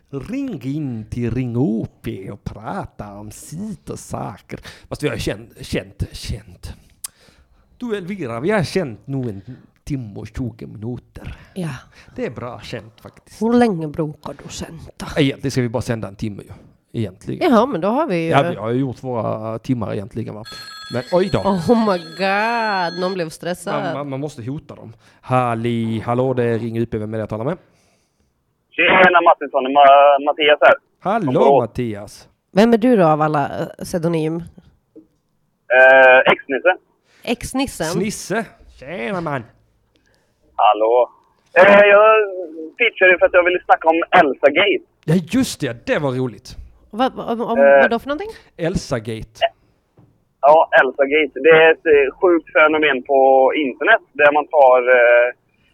[0.10, 4.60] Ring in till Ring OP och prata om sitt och saker.
[4.90, 6.74] Fast vi har känt, känt, känt.
[7.78, 9.42] Du Elvira, vi har känt nog en
[9.84, 11.36] timme och 20 minuter.
[11.54, 11.70] ja.
[12.16, 13.42] Det är bra känt faktiskt.
[13.42, 14.84] Hur länge brukar du sända?
[15.18, 16.52] Egentligen ska vi bara sända en timme ju.
[17.02, 17.52] Egentligen.
[17.52, 18.30] Jaha, men då har vi ju...
[18.30, 20.44] Ja, vi har ju gjort våra timmar egentligen va.
[20.94, 21.40] Men oj då.
[21.40, 23.84] Oh my god, någon blev stressad.
[23.84, 24.94] Man, man, man måste hota dem.
[25.22, 27.58] Halli, hallå det är Ring UP, vem är det jag talar med?
[28.72, 30.74] Tjena Martinsson, Ma- Mattias här.
[31.00, 31.62] Hallå.
[31.62, 32.30] Mattias!
[32.52, 33.52] Vem är du då av alla
[33.84, 34.36] pseudonym?
[34.36, 36.76] Eh, X-Nisse.
[37.28, 37.86] Ex-nissen?
[37.86, 38.46] Snisse!
[38.80, 39.44] Tjena man!
[40.56, 41.10] Hallå.
[41.58, 42.12] Eh, jag
[42.78, 44.86] pitchade för att jag ville snacka om Elsa-gate.
[45.06, 46.48] Ja just det, det var roligt.
[47.00, 47.82] Vad, om, om, Eh.
[47.82, 48.32] vad då för någonting?
[48.68, 49.40] Elsa-gate.
[50.48, 51.36] Ja, Elsa-gate.
[51.46, 53.20] Det är ett eh, sjukt fenomen på
[53.66, 54.80] internet där man tar...
[54.98, 55.28] Eh,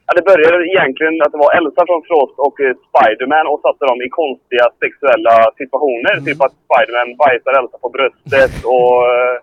[0.06, 3.84] ja, det började egentligen att det var Elsa från Frost och eh, Spiderman och satte
[3.92, 6.14] dem i konstiga sexuella situationer.
[6.28, 9.36] Typ att Spiderman bajsar Elsa på bröstet och eh,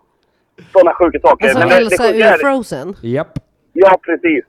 [0.73, 1.45] sådana sjuka saker.
[1.45, 2.89] Alltså Men det- det Elsa sjuka ur är- Frozen?
[3.03, 3.33] Japp.
[3.73, 4.45] Ja, precis.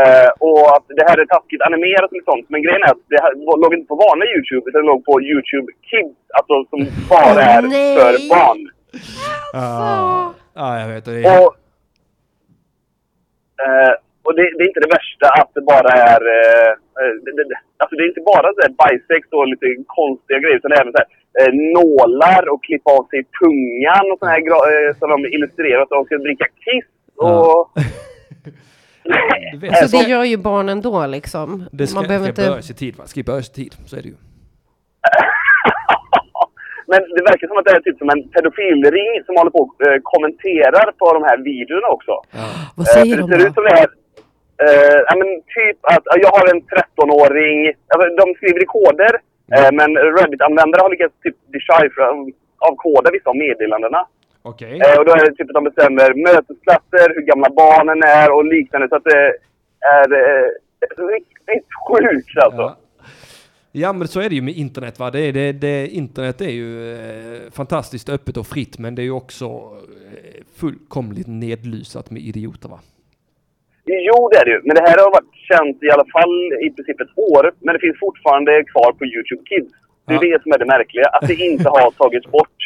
[0.00, 2.46] Eh, och att det här är taskigt animerat och sånt.
[2.52, 3.32] Men grejen är att det här
[3.62, 6.18] låg inte på vanliga YouTube, utan det låg på YouTube Kids.
[6.38, 6.80] Alltså som
[7.14, 7.96] bara är nej.
[7.98, 8.60] för barn.
[9.54, 10.32] Ah.
[10.54, 11.04] Ja, jag vet.
[11.04, 11.40] Det är...
[11.42, 11.52] Och,
[13.64, 13.92] eh,
[14.26, 16.20] och det, det är inte det värsta att det bara är...
[16.36, 16.72] Eh,
[17.24, 18.72] det, det, alltså det är inte bara så här
[19.38, 21.08] och lite konstiga grejer, utan även så här,
[21.40, 25.82] eh, nålar och klippa av sig tungan och såna här gra- eh, som de illustrerar
[25.82, 26.84] att de ska dricka kiss.
[27.16, 27.70] Och...
[29.52, 31.64] Du vet, Så det gör ju barn ändå liksom.
[31.72, 32.50] det ska, Man behöver ska inte...
[32.50, 33.04] börja i tid va?
[33.06, 34.14] Ska börja i tid, så är det ju.
[36.90, 39.74] Men det verkar som att det är typ som en pedofilring som håller på och
[39.86, 42.14] eh, kommenterar på de här videorna också.
[42.76, 43.58] Vad Eh, säger för de det ser ut då?
[43.58, 43.88] som det är...
[44.64, 47.56] Eh, ja, men typ att ja, jag har en 13-åring.
[47.92, 49.12] Alltså, de skriver i koder.
[49.54, 52.06] Eh, men Reddit-användare har lyckats typ decipher,
[52.58, 54.06] avkoda vissa av meddelandena.
[54.42, 54.80] Okej.
[54.80, 58.44] Eh, och då är det typ att de bestämmer mötesplatser, hur gamla barnen är och
[58.44, 58.88] liknande.
[58.88, 59.22] Så att det
[59.96, 60.48] är eh,
[61.14, 62.60] riktigt sjukt alltså.
[62.60, 62.76] Ja.
[63.72, 65.10] ja men så är det ju med internet va.
[65.10, 69.04] Det är, det, det, internet är ju eh, fantastiskt öppet och fritt men det är
[69.04, 72.80] ju också eh, fullkomligt nedlusat med idioter va.
[74.08, 74.60] Jo, det är det ju.
[74.66, 76.36] Men det här har varit känt i alla fall
[76.66, 77.44] i princip ett år.
[77.64, 79.72] Men det finns fortfarande kvar på YouTube Kids.
[80.06, 80.36] Det är Ja.
[80.36, 81.06] det som är det märkliga.
[81.16, 82.58] Att det inte har tagits bort.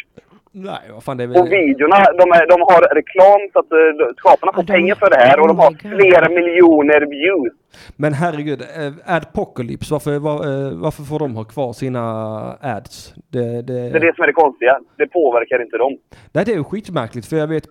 [0.53, 1.49] Nej vad fan det är Och väl...
[1.49, 5.15] videorna, de, är, de har reklam så att uh, skaparna får de- pengar för det
[5.25, 5.39] här.
[5.39, 7.53] Och de har flera miljoner views.
[7.97, 12.01] Men herregud, eh, Adpocalypse, varför, var, eh, varför får de ha kvar sina
[12.61, 13.13] ads?
[13.29, 14.79] Det, det, Det är det som är det konstiga.
[14.97, 15.97] Det påverkar inte dem.
[16.33, 17.63] Nej det är ju skitmärkligt för jag vet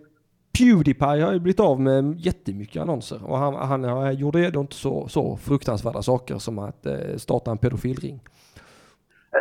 [0.59, 4.77] Pewdiepie har ju blivit av med jättemycket annonser och han, han har- gjorde ju inte
[4.77, 8.21] så, så fruktansvärda saker som att eh, starta en pedofilring.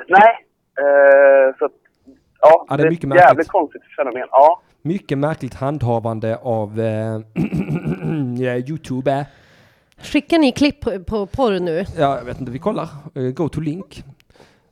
[0.08, 0.46] Nej.
[0.80, 1.72] Eh, så att,
[2.42, 4.28] ja, Ja, det är ett mycket jävligt konstigt fenomen.
[4.32, 4.62] Ja.
[4.82, 7.20] Mycket märkligt handhavande av eh,
[8.70, 9.26] Youtube.
[10.02, 11.86] Skickar ni klipp på, på porr nu?
[11.98, 12.88] Ja, jag vet inte, vi kollar.
[13.16, 14.04] Eh, Go to link.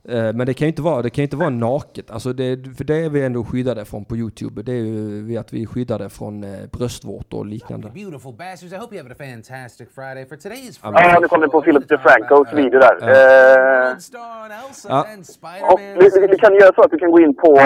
[0.08, 2.10] Eh, Men det kan ju inte vara, det kan inte vara naket.
[2.10, 4.62] Alltså det, för det är vi ändå skyddade från på Youtube.
[4.62, 7.88] Det är ju vi att vi är skyddade från eh, bröstvårtor och liknande.
[7.94, 8.72] Beautiful bastards.
[8.72, 10.26] I hope you have a fantastic Friday.
[10.26, 12.96] For today's Ja, nu kom det på Philip DeFrancos video där.
[13.02, 13.96] Eh,
[14.88, 15.06] Ja.
[15.72, 17.56] och vi, vi, kan göra så att du kan gå in på,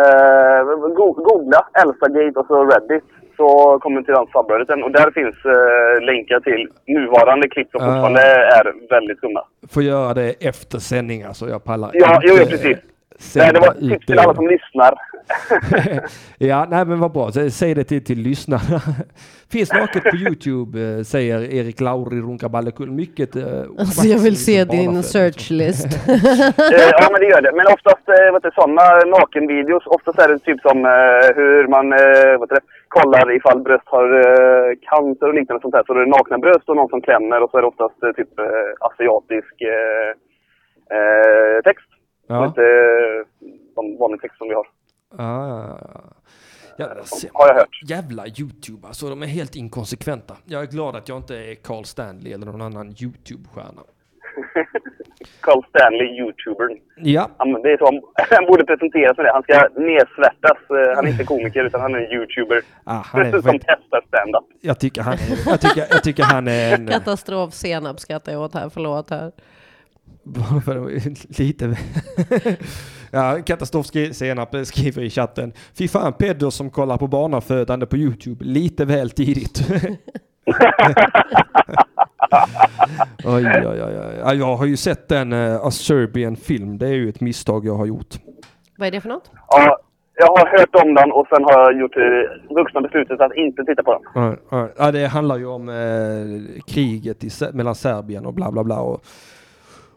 [0.00, 0.64] eh,
[0.98, 3.04] go- googla Elsagate och så Reddit.
[3.42, 7.84] Så kommer till den subredditen och där finns eh, länkar till nuvarande klipp som Ah.
[7.84, 8.20] fortfarande
[8.58, 9.42] är väldigt skumma.
[9.72, 12.78] Får göra det efter sändning alltså, jag pallar Ja, jo, jo inte, precis.
[13.36, 14.94] Eh, Nej, det var ut tips till alla som lyssnar.
[16.38, 17.28] ja, nej men vad bra.
[17.28, 18.80] Sä- Säg det till, till lyssnarna.
[19.52, 22.90] Finns naket på Youtube, eh, säger Erik Lauri Runkaballekull.
[22.90, 23.36] Mycket...
[23.36, 23.42] eh,
[23.78, 25.88] Alltså jag vill schmack se din searchlist.
[26.76, 27.52] Eh, ja, men det gör det.
[27.60, 28.84] Men oftast eh, vet du, sådana
[29.18, 32.58] nakenvideos, oftast är det typ som eh, hur man eh, vet du,
[32.88, 35.84] kollar ifall bröst har eh, cancer och liknande sånt där.
[35.86, 38.12] Så det är nakna bröst och någon som klämmer och så är det oftast eh,
[38.18, 40.10] typ eh, asiatisk eh,
[40.96, 41.91] eh, text.
[42.28, 42.46] Och Ja.
[42.46, 44.66] inte eh, de vanlig text som vi har.
[45.18, 46.00] Ja, ja, ja.
[46.78, 47.80] Jävla, se- Har jag hört.
[47.86, 50.36] jävla Youtube alltså, de är helt inkonsekventa.
[50.44, 53.82] Jag är glad att jag inte är Carl Stanley eller någon annan Youtube-stjärna.
[55.40, 56.78] Carl Stanley, youtubern.
[56.96, 58.00] Ja, Han, det är så
[58.30, 59.32] han, borde presentera sig det.
[59.32, 60.58] Han ska nedsvärtas.
[60.70, 62.62] Eh, Han är inte komiker utan han är en youtuber.
[62.84, 64.44] ah, han är, som testar stand-up.
[64.60, 66.86] jag, tycker han, är- jag, tycker, jag tycker han är en...
[66.90, 69.32] Katastrof senap skrattar jag åt här, förlåt här.
[71.38, 71.76] Lite...
[73.10, 75.52] ja, Katastrof skri- senap skriver i chatten.
[75.78, 79.70] Fy fan Pedro som kollar på barnafödande på Youtube lite väl tidigt.
[83.24, 84.18] oj, oj, oj, oj.
[84.24, 86.78] Ja, Jag har ju sett en uh, Serbian film.
[86.78, 88.14] Det är ju ett misstag jag har gjort.
[88.78, 89.30] Vad är det för något?
[89.48, 89.78] Ja,
[90.14, 93.64] jag har hört om den och sen har jag gjort det vuxna beslutet att inte
[93.64, 94.02] titta på den.
[94.14, 94.68] Ja, ja.
[94.78, 98.80] Ja, det handlar ju om eh, kriget i, mellan Serbien och bla bla bla.
[98.80, 99.04] Och,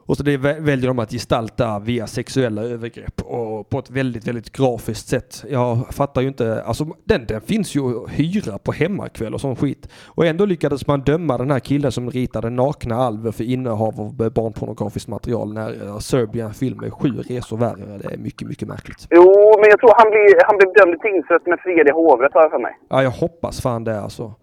[0.07, 4.27] Och så det vä- väljer de att gestalta via sexuella övergrepp och på ett väldigt,
[4.27, 5.45] väldigt grafiskt sätt.
[5.49, 9.55] Jag fattar ju inte, alltså den, den finns ju att hyra på hemmakväll och sån
[9.55, 9.89] skit.
[10.05, 14.31] Och ändå lyckades man döma den här killen som ritade nakna alver för innehav av
[14.31, 17.97] barnpornografiskt material när uh, Serbian film är sju resor värre.
[17.97, 19.07] Det är mycket, mycket märkligt.
[19.09, 22.33] Jo, men jag tror han blev, han blev dömd i tingsrätt med friad i hovrätt
[22.33, 22.77] har jag för mig.
[22.89, 24.33] Ja, jag hoppas fan det alltså.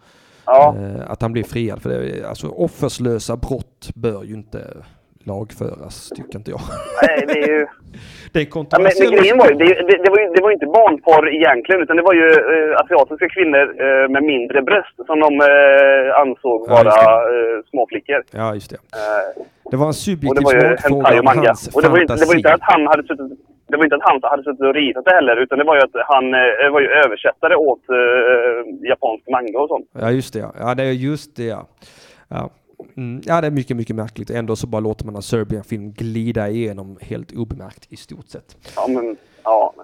[0.47, 0.77] Ja.
[0.79, 1.83] Eh, att han blir friad.
[1.83, 4.67] För det är, alltså offerslösa brott bör ju inte
[5.27, 6.61] lagföras, tycker inte jag.
[7.03, 7.67] Nej, det är ju...
[8.33, 10.51] Det är Ja, men, men grejen var ju, det, det, det, var ju, det var
[10.51, 14.97] ju inte barnporr egentligen, utan det var ju eh, asiatiska kvinnor eh, med mindre bröst
[15.07, 16.95] som de eh, ansåg Ja, vara
[17.33, 18.23] eh, småflickor.
[18.31, 18.77] Ja, just det.
[18.77, 22.35] Eh, Det var en subjektiv smakfråga om hans Och det var, ju inte, det var
[22.37, 23.39] inte att han hade suttit
[23.73, 25.83] det var inte att han hade suttit och ritat det heller, utan det var ju
[25.83, 29.87] att han eh, var ju översättare åt eh, japansk manga och sånt.
[30.01, 30.53] Ja, just det ja.
[30.59, 31.67] Ja, det är just det ja.
[32.29, 32.51] Ja.
[32.97, 34.31] Mm, ja, det är mycket, mycket märkligt.
[34.31, 38.57] Ändå så bara låter man en Serbian-film glida igenom helt obemärkt i stort sett.
[38.77, 39.75] Ja, men ja,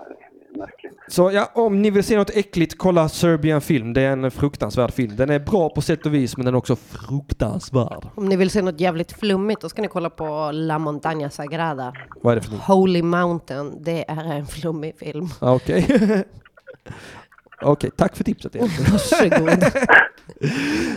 [0.57, 0.93] märkligt.
[1.09, 3.93] Så ja, om ni vill se något äckligt, kolla Serbian film.
[3.93, 5.16] Det är en fruktansvärd film.
[5.16, 8.09] Den är bra på sätt och vis, men den är också fruktansvärd.
[8.15, 11.95] Om ni vill se något jävligt flummigt, då ska ni kolla på La Montaña Sagrada.
[12.23, 12.62] Vad är det för något?
[12.62, 15.29] Holy Mountain, det är en flummig film.
[15.41, 15.61] Ja,
[17.62, 17.90] Okej.
[17.97, 18.56] Tack för tipset.
[18.56, 18.78] Erik.
[18.93, 19.60] Varsågod.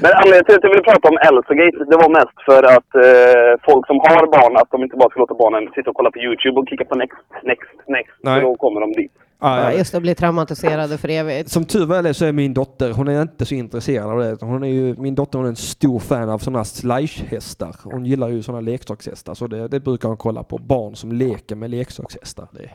[0.03, 3.51] Men anledningen till att jag ville prata om Elsagate, det var mest för att eh,
[3.67, 6.19] folk som har barn, att de inte bara ska låta barnen sitta och kolla på
[6.19, 8.15] YouTube och klicka på next, next, next.
[8.23, 8.33] Nej.
[8.35, 9.11] För då kommer de dit.
[9.43, 9.77] Ja, ja.
[9.77, 11.49] just det, bli traumatiserade för evigt.
[11.49, 14.37] Som tur väl är så är min dotter, hon är inte så intresserad av det.
[14.45, 17.75] Hon är ju, min dotter hon är en stor fan av sådana slice-hästar.
[17.83, 19.33] Hon gillar ju sådana leksakshästar.
[19.33, 20.57] Så det, det brukar hon kolla på.
[20.57, 22.47] Barn som leker med leksakshästar.
[22.51, 22.69] Det.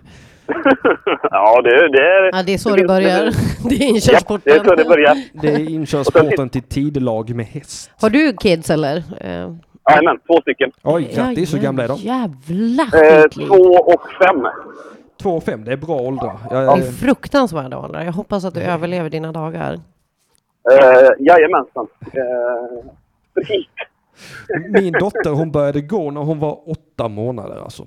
[1.30, 2.36] Ja, det, det är...
[2.36, 3.30] Ja, det är så det börjar.
[3.68, 4.40] Det är Ja, inkörsporten.
[4.44, 5.16] det är så det börjar.
[5.32, 7.90] Det är inkörsporten till tidelag med häst.
[8.00, 8.96] Har du kids eller?
[9.20, 9.50] Eh,
[9.90, 10.70] Jajamän, två stycken.
[10.82, 11.54] Oj, grattis.
[11.54, 11.96] Hur gamla är de?
[11.98, 14.46] Jävla Eh, två och fem.
[15.22, 16.36] Två och fem, det är bra åldrar.
[16.50, 18.04] Jag, Det är fruktansvärda åldrar.
[18.04, 19.72] Jag hoppas att du överlever dina dagar.
[20.72, 21.86] Eh, jajamensan.
[22.00, 22.90] Eh,
[23.34, 23.66] precis.
[24.82, 27.82] min dotter hon började gå när hon var åtta månader alltså.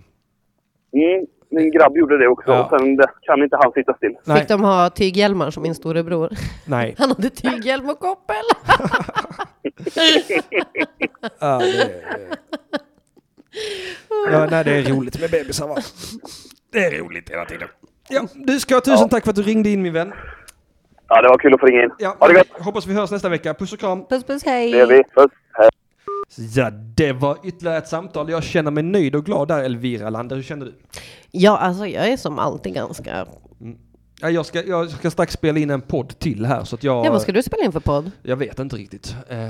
[0.93, 2.51] Mm, min grabb gjorde det också.
[2.51, 2.63] Ja.
[2.63, 4.15] Och sen kan inte han sitta still.
[4.25, 6.29] Nej, Fick de ha tyghjälmar som min storebror?
[6.67, 6.95] nej.
[6.99, 8.35] Han hade tyghjälm och koppel.
[11.39, 12.29] Ja, det, är-
[14.31, 15.75] ja, nej, det är roligt med bebisar va?
[16.71, 17.67] Det är roligt hela tiden.
[18.09, 19.07] Ja, du ska ha tusen Ja.
[19.07, 20.13] tack för att du ringde in min vän.
[21.07, 21.89] Ja, det var kul att få ringa in.
[21.99, 22.47] Ja, Ha det gott!
[22.65, 23.53] hoppas vi hörs nästa vecka.
[23.53, 24.05] Puss och kram.
[24.07, 24.71] Puss puss hej.
[24.71, 25.03] Det gör vi.
[25.03, 25.31] Puss!
[25.53, 25.69] Hej!
[26.35, 28.29] Ja, det var ytterligare ett samtal.
[28.29, 30.35] Jag känner mig nöjd och glad där Elvira Lander.
[30.35, 30.73] Hur känner du?
[31.31, 33.25] Ja, alltså jag är som alltid ganska...
[34.21, 37.05] Ja, jag, ska, jag ska strax spela in en podd till här så att jag...
[37.05, 38.11] Ja, vad ska du spela in för podd?
[38.23, 39.15] Jag vet inte riktigt.
[39.29, 39.49] Eh,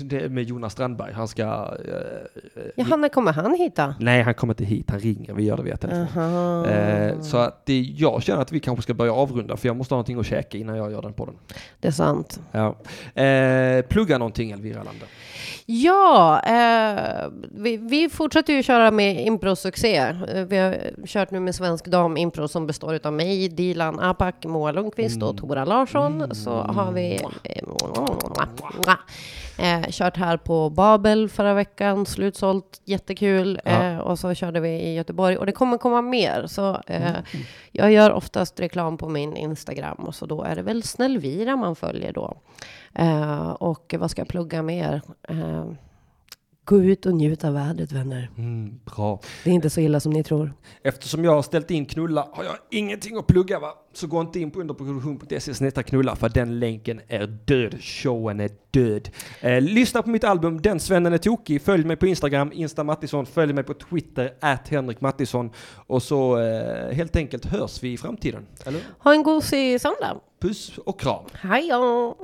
[0.02, 1.12] det är med Jonas Strandberg.
[1.12, 1.42] Han ska...
[1.42, 3.94] eh, Jaha, när kommer han hit då?
[4.00, 4.90] Nej, han kommer inte hit.
[4.90, 5.34] Han ringer.
[5.34, 6.64] Vi gör det via telefon.
[6.64, 9.94] Eh, så att det, jag känner att vi kanske ska börja avrunda för jag måste
[9.94, 11.34] ha någonting att käka innan jag gör den podden.
[11.80, 12.40] Det är sant.
[12.52, 12.76] Ja.
[13.22, 15.08] Eh, plugga någonting Elvira Lander.
[15.74, 19.96] Ja, eh, vi, vi fortsätter ju köra med impro-succé.
[19.96, 20.76] Eh, Vi har
[21.06, 25.36] kört nu med Svensk Dam Impro som består av mig, Dilan Apak, Moa Lundqvist och
[25.36, 26.34] Tora Larsson.
[26.34, 27.62] Så har vi eh,
[29.58, 33.60] eh, kört här på Babel förra veckan, slutsålt, jättekul.
[33.64, 33.70] Ja.
[33.70, 36.46] Eh, och så körde vi i Göteborg och det kommer komma mer.
[36.46, 37.12] Så eh,
[37.72, 41.76] jag gör oftast reklam på min Instagram och så då är det väl Snällvira man
[41.76, 42.36] följer då.
[42.94, 45.02] Eh, och vad ska jag plugga mer?
[45.28, 45.64] Eh,
[46.64, 48.30] gå ut och njut av vädret vänner.
[48.38, 49.20] Mm, bra.
[49.44, 50.52] Det är inte så illa som ni tror.
[50.82, 53.74] Eftersom jag har ställt in knulla har jag ingenting att plugga va?
[53.92, 57.82] Så gå inte in på underproduktion.se snetta knulla för den länken är död.
[57.82, 59.08] Showen är död.
[59.40, 61.62] Eh, lyssna på mitt album Den svennen är tokig.
[61.62, 63.26] Följ mig på Instagram, Insta Mattisson.
[63.26, 65.50] Följ mig på Twitter, at Henrik Mattisson.
[65.86, 68.46] Och så eh, helt enkelt hörs vi i framtiden.
[68.66, 68.80] Eller?
[68.98, 70.20] Ha en gosig söndag.
[70.40, 71.24] Puss och kram.
[71.32, 72.16] Hej då!